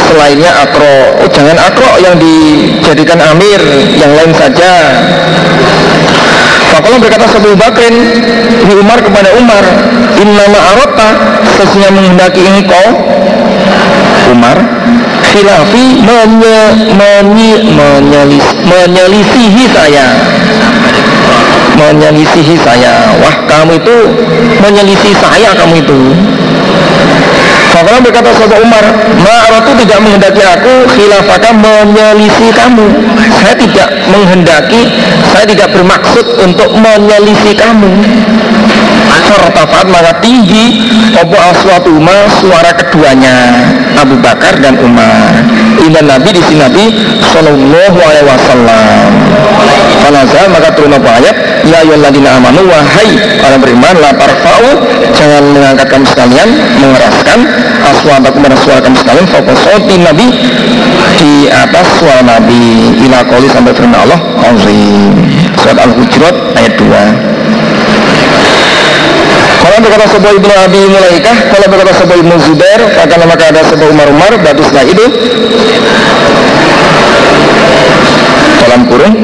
[0.09, 1.21] selainnya Akro.
[1.23, 3.61] Oh, jangan Akro yang dijadikan Amir
[3.95, 4.73] yang lain saja.
[6.73, 7.95] Fakolah berkata Abu Bakrin
[8.69, 9.65] di Umar kepada Umar
[10.19, 11.09] Innama arota
[11.57, 12.87] sesungguhnya menghendaki engkau
[14.35, 14.59] Umar
[15.29, 16.59] Khilafi menye,
[16.97, 20.07] menye, menyelis, menyelisihi saya.
[21.77, 23.13] Menyelisihi saya.
[23.21, 23.97] Wah kamu itu
[24.65, 26.01] menyelisihi saya kamu itu
[27.69, 28.85] Fakolah berkata sahabat Umar
[29.21, 32.87] Ma'aratu tidak menghendaki aku khilafaka menyelisih kamu.
[33.41, 34.83] Saya tidak menghendaki
[35.33, 37.91] Saya tidak bermaksud untuk menyelisih kamu.
[39.29, 40.89] Sertafaat maka tinggi
[41.21, 43.37] Obo aswatuma suara keduanya
[44.03, 45.33] Abu Bakar dan Umar.
[45.83, 46.85] Ila Nabi di sini Nabi
[47.23, 49.11] Sallallahu Alaihi Wasallam.
[50.05, 51.37] Falazal maka turun apa ayat?
[51.67, 54.71] Ya ayyuhalladzina amanu wahai orang beriman la tarfa'u
[55.13, 56.49] jangan mengangkat kamu sekalian
[56.81, 57.39] mengeraskan
[57.83, 60.27] aswatakum pada suara kamu sekalian fokusoti Nabi
[61.19, 62.95] di atas suara Nabi.
[63.05, 65.13] Ila qoli sampai firman Allah azim.
[65.59, 67.39] Surat Al-Hujurat ayat 2
[69.69, 73.89] kalau berkata sebuah ibnu Abi Mulaikah Kalau berkata sebuah ibnu Zubair Maka maka ada sebuah
[73.93, 75.05] Umar Umar Batuslah itu
[78.65, 79.15] Dalam kurung.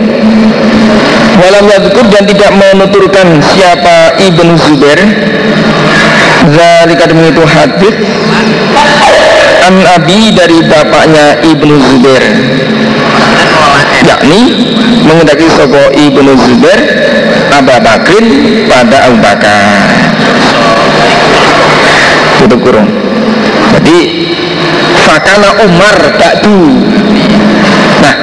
[1.35, 5.01] Walam yadkur dan tidak menuturkan siapa Ibnu Zubair.
[6.49, 7.95] Zalika itu hadis.
[9.69, 12.25] An Abi dari bapaknya Ibnu Zubair.
[14.05, 14.41] Yakni
[15.05, 16.81] mengendaki sopo Ibnu Zubair
[17.53, 18.27] Abu Bakrin
[18.67, 20.04] pada Abu Bakar
[22.61, 22.89] Kurung.
[23.81, 23.99] Jadi
[25.05, 26.61] Fakana Umar Ba'du.
[28.01, 28.15] Nah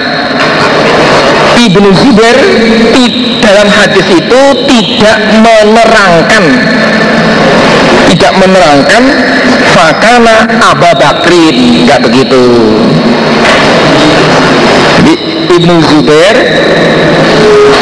[1.61, 2.37] Ibnu Zubair
[3.41, 6.45] dalam hadis itu tidak menerangkan
[8.09, 9.03] tidak menerangkan
[9.71, 10.35] fakana
[10.73, 11.85] Abu Bakrin.
[11.85, 12.43] Nggak begitu.
[15.01, 15.13] Jadi
[15.51, 16.35] Ibnu Zubair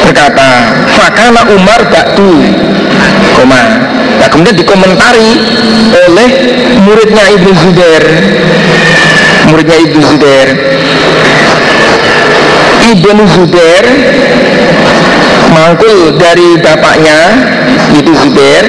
[0.06, 0.50] berkata
[0.98, 2.34] fakana Umar Ba'du
[3.38, 3.62] koma
[4.20, 5.30] nah, kemudian dikomentari
[5.96, 6.30] oleh
[6.84, 8.04] muridnya Ibnu Zubair.
[9.50, 10.50] Muridnya Ibnu Zubair.
[12.90, 13.86] Ibnu Zubair
[15.50, 17.20] mangkul dari bapaknya
[17.98, 18.64] itu Zubair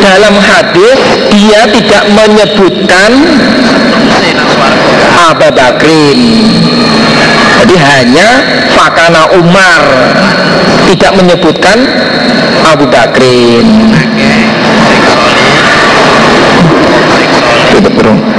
[0.00, 0.98] dalam hadis
[1.34, 3.10] dia tidak menyebutkan
[5.30, 6.18] Abu Bakrin.
[7.56, 8.28] Jadi hanya
[8.76, 9.82] Fakana Umar
[10.86, 11.78] tidak menyebutkan
[12.74, 13.66] Abu Bakrin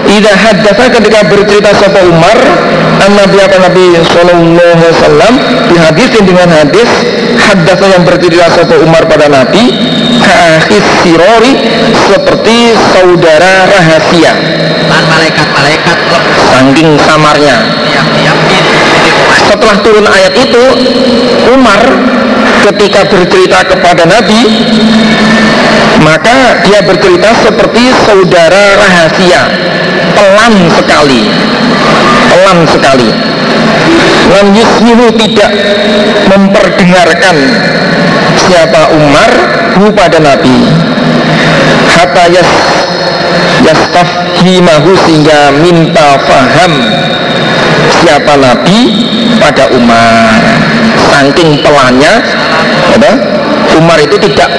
[0.07, 2.37] Ida haddatha ketika bercerita sapa Umar
[3.03, 5.33] an Nabi apa Nabi Sallallahu Alaihi Wasallam
[5.69, 6.89] di hadis dengan hadis
[7.37, 9.69] haddatha yang bercerita sapa Umar pada Nabi
[10.23, 11.53] kaakhis sirori
[12.07, 14.33] seperti saudara rahasia.
[14.87, 15.97] Malaikat-malaikat
[16.77, 17.57] saking samarnya.
[19.47, 20.63] Setelah turun ayat itu
[21.51, 21.81] Umar
[22.67, 24.41] ketika bercerita kepada Nabi
[26.03, 29.41] maka dia bercerita seperti saudara rahasia.
[30.13, 31.21] Pelan sekali.
[32.31, 33.09] Pelan sekali.
[34.27, 35.51] Lam yusmihu tidak
[36.27, 37.35] memperdengarkan
[38.35, 39.31] siapa Umar
[39.79, 40.67] hu pada Nabi.
[41.87, 42.51] Hatta yas
[43.65, 46.73] yastafhimahu sehingga minta faham
[48.03, 48.79] siapa Nabi
[49.41, 50.66] pada Umar
[51.11, 52.13] saking pelannya
[52.93, 53.11] ada
[53.77, 54.49] Umar itu tidak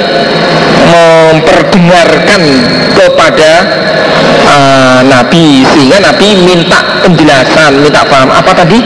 [0.89, 2.43] memperdengarkan
[2.95, 3.53] kepada
[4.47, 8.31] uh, Nabi sehingga Nabi minta penjelasan minta paham.
[8.31, 8.79] Apa tadi?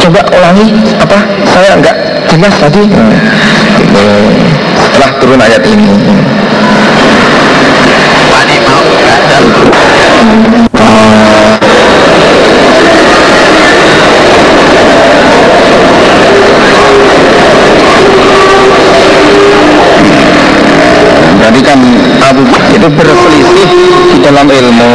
[0.00, 1.18] Coba ulangi apa?
[1.46, 1.96] Saya enggak
[2.30, 2.84] jelas tadi.
[3.90, 4.50] Hmm.
[4.80, 5.88] setelah turun ayat ini
[22.94, 23.68] berselisih
[24.14, 24.92] di dalam ilmu.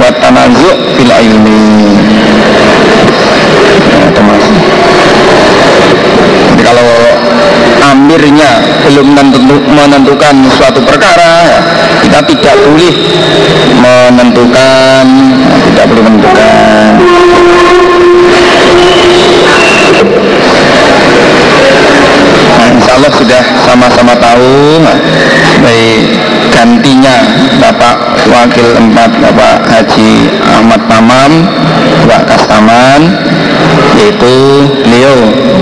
[0.00, 2.00] Buat tanazuk fil ilmi
[4.10, 4.54] termasuk
[6.50, 6.90] jadi kalau
[7.94, 8.50] amirnya
[8.84, 9.16] belum
[9.72, 11.60] menentukan suatu perkara ya,
[12.04, 12.94] kita tidak boleh
[13.80, 15.06] menentukan.
[15.72, 16.90] Tidak boleh menentukan.
[22.60, 24.96] Nah, insya Allah sudah sama-sama tahu nah,
[25.64, 26.19] baik
[26.52, 27.16] gantinya
[27.62, 27.96] Bapak
[28.28, 30.12] Wakil 4 Bapak Haji
[30.44, 31.32] Ahmad Tamam
[32.04, 33.00] Bapak Kastaman
[33.96, 34.34] yaitu
[34.84, 35.16] beliau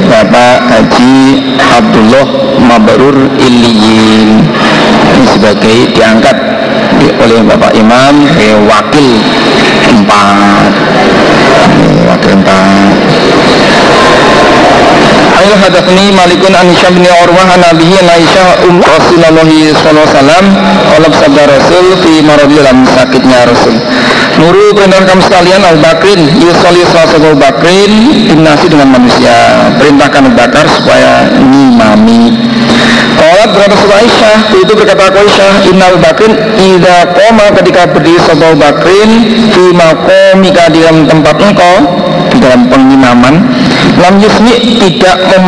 [0.08, 1.14] Bapak Haji
[1.56, 2.26] Abdullah
[2.58, 4.42] Mabrur Iliyin
[5.18, 6.36] ini sebagai diangkat
[6.98, 9.08] oleh Bapak Imam eh, Wakil
[9.94, 11.97] 4
[15.48, 20.12] Ayo hadatsani Malikun an Hisham bin Urwah an Nabihi an Aisyah um Rasulullah sallallahu alaihi
[20.12, 20.44] wasallam.
[20.92, 23.80] Oleh sabda Rasul fi maradil sakitnya Rasul.
[24.36, 26.20] Nuru perintah kamu sekalian Abu Bakrin.
[26.36, 27.92] Yusoli salat Bakrin
[28.68, 29.72] dengan manusia.
[29.80, 32.47] Perintahkan Bakar supaya ngimami
[33.18, 38.22] Kalau berkata sebuah Aisyah Itu berkata aku Aisyah Inna Abu Bakrin Ida koma ketika berdiri
[38.22, 39.10] Abu Bakrin
[39.50, 41.76] Fi makomika di dalam tempat engkau
[42.30, 43.34] Di dalam pengimaman
[43.98, 45.44] Lam yusmi tidak mem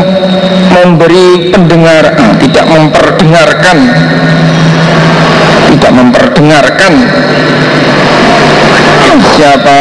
[0.71, 3.79] memberi pendengar ah, Tidak memperdengarkan
[5.71, 6.93] Tidak memperdengarkan.
[9.39, 9.79] Siapa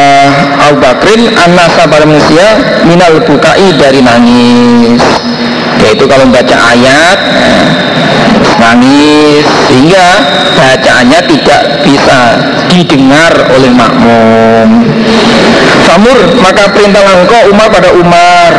[0.70, 5.29] Abu Bakrin anasa pada manusia minal bukai dari nangis
[5.84, 7.20] yaitu kalau baca ayat
[8.60, 10.06] nangis sehingga
[10.60, 12.20] bacaannya tidak bisa
[12.70, 14.86] didengar oleh makmum.
[15.88, 18.54] Famur maka perintah engkau Umar pada Umar.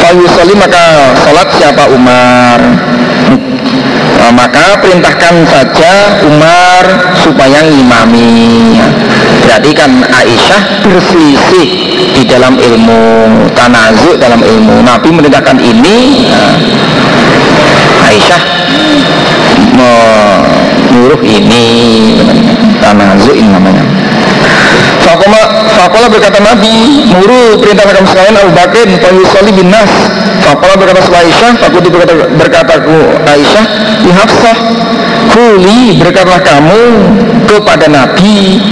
[0.00, 2.89] Fayusoli maka sholat siapa Umar
[3.38, 5.92] nah, maka perintahkan saja
[6.26, 6.84] Umar
[7.22, 8.76] supaya ngimami.
[9.46, 11.68] Berarti kan Aisyah berselisih
[12.16, 13.02] di dalam ilmu
[13.54, 14.82] tanazuk dalam ilmu.
[14.82, 16.26] Nabi merintahkan ini.
[16.30, 16.54] Nah,
[18.10, 18.42] Aisyah
[19.76, 21.66] menyuruh ini
[22.82, 23.84] tanazuk ini namanya
[25.10, 25.42] Fakola,
[25.74, 28.86] Fakola berkata Nabi, muru perintah kamu sekalian Abu Bakr,
[29.34, 29.90] Soli bin Nas.
[30.46, 32.94] Fakola berkata sama Aisyah, Fakuti berkata, berkata ku
[33.26, 33.64] Aisyah,
[34.06, 34.58] di Hafsah,
[35.34, 36.82] Kuli berkatalah kamu
[37.50, 38.62] kepada Nabi,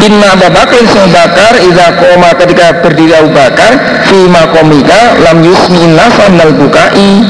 [0.00, 3.76] Inna Abu Bakr Abu Bakar, Iza koma ketika berdiri Abu Bakar,
[4.08, 7.20] Fima komika, lam yusmi nasa minal bukai,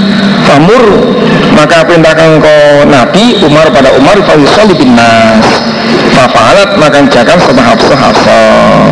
[0.47, 0.83] Famur
[1.55, 5.72] maka perintahkan kau Nabi Umar pada Umar Soli bin Nas
[6.13, 8.87] Fafalat maka jangan sama Hafsah Hafsah.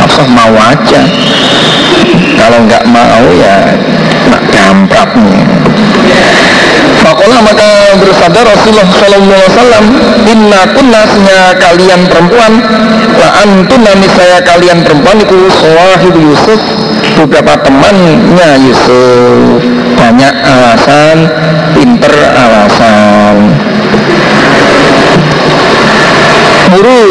[0.00, 1.02] Hafsah mau aja.
[2.38, 3.76] Kalau nggak mau ya
[4.32, 5.38] nak gampraknya
[7.02, 9.84] Fakolah maka bersabda Rasulullah Sallallahu Alaihi Wasallam
[10.26, 12.52] Inna kunnasnya kalian perempuan
[13.18, 16.60] La antuna saya kalian perempuan itu Sawahib Yusuf
[17.12, 19.60] Beberapa temannya Yusuf.
[19.98, 21.28] Banyak alasan
[21.76, 22.61] Pinter alasan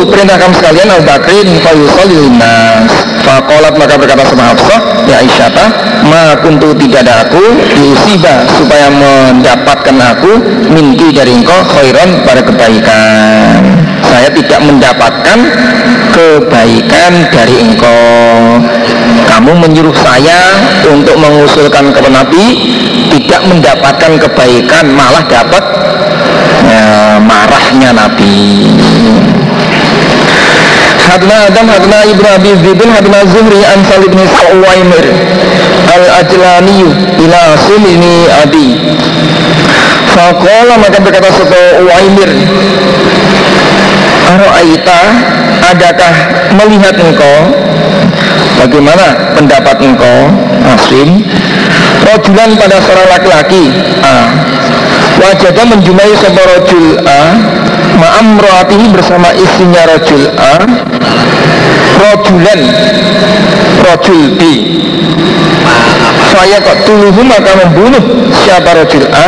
[0.08, 3.12] Perintah kamu sekalian Al Bakrin fayusalli nas.
[3.22, 5.66] Fakolat maka berkata sama Hafsah Ya Aisyata
[6.10, 7.42] Ma kuntu tidak ada aku
[7.78, 10.32] Diusiba supaya mendapatkan aku
[10.74, 13.62] Minti dari engkau khairan pada kebaikan.
[14.02, 15.40] Saya tidak mendapatkan
[16.12, 18.60] kebaikan dari engkau.
[19.30, 22.46] Kamu menyuruh saya untuk mengusulkan kepada Nabi
[23.14, 25.64] Tidak mendapatkan kebaikan Malah dapat
[26.68, 28.38] ya, marahnya Nabi
[31.10, 35.06] Hadna Adam Hadna Ibnu Abi Zibin Hadna Zuhri An Salib bin Sa'uwaimir
[35.90, 36.80] Al-Ajlani
[37.22, 38.68] Ila Asim ini Abi.
[40.14, 42.30] Fakola maka berkata Soto Uwaimir
[44.30, 45.00] Aro'aita
[45.72, 46.14] Adakah
[46.58, 47.38] melihat engkau?
[48.62, 50.20] Bagaimana pendapat engkau?
[50.78, 51.26] Asim
[52.02, 53.64] Rojulan pada seorang laki-laki.
[54.02, 54.14] A
[55.22, 57.24] Wajadah menjumpai sebuah rojul A
[58.02, 60.54] Ma'amroatihi bersama istrinya rojul A
[62.02, 62.62] Rojulan
[63.82, 64.42] Rojul B.
[66.32, 68.04] Saya kok tuluhu maka membunuh
[68.46, 69.28] siapa rojul A?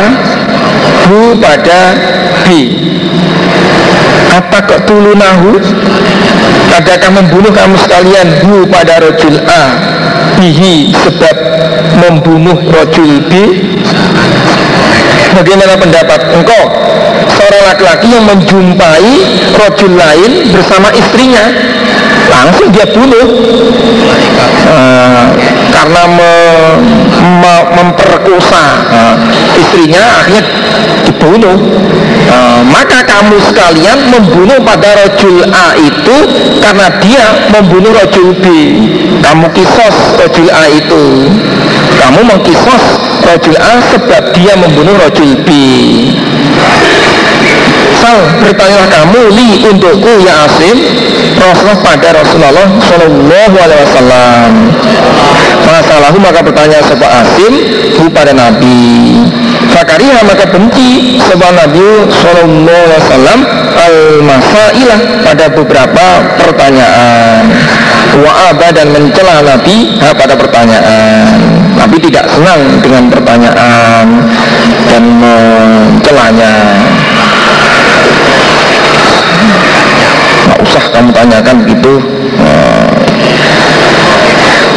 [1.04, 1.92] Bu pada
[2.46, 2.48] B.
[4.32, 5.60] Apa kok tulunahu?
[6.74, 8.26] Adakah membunuh kamu sekalian?
[8.46, 9.64] Bu pada rojul A.
[10.40, 11.53] Bihi sebab
[12.00, 13.32] membunuh rojul B
[15.34, 16.62] Bagaimana pendapat engkau?
[17.34, 19.10] Seorang laki-laki yang menjumpai
[19.58, 21.42] rojul lain bersama istrinya
[22.30, 23.26] Langsung dia bunuh.
[24.64, 25.24] Uh,
[25.74, 26.32] Karena me,
[27.20, 29.14] me, memperkosa uh,
[29.58, 30.42] istrinya akhirnya
[31.04, 31.56] dibunuh.
[32.24, 36.16] Uh, Maka kamu sekalian membunuh pada rojul A itu
[36.64, 38.46] Karena dia membunuh rojul B.
[39.20, 41.04] Kamu kisos rojul A itu.
[42.00, 42.84] Kamu mengkisos
[43.24, 45.50] rojul A sebab dia membunuh rojul B
[48.04, 50.76] Sal bertanyalah kamu li untukku ya Asim
[51.40, 54.50] Rasulullah pada Rasulullah Shallallahu Alaihi Wasallam.
[55.64, 57.52] Masalahku maka bertanya sebuah Asim
[57.96, 59.24] bu pada Nabi.
[59.72, 63.38] Fakariha maka benci sebuah Nabi Shallallahu Alaihi Wasallam
[63.72, 66.06] al masailah pada beberapa
[66.44, 67.56] pertanyaan.
[68.20, 71.40] Wa dan mencela Nabi pada pertanyaan.
[71.72, 74.06] Nabi tidak senang dengan pertanyaan
[74.92, 76.52] dan mencelanya
[80.94, 81.94] kamu tanyakan begitu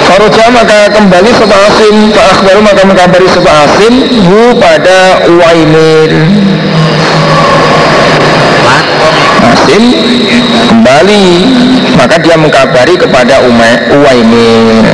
[0.08, 3.94] Faroja maka kembali sebuah asim Pak baru maka mengkabari sebuah asim
[4.26, 6.10] Hu pada Uwaimir
[9.46, 9.84] Asim
[10.74, 11.28] kembali
[12.02, 13.46] Maka dia mengkabari kepada
[13.94, 14.86] Uwaimir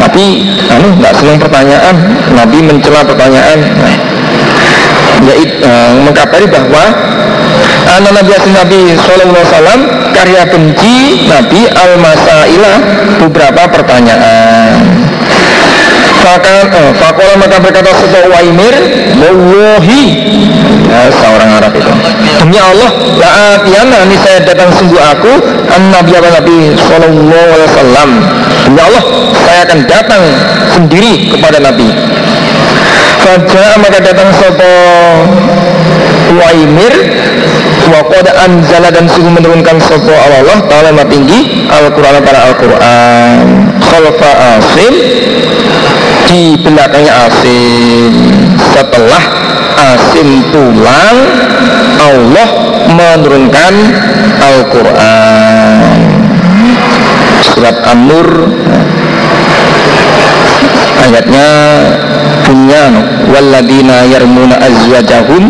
[0.00, 0.24] Tapi
[0.70, 1.96] anu nggak senang pertanyaan.
[2.32, 3.58] Nabi mencela pertanyaan.
[5.28, 6.84] Yaitu uh, mengkabari bahwa
[7.98, 9.80] anak Nabi Asin Nabi Sallallahu Alaihi Wasallam
[10.14, 10.96] karya benci
[11.26, 12.76] Nabi al masailah
[13.18, 14.78] beberapa pertanyaan.
[16.20, 18.76] Fakan, eh, fakola maka berkata sebuah waimir
[19.16, 20.04] Wallahi
[20.84, 21.88] ya, Seorang Arab itu
[22.44, 25.32] Demi Allah, la'atiyana ini saya datang sungguh aku
[25.72, 28.10] an Nabi apa Nabi Sallallahu Alaihi Wasallam.
[28.68, 29.02] Demi Allah,
[29.48, 30.22] saya akan datang
[30.76, 31.88] sendiri kepada Nabi.
[33.20, 34.72] Fajar maka datang sopo
[36.30, 36.94] Waimir
[37.88, 43.46] wa qad anzala dan sungguh menurunkan sopo Allah Ta'ala maha tinggi Al-Quran pada Al-Quran.
[43.80, 44.92] Khalfa asim
[46.28, 48.12] di belakangnya asim.
[48.76, 49.24] Setelah
[49.94, 51.16] asim pulang
[52.00, 52.48] Allah
[52.90, 53.74] menurunkan
[54.40, 55.96] Al-Quran.
[57.40, 58.28] Surat An-Nur.
[61.00, 61.48] Ayatnya
[62.44, 62.82] punya
[63.32, 65.48] walladina yarmuna azwajahum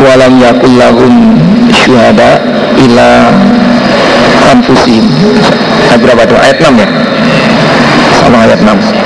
[0.00, 1.41] walam yakul lahum
[1.84, 2.40] syuhada
[2.78, 3.08] ila
[4.54, 5.06] anfusihim.
[5.90, 6.36] Ayat berapa itu?
[6.38, 6.88] ayat 6 ya?
[8.22, 9.02] Sama ayat 6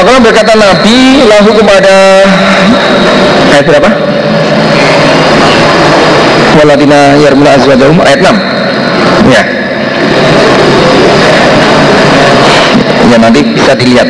[0.00, 2.24] maka berkata Nabi lahu kepada
[3.52, 3.90] ayat berapa?
[6.56, 8.00] Waladina yarmuna azwajahum.
[8.00, 8.32] Ayat 6
[9.28, 9.42] ya.
[13.12, 14.08] Ya nanti bisa dilihat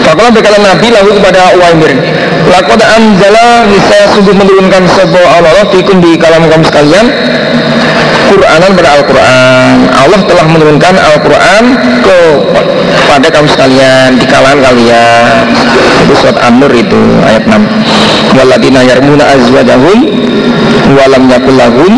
[0.00, 1.92] Fakallah berkata Nabi lalu kepada Uwaimir
[2.48, 7.06] Lakot anjala saya sungguh menurunkan sebuah Allah fikum di kalam kamu sekalian
[8.32, 9.76] Quranan pada Al-Quran.
[9.92, 11.64] Allah telah menurunkan Al-Quran
[12.00, 12.18] ke
[13.04, 15.52] pada kamu sekalian di kalangan kalian.
[16.08, 17.60] Itu surat An-Nur itu ayat 6
[18.32, 19.98] waladina yarmuna azwajahum
[20.96, 21.92] walam yakul lahum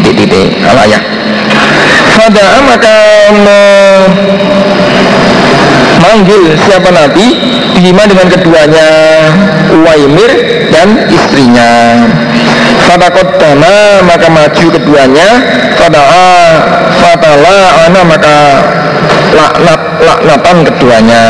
[0.00, 1.00] titik-titik al-ayah
[2.16, 2.96] Fada'a maka
[6.00, 7.26] manggil siapa Nabi?
[7.76, 8.88] Bima dengan keduanya
[9.70, 10.30] Uwaimir
[10.72, 12.02] dan istrinya.
[12.88, 15.28] Fatakot dana maka maju keduanya.
[15.76, 16.28] Fada'a
[16.98, 18.36] fatala ana maka
[19.36, 21.24] laknat laknatan keduanya.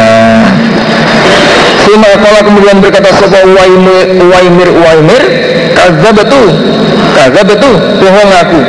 [1.87, 5.23] Sima kala kemudian berkata Sopo Uwaimir Uwaimir Uwaimir?
[5.71, 6.47] Kaza betul
[7.15, 8.61] Kaza betul Bohong aku.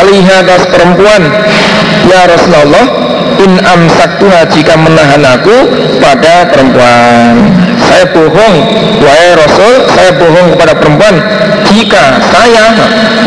[0.00, 1.22] Alihah atas perempuan
[2.08, 3.09] Ya Rasulullah
[3.40, 5.56] in amsaktuha jika menahan aku
[5.98, 7.34] pada perempuan.
[7.80, 8.56] Saya bohong
[9.00, 11.14] wahai rasul saya bohong kepada perempuan.
[11.70, 12.74] Jika saya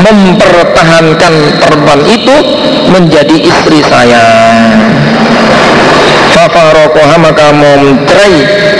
[0.03, 1.33] mempertahankan
[1.63, 2.35] perempuan itu
[2.91, 4.23] menjadi istri saya.
[6.33, 8.35] Fafarokoha maka mau mencerai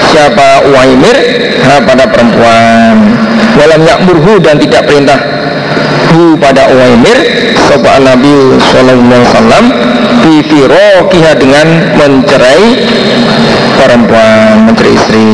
[0.10, 1.18] siapa Uwaimir
[1.64, 2.96] pada perempuan.
[3.54, 5.18] Walam yakmurhu dan tidak perintah
[6.14, 7.18] hu pada Uwaimir
[7.74, 9.66] Sobat Nabi Sallallahu Alaihi Wasallam
[10.22, 11.68] bifirokiha dengan
[11.98, 12.66] mencerai
[13.82, 15.26] perempuan mencerai istri.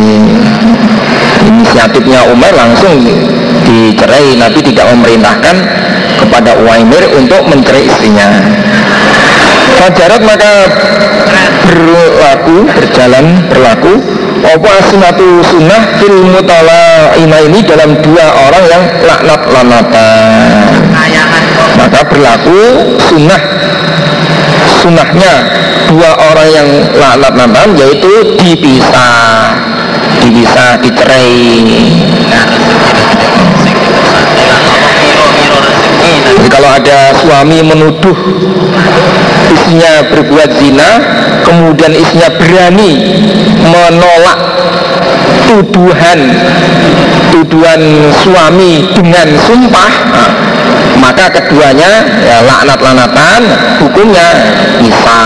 [1.43, 3.03] Inisiatifnya Umar langsung
[3.67, 4.39] dicerai.
[4.39, 5.55] Nabi tidak memerintahkan
[6.23, 8.31] kepada Uwaimir untuk mencerai istrinya.
[9.75, 10.71] Fajarat maka
[11.67, 13.99] berlaku, berjalan, berlaku.
[14.47, 20.79] Apa asunatu sunnah fil mutala ini dalam dua orang yang laknat lanatan
[21.77, 22.61] maka berlaku
[23.09, 23.41] sunnah.
[24.79, 25.33] Sunnahnya
[25.91, 29.53] dua orang yang laknat lanatan yaitu dipisah.
[30.23, 31.35] Dipisah dicerai.
[36.09, 38.17] Jadi kalau ada suami menuduh
[39.49, 40.89] istrinya berbuat zina
[41.45, 42.91] kemudian istrinya berani
[43.65, 44.39] menolak
[45.49, 46.19] tuduhan
[47.33, 47.81] tuduhan
[48.21, 50.31] suami dengan sumpah nah,
[50.97, 53.41] maka keduanya ya laknat-lanatan
[53.83, 54.27] hukumnya
[54.81, 55.17] bisa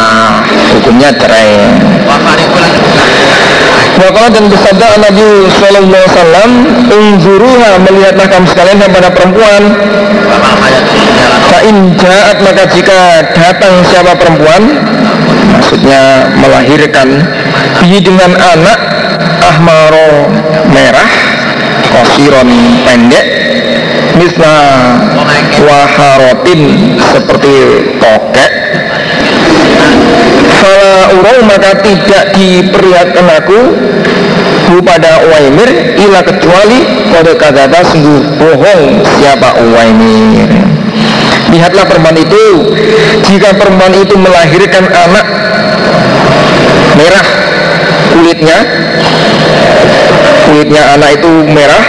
[0.75, 1.71] hukumnya cerai.
[3.93, 6.49] Wakala dan bersabda Nabi Sallallahu Alaihi Wasallam
[6.89, 9.63] Unzuruha melihatlah kamu sekalian kepada perempuan.
[11.53, 14.61] Fa'in jahat maka jika datang siapa perempuan
[15.53, 17.21] Maksudnya melahirkan
[17.83, 18.79] Bihi dengan anak
[19.45, 20.31] Ahmaro
[20.73, 21.09] merah
[21.93, 22.49] Kosiron
[22.87, 23.32] pendek
[24.17, 24.57] Misla
[25.63, 26.61] Waharotin
[27.01, 27.53] Seperti
[27.97, 28.51] tokek
[30.63, 33.59] Fala urau maka tidak diperlihatkan aku
[34.71, 35.69] hu pada Uwaimir
[35.99, 36.79] ila kecuali
[37.11, 40.49] kode kata sungguh bohong siapa Uwaimir.
[41.51, 42.73] Lihatlah perempuan itu.
[43.27, 45.25] Jika perempuan itu melahirkan anak
[46.93, 47.25] merah
[48.13, 48.57] kulitnya
[50.45, 51.83] kulitnya anak itu merah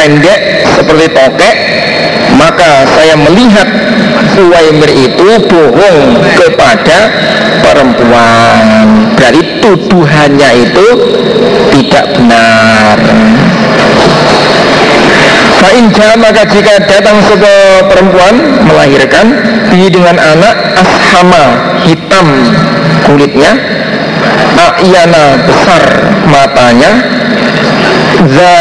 [0.00, 1.54] pendek seperti tokek
[2.40, 3.68] maka saya melihat
[4.40, 6.00] Uwaimir itu bohong
[6.32, 6.98] kepada
[7.60, 8.56] perempuan.
[9.12, 10.86] Berarti tuduhannya itu
[11.76, 12.96] tidak benar.
[15.60, 19.26] Fa'in maka jika datang sebuah perempuan melahirkan
[19.68, 22.48] Di dengan anak ashama hitam
[23.04, 23.60] kulitnya
[24.56, 25.84] A'yana besar
[26.32, 26.90] matanya
[28.24, 28.56] za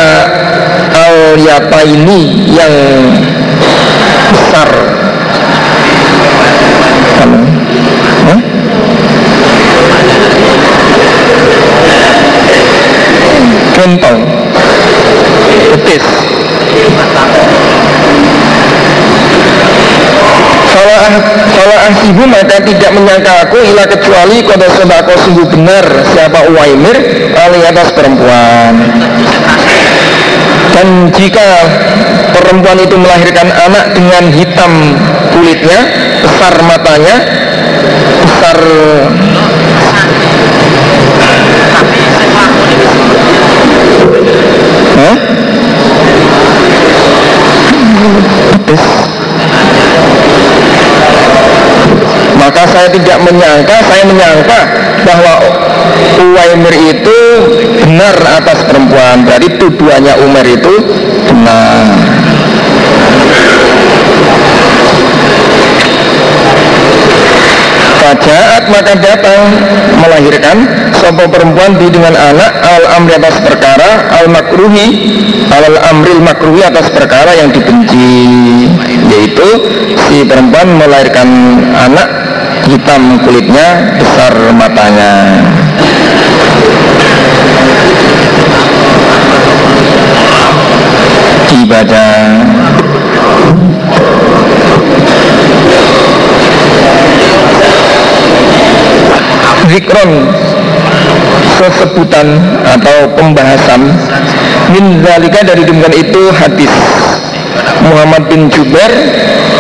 [0.92, 2.74] al yapa ini yang
[4.30, 4.70] besar?
[8.30, 8.40] Hah?
[13.74, 14.20] Kentong
[15.74, 16.06] Betis.
[20.70, 25.86] Salah ahsibu maka tidak menyangka aku ila kecuali kode sodako sungguh benar.
[26.14, 26.98] Siapa Uwaimir
[27.34, 28.78] ali atas perempuan
[30.74, 31.48] dan jika
[32.34, 34.72] perempuan itu melahirkan anak dengan hitam
[35.34, 35.80] kulitnya
[36.24, 37.16] besar matanya
[38.24, 38.58] besar?
[48.50, 48.86] Pedes.
[52.40, 54.60] Maka saya tidak menyangka, saya menyangka
[55.06, 55.34] bahwa
[56.20, 57.20] Uwaimir itu
[57.88, 59.24] benar atas perempuan.
[59.24, 60.74] Berarti tuduhannya Umar itu
[61.32, 62.20] benar.
[68.00, 69.42] Fajaat maka datang
[70.02, 70.58] melahirkan
[70.98, 74.88] Sopo perempuan di dengan anak Al amri atas perkara Al makruhi
[75.54, 78.10] Al amril makruhi atas perkara yang dibenci
[79.14, 79.48] Yaitu
[80.10, 81.30] si perempuan melahirkan
[81.76, 82.19] anak
[82.70, 85.42] Hitam kulitnya Besar matanya.
[91.50, 92.14] Ibadah
[99.70, 100.12] zikron
[101.58, 102.28] sesebutan
[102.66, 103.82] atau pembahasan.
[104.74, 106.74] Min zalika dari demikian itu hadis.
[107.86, 108.92] Muhammad bin Jubair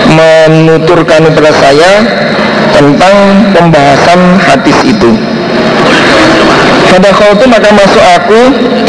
[0.09, 1.91] menuturkan kepada saya
[2.75, 3.15] tentang
[3.53, 5.11] pembahasan hadis itu.
[6.89, 8.39] Pada itu maka masuk aku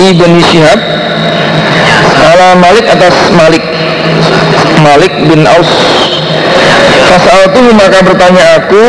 [0.01, 0.81] Ibn Syihab
[2.21, 3.65] ala Malik atas Malik.
[4.81, 5.71] Malik bin Aus.
[7.13, 8.83] Fasal itu maka bertanya aku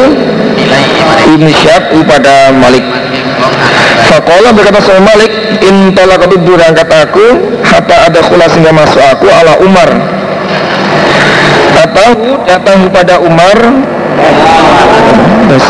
[1.38, 2.88] Ibn Syihab kepada Malik.
[4.08, 5.32] Fakola berkata sama Malik
[5.64, 7.26] In talakatu berangkat aku
[7.64, 9.90] Hatta ada khula sehingga masuk aku ala Umar.
[11.82, 12.10] Atau
[12.44, 13.58] datang kepada Umar
[15.52, 15.68] Terus.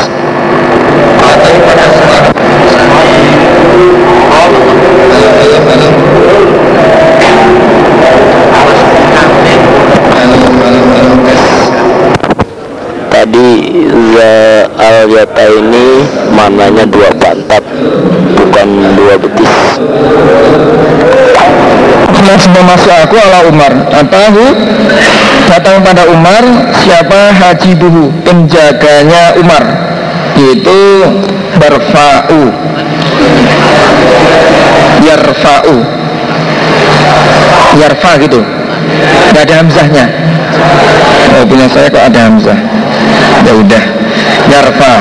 [13.12, 13.50] Tadi
[14.82, 15.88] al yata ini
[16.34, 17.64] maknanya dua pantat
[18.36, 18.68] bukan
[18.98, 19.54] dua betis.
[22.42, 23.74] Sudah masuk aku ala Umar.
[23.92, 24.46] Atahu
[25.52, 29.64] datang pada Umar siapa Haji Duhu penjaganya Umar
[30.40, 31.04] yaitu
[31.60, 32.72] Barfa'u
[35.02, 35.76] Yarfa'u.
[37.82, 38.40] Yarfa gitu.
[39.34, 40.06] Gak ada Hamzahnya.
[41.36, 42.60] Oh punya saya kok ada Hamzah?
[43.48, 43.84] Ya udah.
[44.52, 44.94] Yarfa.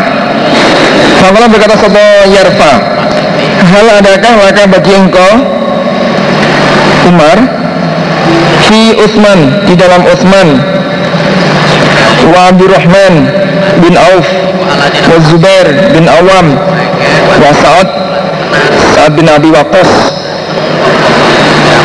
[1.21, 2.73] Fakulah berkata sopo Yarfa.
[3.61, 5.33] Hal adakah maka bagi engkau
[7.13, 7.39] Umar
[8.71, 10.49] Fi Utsman Di dalam Utsman.
[12.31, 13.15] Wa Abdurrahman
[13.83, 14.27] bin Auf
[15.11, 16.55] Wa Zubair bin Awam
[17.43, 17.89] Wa Sa'ad
[18.95, 19.91] Sa'ad bin Abi Waqqas.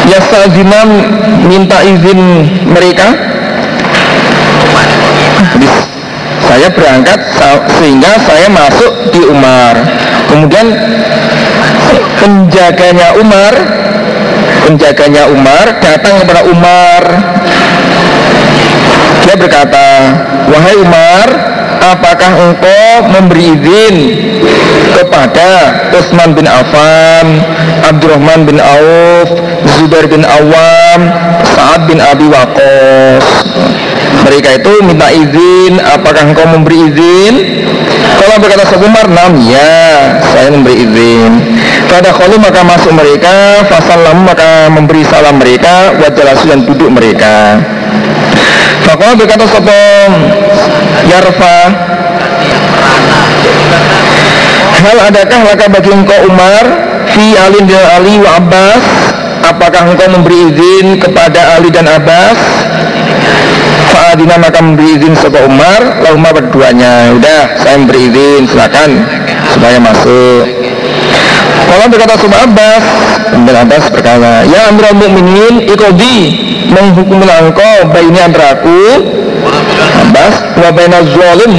[0.06, 0.90] Yasa'zinam
[1.50, 2.20] minta izin
[2.70, 3.08] mereka.
[6.46, 7.20] Saya berangkat
[7.82, 9.76] sehingga saya masuk di Umar.
[10.30, 10.68] Kemudian
[12.22, 13.54] penjaganya Umar
[14.66, 17.02] penjaganya Umar datang kepada Umar.
[19.22, 19.88] Dia berkata
[20.50, 21.28] wahai Umar
[21.86, 23.96] apakah engkau memberi izin
[24.98, 25.50] kepada
[25.94, 27.46] Utsman bin Affan
[27.86, 29.30] Abdurrahman bin Auf
[29.78, 31.00] Zubair bin Awam
[31.46, 33.26] Sa'ad bin Abi Waqqas?
[34.26, 37.34] Mereka itu minta izin apakah engkau memberi izin?
[38.18, 41.55] Kalau berkata Umar nam ya saya memberi izin
[41.96, 43.64] pada kalau maka masuk mereka.
[43.72, 45.96] Fasal maka memberi salam mereka.
[45.96, 47.64] Wajalasu dan duduk mereka.
[48.84, 49.82] Fakoh berkata Sopo
[51.10, 51.58] Yarfa
[54.78, 56.66] Hal adakah laka bagi engkau Umar?
[57.10, 58.86] Fi Ali dan Ali wa Abbas
[59.42, 62.38] Apakah engkau memberi izin kepada Ali dan Abbas?
[63.90, 66.06] Fa'adina maka memberi izin Sopo Umar.
[66.06, 69.02] Lahumma berduanya Udah saya memberi izin silakan.
[69.50, 70.75] Supaya masuk
[71.76, 72.84] Kalau berkata Sopo Abbas
[73.36, 76.18] Kemudian Abbas berkata Ya Amirul Mukminin Ikodi
[76.72, 78.80] Menghukumlah engkau Baini antara aku
[80.08, 81.04] Abbas Wa baina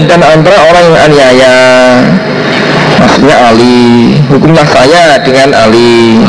[0.08, 1.56] Dan antara orang yang aniaya.
[2.96, 6.24] Maksudnya Ali Hukumlah saya dengan Ali.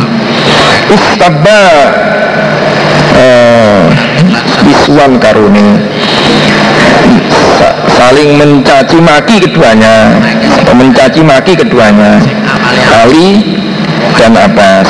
[0.92, 1.64] Istabba
[3.16, 3.82] eh,
[4.68, 5.80] iswan karuni.
[7.60, 10.16] Sa- saling mencaci maki keduanya
[10.76, 12.20] mencaci maki keduanya.
[13.04, 13.42] Ali
[14.18, 14.89] dan Abbas.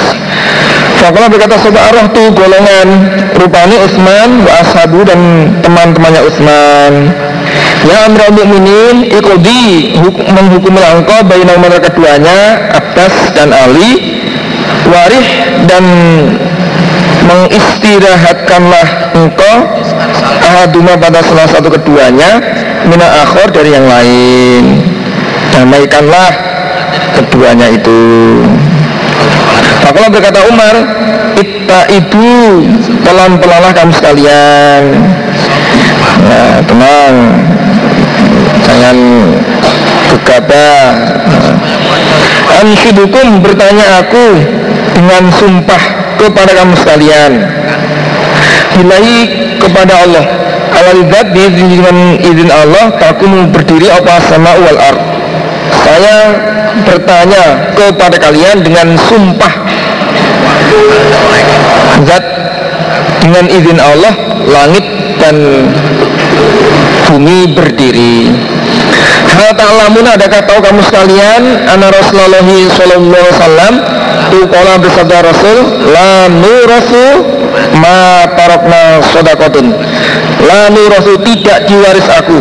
[0.97, 2.87] Fakulah berkata sobat arah tu golongan
[3.37, 6.93] Rupani Utsman wa ashabu dan teman-temannya Utsman.
[7.85, 8.09] Ya
[9.07, 14.17] ikudi huk- menghukum langkau bayi nomor keduanya Abbas dan Ali
[14.87, 15.27] Warih
[15.67, 15.83] dan
[17.27, 19.55] mengistirahatkanlah engkau
[20.41, 22.39] ahaduma pada salah satu keduanya
[22.87, 24.81] mina akhor dari yang lain.
[25.51, 26.31] Damaikanlah
[27.19, 27.99] keduanya itu
[29.87, 30.75] Fakulah berkata Umar
[31.39, 32.59] Itta ibu
[33.07, 34.83] Pelan-pelanlah kamu sekalian.
[36.27, 37.15] Ya tenang.
[38.67, 38.97] Jangan
[40.11, 40.91] gegabah.
[42.59, 44.43] Ansyidukum bertanya aku
[44.91, 45.83] Dengan sumpah
[46.19, 47.31] kepada kamu sekalian.
[48.75, 49.19] Bilahi
[49.63, 50.25] kepada Allah.
[50.75, 54.99] Alalidat dengan izin Allah Takum berdiri apa sama wal ard.
[55.87, 56.17] Saya
[56.83, 59.76] bertanya kepada kalian dengan sumpah
[62.05, 62.25] Zat
[63.23, 64.13] dengan izin Allah
[64.47, 64.85] langit
[65.17, 65.35] dan
[67.09, 68.31] bumi berdiri.
[69.27, 73.73] Hal ta'lamun adakah tahu kamu sekalian Ana Rasulullah sallallahu alaihi wasallam
[74.33, 75.57] Tukola bersabda Rasul
[75.93, 77.05] La nurasu
[77.77, 79.77] ma tarokna sodakotun
[80.45, 82.39] La nurasu tidak diwaris aku.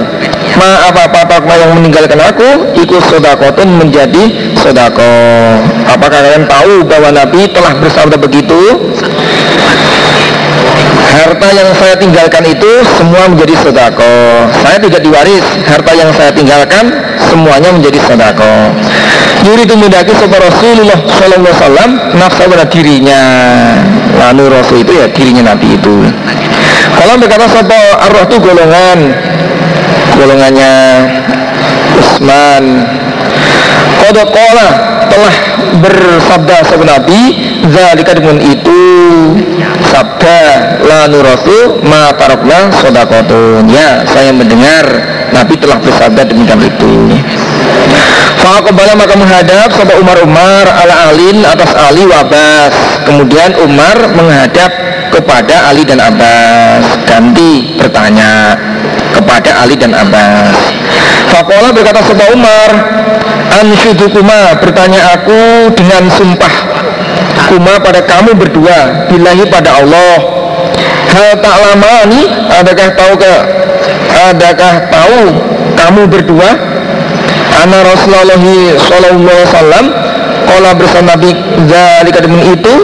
[0.57, 2.73] Ma apa-apa tarokna yang meninggalkan aku?
[2.81, 5.05] Ikut sodakotun menjadi sodako
[5.85, 8.57] Apakah kalian tahu bahwa Nabi telah bersabda begitu?
[11.13, 14.13] Harta yang saya tinggalkan itu semua menjadi sodako
[14.65, 15.45] Saya tidak diwaris.
[15.69, 16.89] Harta yang saya tinggalkan
[17.29, 18.73] semuanya menjadi sodako
[19.45, 23.23] Yuri itu mendaki sopa Rasulullah Sallallahu Alaihi Wasallam Nafsa pada dirinya.
[24.17, 26.09] Lalu Rasul itu ya dirinya Nabi itu
[26.97, 28.99] Kalau berkata sopa arwah itu golongan
[30.17, 30.75] Golongannya
[32.01, 32.65] Usman
[34.01, 34.69] Kodokola
[35.07, 35.35] telah
[35.81, 37.21] bersabda sabda Nabi
[37.69, 38.83] Zalika dengan itu
[39.93, 40.41] Sabda
[40.89, 46.93] La nurasu ma tarokna sodakotun Ya saya mendengar Nabi telah bersabda demikian itu.
[48.41, 52.73] Fa'akobala maka menghadap Sobat Umar Umar ala Alin atas Ali wabas.
[53.05, 54.66] Kemudian Umar menghadap
[55.17, 56.85] kepada Ali dan Abbas.
[57.09, 58.53] Ganti bertanya
[59.17, 60.53] kepada Ali dan Abbas.
[61.33, 62.71] Fakola berkata Sobat Umar
[63.57, 66.53] Ansyudukuma bertanya aku dengan sumpah.
[67.49, 70.17] Kuma pada kamu berdua Bilahi pada Allah.
[71.07, 73.35] Hal tak lama ini Adakah tahu ke
[74.33, 75.21] Adakah tahu
[75.79, 76.51] kamu berdua?
[77.57, 78.37] Ana Rasulullah
[78.85, 79.87] Sallallahu Alaihi Wasallam
[80.47, 81.31] Kala bersama Nabi.
[81.67, 82.75] Zalika itu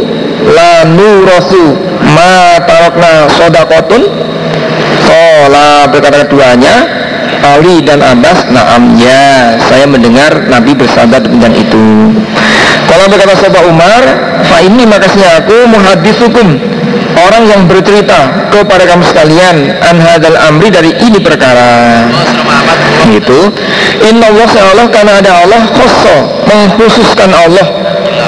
[0.50, 4.02] La nurasu Ma tarokna sodakotun.
[5.06, 6.74] Kala berkata keduanya
[7.42, 11.86] Ali dan Abbas Naam ya Saya mendengar Nabi bersabda demikian itu.
[12.86, 14.02] Kalau berkata sahabat Umar
[14.46, 16.48] Fa ini makasihnya aku muhadisukum
[17.12, 22.02] Orang yang bercerita kepada kamu sekalian An hadal amri dari ini perkara.
[23.10, 23.50] Itu
[24.06, 26.16] Inna Allah karena ada Allah Khosso
[26.46, 27.66] Mengkhususkan Allah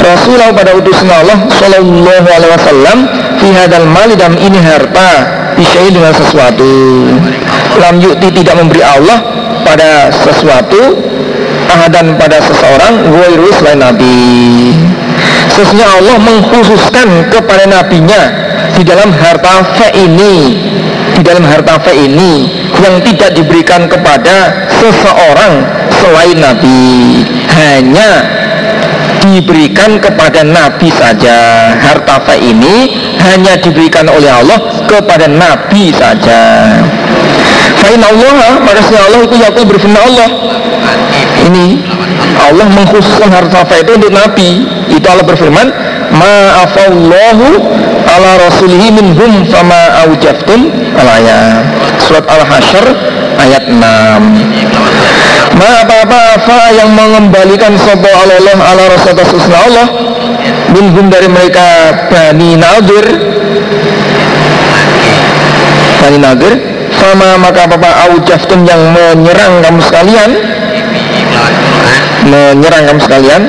[0.01, 2.99] Rasulullah pada utusan Allah Sallallahu alaihi wasallam
[3.39, 6.66] Fi hadal mali dalam ini harta Bisyai dengan sesuatu.
[7.79, 9.23] Lam yukti tidak memberi Allah
[9.62, 10.99] pada sesuatu
[11.71, 14.75] Ahadan pada seseorang Wairu selain Nabi.
[15.55, 18.23] Sesungguhnya Allah mengkhususkan kepada nabinya
[18.75, 20.59] Di dalam harta fe ini
[21.15, 22.51] Di dalam harta fe ini
[22.83, 26.83] Yang tidak diberikan kepada seseorang selain Nabi.
[27.55, 28.11] Hanya
[29.35, 31.70] diberikan kepada Nabi saja.
[31.74, 36.70] Harta fe ini hanya diberikan oleh Allah kepada Nabi saja.
[37.82, 40.28] Fa'in Allah maka Allah itu yakul berfirman Allah.
[41.51, 41.66] Ini
[42.47, 44.51] Allah mengkhususkan harta fe itu untuk Nabi.
[44.94, 45.66] Itu Allah berfirman
[46.15, 47.47] ma'afallahu
[48.06, 51.66] ala rasulihi minhum fama aujaftun alaya.
[52.06, 52.86] Surat al-hasyr
[53.40, 53.82] ayat 6
[55.55, 59.86] Ma apa-apa apa yang mengembalikan sopo Allah ala rasulullah Allah
[60.74, 63.06] minhum dari mereka Bani Nadir.
[66.02, 66.52] Bani Nadir
[66.98, 70.31] sama maka apa aujaftun yang menyerang kamu sekalian.
[72.26, 73.43] Menyerang kamu sekalian.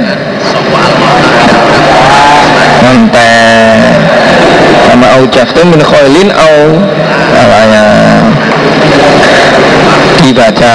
[2.85, 3.97] Mantap
[4.85, 6.57] Sama aujaftun min khailin au
[7.35, 8.14] Alaya
[10.25, 10.73] Dibaca.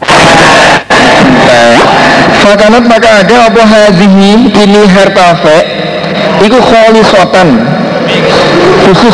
[2.44, 5.58] Fakanat maka ada apa hadhihi ini harta fe.
[6.48, 7.60] Iku kholisatan
[8.88, 9.12] khusus.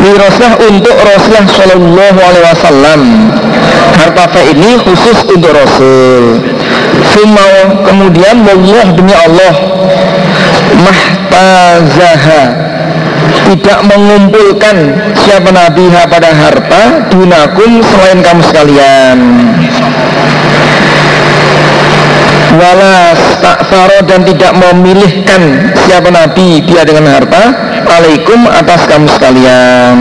[0.00, 3.28] Wirosah untuk Rasulullah Shallallahu Alaihi Wasallam.
[4.00, 6.40] Harta fe ini khusus untuk Rasul.
[7.12, 9.52] Sumau kemudian Allah demi Allah.
[10.80, 12.72] Mahtazaha
[13.48, 14.76] tidak mengumpulkan
[15.24, 19.18] siapa nabi pada harta dunakum selain kamu sekalian.
[22.52, 27.56] Walas taksaro dan tidak memilihkan siapa nabi dia dengan harta
[27.88, 29.96] alaikum atas kamu sekalian.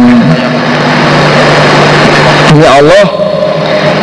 [2.60, 3.08] Ya Allah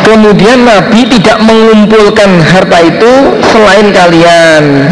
[0.01, 3.11] kemudian nabi tidak mengumpulkan harta itu
[3.53, 4.89] selain kalian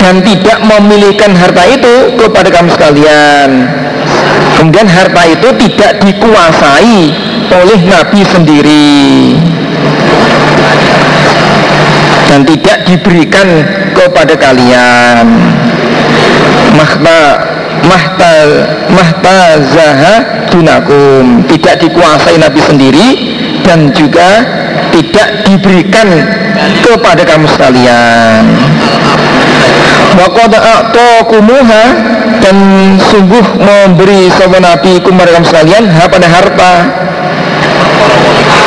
[0.00, 3.68] dan tidak memilihkan harta itu kepada kamu sekalian.
[4.56, 6.98] Kemudian harta itu tidak dikuasai
[7.52, 8.96] oleh nabi sendiri.
[12.32, 13.48] Dan tidak diberikan
[13.92, 15.26] kepada kalian.
[16.78, 17.18] Mahta
[17.84, 18.32] mahta
[18.88, 20.14] mahta zaha
[20.48, 21.44] dunakum.
[21.44, 23.08] Tidak dikuasai Nabi sendiri
[23.66, 24.46] dan juga
[24.94, 26.06] tidak diberikan
[26.86, 28.42] kepada kamu sekalian
[30.10, 31.84] Waqad a'taqumuha
[32.42, 32.56] dan
[32.98, 36.72] sungguh memberi sama Nabi kepada kamu sekalian ha pada harta.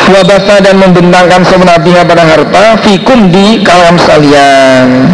[0.03, 5.07] Wabasa dan membentangkan semenabiha pada harta fikum di kalam sekalian.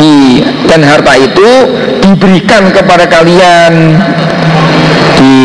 [0.00, 1.50] Di dan harta itu
[2.00, 4.00] diberikan kepada kalian.
[5.20, 5.36] Di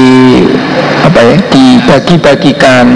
[1.03, 2.87] apa ya dibagi-bagikan.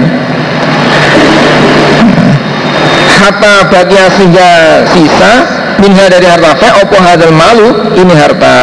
[3.20, 4.50] Harta bagian sehingga
[4.88, 7.68] sisa minha dari harta fa opo hadal malu?
[7.96, 8.56] Ini harta.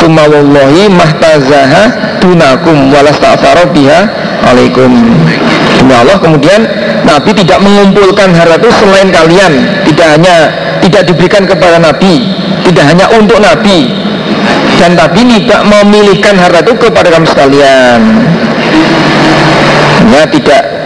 [0.00, 4.08] Summa wallahi mahtazaha dunakum walas ta'faro biha
[4.48, 4.88] alaikum.
[5.76, 6.60] Demi Allah kemudian
[7.04, 9.52] Nabi tidak mengumpulkan harta itu selain kalian.
[9.88, 10.36] Tidak hanya
[10.80, 12.24] tidak diberikan kepada Nabi.
[12.64, 13.92] Tidak hanya untuk Nabi.
[14.80, 18.00] Dan Nabi tidak memilihkan harta itu kepada kamu sekalian.
[20.08, 20.79] Ya tidak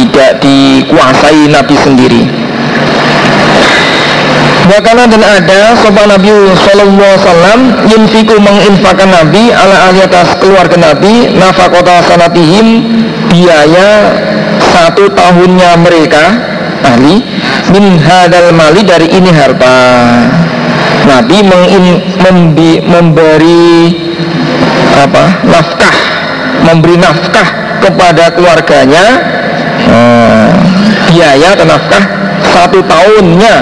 [0.00, 2.22] tidak dikuasai Nabi sendiri.
[4.70, 7.60] Wakana dan ada sopan Nabi Sallallahu Alaihi Wasallam
[7.90, 12.86] Yinfiku menginfakan Nabi ala ahli atas keluarga Nabi Nafakota sanatihim
[13.32, 14.14] Biaya
[14.70, 16.22] satu tahunnya mereka
[16.86, 17.18] Ahli
[17.74, 19.78] Min hadal mali dari ini harta.
[21.06, 21.38] Nabi
[22.20, 23.94] membi, memberi
[25.00, 25.96] apa nafkah
[26.66, 27.48] memberi nafkah
[27.80, 29.06] kepada keluarganya
[31.10, 32.04] biaya atau nafkah
[32.50, 33.54] satu tahunnya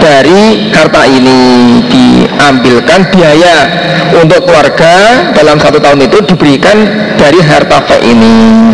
[0.00, 1.40] dari harta ini
[1.86, 3.56] diambilkan biaya
[4.16, 6.76] untuk keluarga dalam satu tahun itu diberikan
[7.20, 8.72] dari harta fe ini.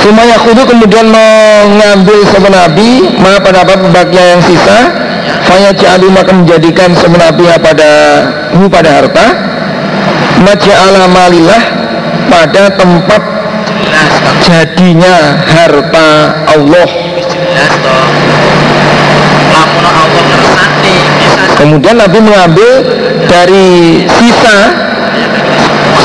[0.00, 4.78] Semuanya kudu kemudian mengambil sebenarnya nabi ma pada apa bagian yang sisa.
[5.44, 7.90] Faya ja'alu maka menjadikan sebenarnya pada
[8.70, 9.26] pada harta.
[10.40, 11.62] Maja'ala malilah
[12.32, 13.22] pada tempat
[14.44, 16.08] jadinya harta
[16.54, 16.88] Allah.
[21.60, 22.72] Kemudian Nabi mengambil
[23.28, 23.68] dari
[24.08, 24.58] sisa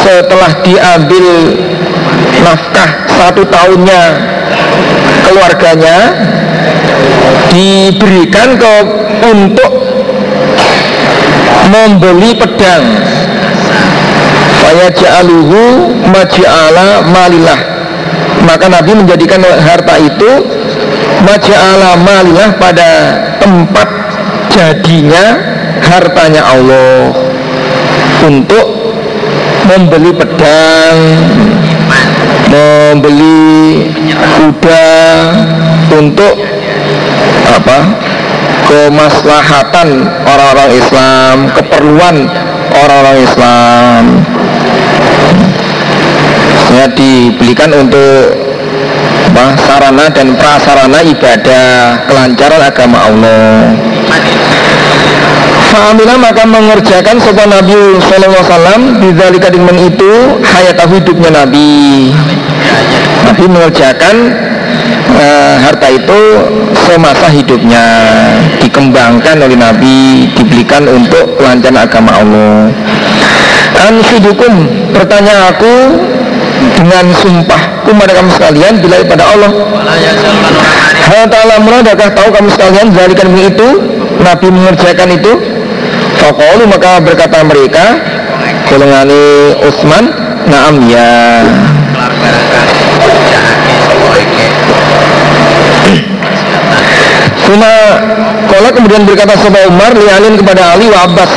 [0.04, 1.26] setelah diambil
[2.44, 4.04] nafkah satu tahunnya
[5.24, 5.98] keluarganya
[7.50, 8.74] diberikan ke
[9.32, 9.72] untuk
[11.72, 12.84] membeli pedang.
[14.60, 17.75] Saya ja'aluhu maja'ala malilah
[18.46, 20.32] maka Nabi menjadikan harta itu
[21.26, 22.90] maja'ala malilah pada
[23.42, 23.88] tempat
[24.54, 25.36] jadinya
[25.82, 27.12] hartanya Allah
[28.24, 28.66] untuk
[29.66, 30.98] membeli pedang
[32.50, 33.90] membeli
[34.38, 34.90] kuda
[35.98, 36.36] untuk
[37.50, 37.80] apa?
[38.66, 42.18] kemaslahatan orang-orang Islam keperluan
[42.74, 44.04] orang-orang Islam
[46.76, 48.36] ya dibelikan untuk
[49.32, 53.72] apa, sarana dan prasarana ibadah kelancaran agama Allah.
[55.72, 62.16] Fa'amila maka mengerjakan sopan Nabi Sallallahu Alaihi Wasallam Bidzalika dengan itu hayat hidupnya Nabi.
[63.28, 64.16] Nabi mengerjakan
[65.20, 66.22] uh, harta itu
[66.86, 67.84] semasa hidupnya
[68.62, 72.72] Dikembangkan oleh Nabi Dibelikan untuk kelancaran agama Allah.
[73.76, 74.54] Anfidukum
[74.96, 75.74] bertanya aku
[76.76, 79.52] dengan sumpah kepada kamu sekalian bila pada Allah.
[81.06, 83.68] Hal ta'ala adakah tahu kamu sekalian Zalikan itu?
[84.20, 85.34] Nabi mengerjakan itu.
[86.16, 88.00] Fakolu maka berkata mereka
[88.72, 90.10] Golongani Utsman
[90.48, 91.44] Naam ya.
[97.46, 97.74] Suma
[98.74, 101.32] Kemudian berkata Soba Umar lialin kepada Ali wa Abbas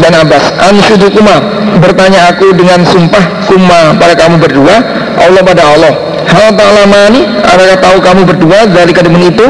[0.00, 0.44] dan Abbas.
[0.60, 1.36] Ansyudukuma
[1.80, 4.76] bertanya aku dengan sumpah kuma pada kamu berdua?
[5.14, 5.94] Allah pada Allah
[6.24, 9.46] Hal ta'lamani adakah tahu kamu berdua dari kademen itu?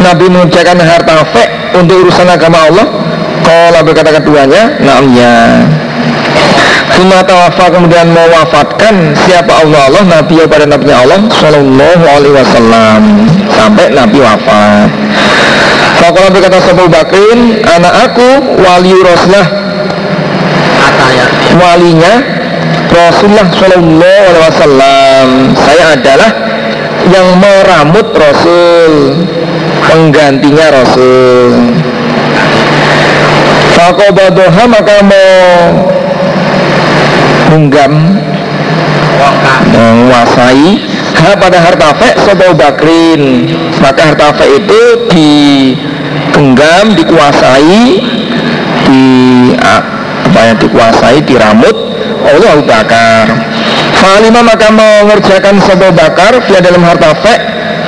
[0.00, 1.44] Nabi mengerjakan harta fe
[1.76, 2.86] untuk urusan agama Allah.
[3.40, 5.64] Kola berkata keduanya Naamnya
[6.92, 13.00] Suma tawafa kemudian mewafatkan siapa Allah Allah Nabi pada Nabi Allah Sallallahu alaihi wasallam.
[13.56, 14.88] Sampai Nabi wafat
[16.00, 19.48] Fakola berkata Sabu Bakrin Anak aku wali Rasulullah.
[21.60, 22.14] Walinya
[22.88, 25.26] Rasulullah Sallallahu alaihi wasallam.
[25.60, 26.30] Saya adalah
[27.12, 28.92] yang meramut Rasul
[29.84, 31.52] Penggantinya Rasul.
[33.76, 35.38] Fakobadoha maka mau
[37.52, 37.92] Menggam.
[39.68, 43.50] Menguasai ha pada harta fe Sobo Bakrin.
[43.82, 47.82] Maka harta fe itu digenggam dikuasai
[48.86, 49.06] di
[49.58, 51.76] apa yang dikuasai diramut
[52.26, 53.26] oleh Abu Bakar.
[54.00, 57.34] Falima maka mengerjakan Sobo Bakar via dalam harta fe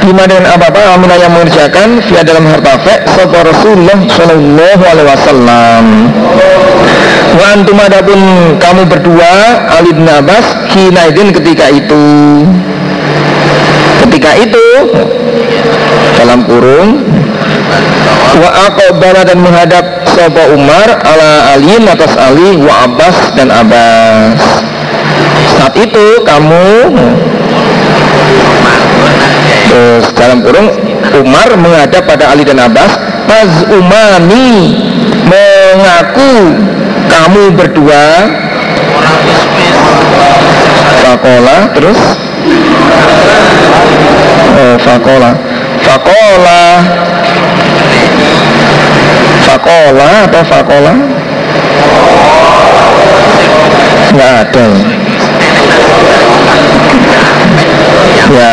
[0.02, 5.84] Bima dengan apa-apa Aminah yang mengerjakan via dalam harta fe Sobo Rasulullah Sallallahu Alaihi Wasallam.
[7.38, 8.20] Wa antum adapun
[8.58, 9.32] kamu berdua
[9.78, 12.04] Ali bin Abbas Hinaidin ketika itu
[14.12, 14.66] Ketika itu
[16.20, 17.00] Dalam kurung
[18.36, 24.36] Wa aqobala dan menghadap Sopo Umar ala Aliin atas Ali Wa Abbas dan Abbas.
[25.56, 26.92] Saat itu kamu
[29.72, 30.68] Terus dalam kurung
[31.16, 32.92] Umar menghadap pada Ali dan Abbas
[33.24, 34.76] Mas Umani
[35.24, 36.52] mengaku
[37.08, 38.04] kamu berdua.
[41.00, 42.00] Fakola terus
[44.78, 45.30] Fakola.
[45.82, 46.60] Fakola.
[49.44, 50.94] Fakola atau Fakola?
[54.12, 54.66] Nggak ada.
[58.32, 58.52] Ya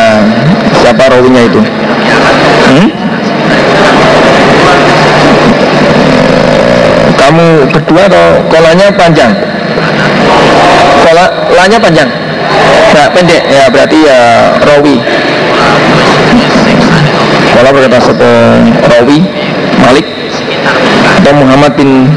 [0.79, 1.61] Siapa rawinya itu?
[2.71, 2.87] Hmm?
[7.19, 9.31] Kamu berdua atau kolanya panjang?
[11.03, 12.09] Kola, lanya panjang?
[12.89, 13.43] Nah, pendek.
[13.53, 14.19] Ya berarti ya
[14.65, 14.97] rawi
[17.53, 18.29] Kola berkata sopo
[18.87, 19.19] rawi
[19.79, 20.05] Malik
[21.19, 22.07] atau Muhammad bin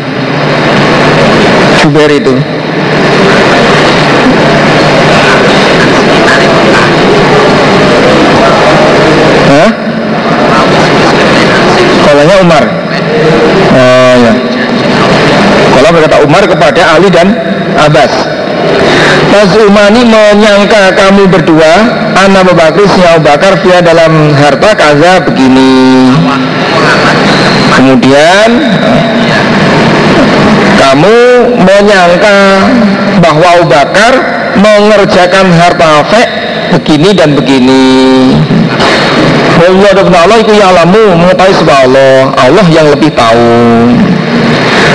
[1.82, 2.34] Jubair itu.
[9.52, 9.70] Hah?
[12.06, 12.64] Kolanya Umar.
[13.72, 14.32] Oh ya.
[15.72, 17.34] Kola berkata Umar kepada Ali dan
[17.80, 18.41] Abbas
[19.32, 21.72] Mas Umani menyangka kamu berdua
[22.12, 22.84] Anak Abu Bakar,
[23.16, 26.12] Abu Bakar via dalam harta kaza begini.
[27.72, 28.50] Kemudian
[30.82, 31.16] Kamu
[31.64, 32.38] menyangka
[33.24, 34.12] bahwa Abu Bakar
[34.60, 36.28] mengerjakan harta fek
[36.76, 37.84] begini dan begini.
[39.62, 42.18] Allah Allah itu yang alamu mengetahui sebab Allah.
[42.34, 43.48] Allah yang lebih tahu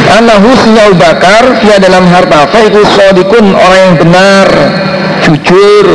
[0.08, 4.48] Anahu Abu Bakar via dalam harta fa itu sodikun orang yang benar
[5.28, 5.86] jujur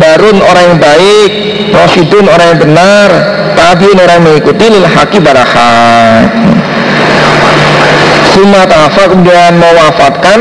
[0.00, 1.30] barun orang yang baik
[1.74, 3.10] rasyidun orang yang benar
[3.54, 6.32] tabiun orang yang mengikuti lil haki barahat.
[8.30, 10.40] Suma ta'afa kemudian mewafatkan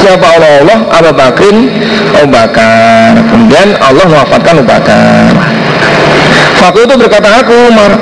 [0.00, 1.56] siapa Allah Allah Abu Bakrin
[2.16, 5.30] Abu Bakar kemudian Allah mewafatkan Abu Bakar
[6.58, 7.92] Fakul itu berkata aku Umar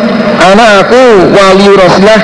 [0.41, 1.03] anak aku
[1.35, 2.23] wali Rasulullah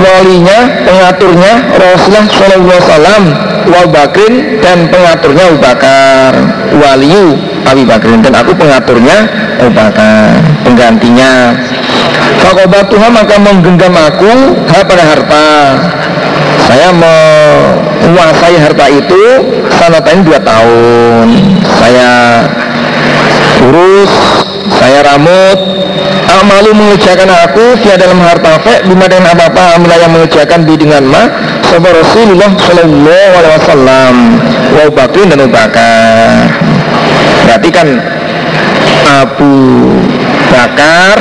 [0.00, 0.58] walinya
[0.88, 3.22] pengaturnya Rasulullah Wasallam
[3.70, 6.32] Abu Bakrin dan pengaturnya Abu Bakar.
[6.70, 7.36] Waliyu
[7.68, 9.28] Abu Bakrin dan aku pengaturnya
[9.60, 11.54] Abu Bakar penggantinya.
[12.40, 14.32] Fakobatuha maka menggenggam aku
[14.72, 15.48] ha pada harta.
[16.70, 19.22] Saya menguasai harta itu
[19.76, 21.26] sanatain dua tahun.
[21.82, 22.10] Saya
[23.68, 24.12] urus
[24.78, 25.58] saya ramut.
[26.30, 30.78] Amalu mengerjakan aku via dalam harta fe bima dengan apa apa amilah yang mengerjakan di
[30.78, 31.26] dengan ma
[31.66, 34.14] sabar Rasulullah Shallallahu Alaihi Wasallam.
[34.70, 36.46] Wa Bakrin dan Abu Bakar
[37.50, 37.88] berarti kan
[39.10, 39.54] Abu
[40.54, 41.18] Bakar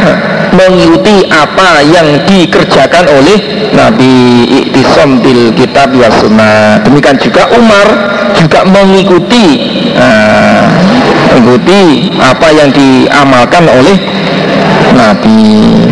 [0.54, 3.38] mengikuti apa yang dikerjakan oleh
[3.74, 6.86] Nabi Iktisam bil kitab wa sunnah.
[6.86, 7.88] Demikian juga Umar
[8.38, 9.46] juga mengikuti
[9.98, 10.70] nah,
[11.30, 13.98] mengikuti apa yang diamalkan oleh
[14.98, 15.86] Nabi.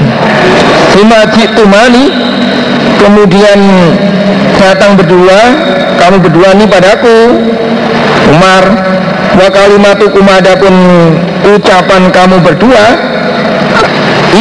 [0.92, 2.10] Sima tumani
[2.98, 3.60] kemudian
[4.58, 5.40] datang berdua
[6.02, 7.18] kamu berdua ini padaku
[8.34, 8.64] Umar
[9.38, 10.74] wa kalimatu kumadapun
[11.46, 12.86] ucapan kamu berdua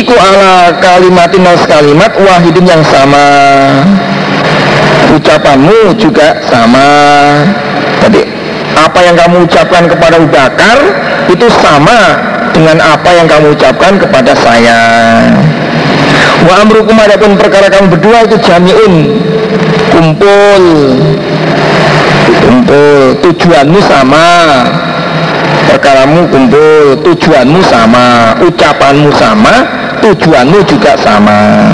[0.01, 3.27] iku ala kalimatin nas kalimat wahidin yang sama.
[5.06, 6.89] Ucapanmu juga sama
[8.97, 10.78] apa yang kamu ucapkan kepada Abu Bakar
[11.28, 12.16] itu sama
[12.56, 14.81] dengan apa yang kamu ucapkan kepada saya.
[16.48, 19.20] Wa amrukum adapun perkara kamu berdua itu jami'un.
[19.93, 20.64] Kumpul.
[22.40, 23.20] Kumpul.
[23.20, 24.28] Tujuanmu sama.
[25.68, 26.97] Perkaramu kumpul.
[27.05, 28.32] Tujuanmu sama.
[28.48, 29.55] Ucapanmu sama.
[30.01, 31.68] Tujuanmu juga sama.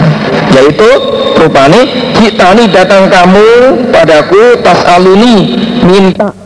[0.50, 0.90] Yaitu
[1.38, 1.86] rupane
[2.18, 3.46] kitani datang kamu
[3.94, 5.54] padaku tas aluni
[5.86, 6.41] minta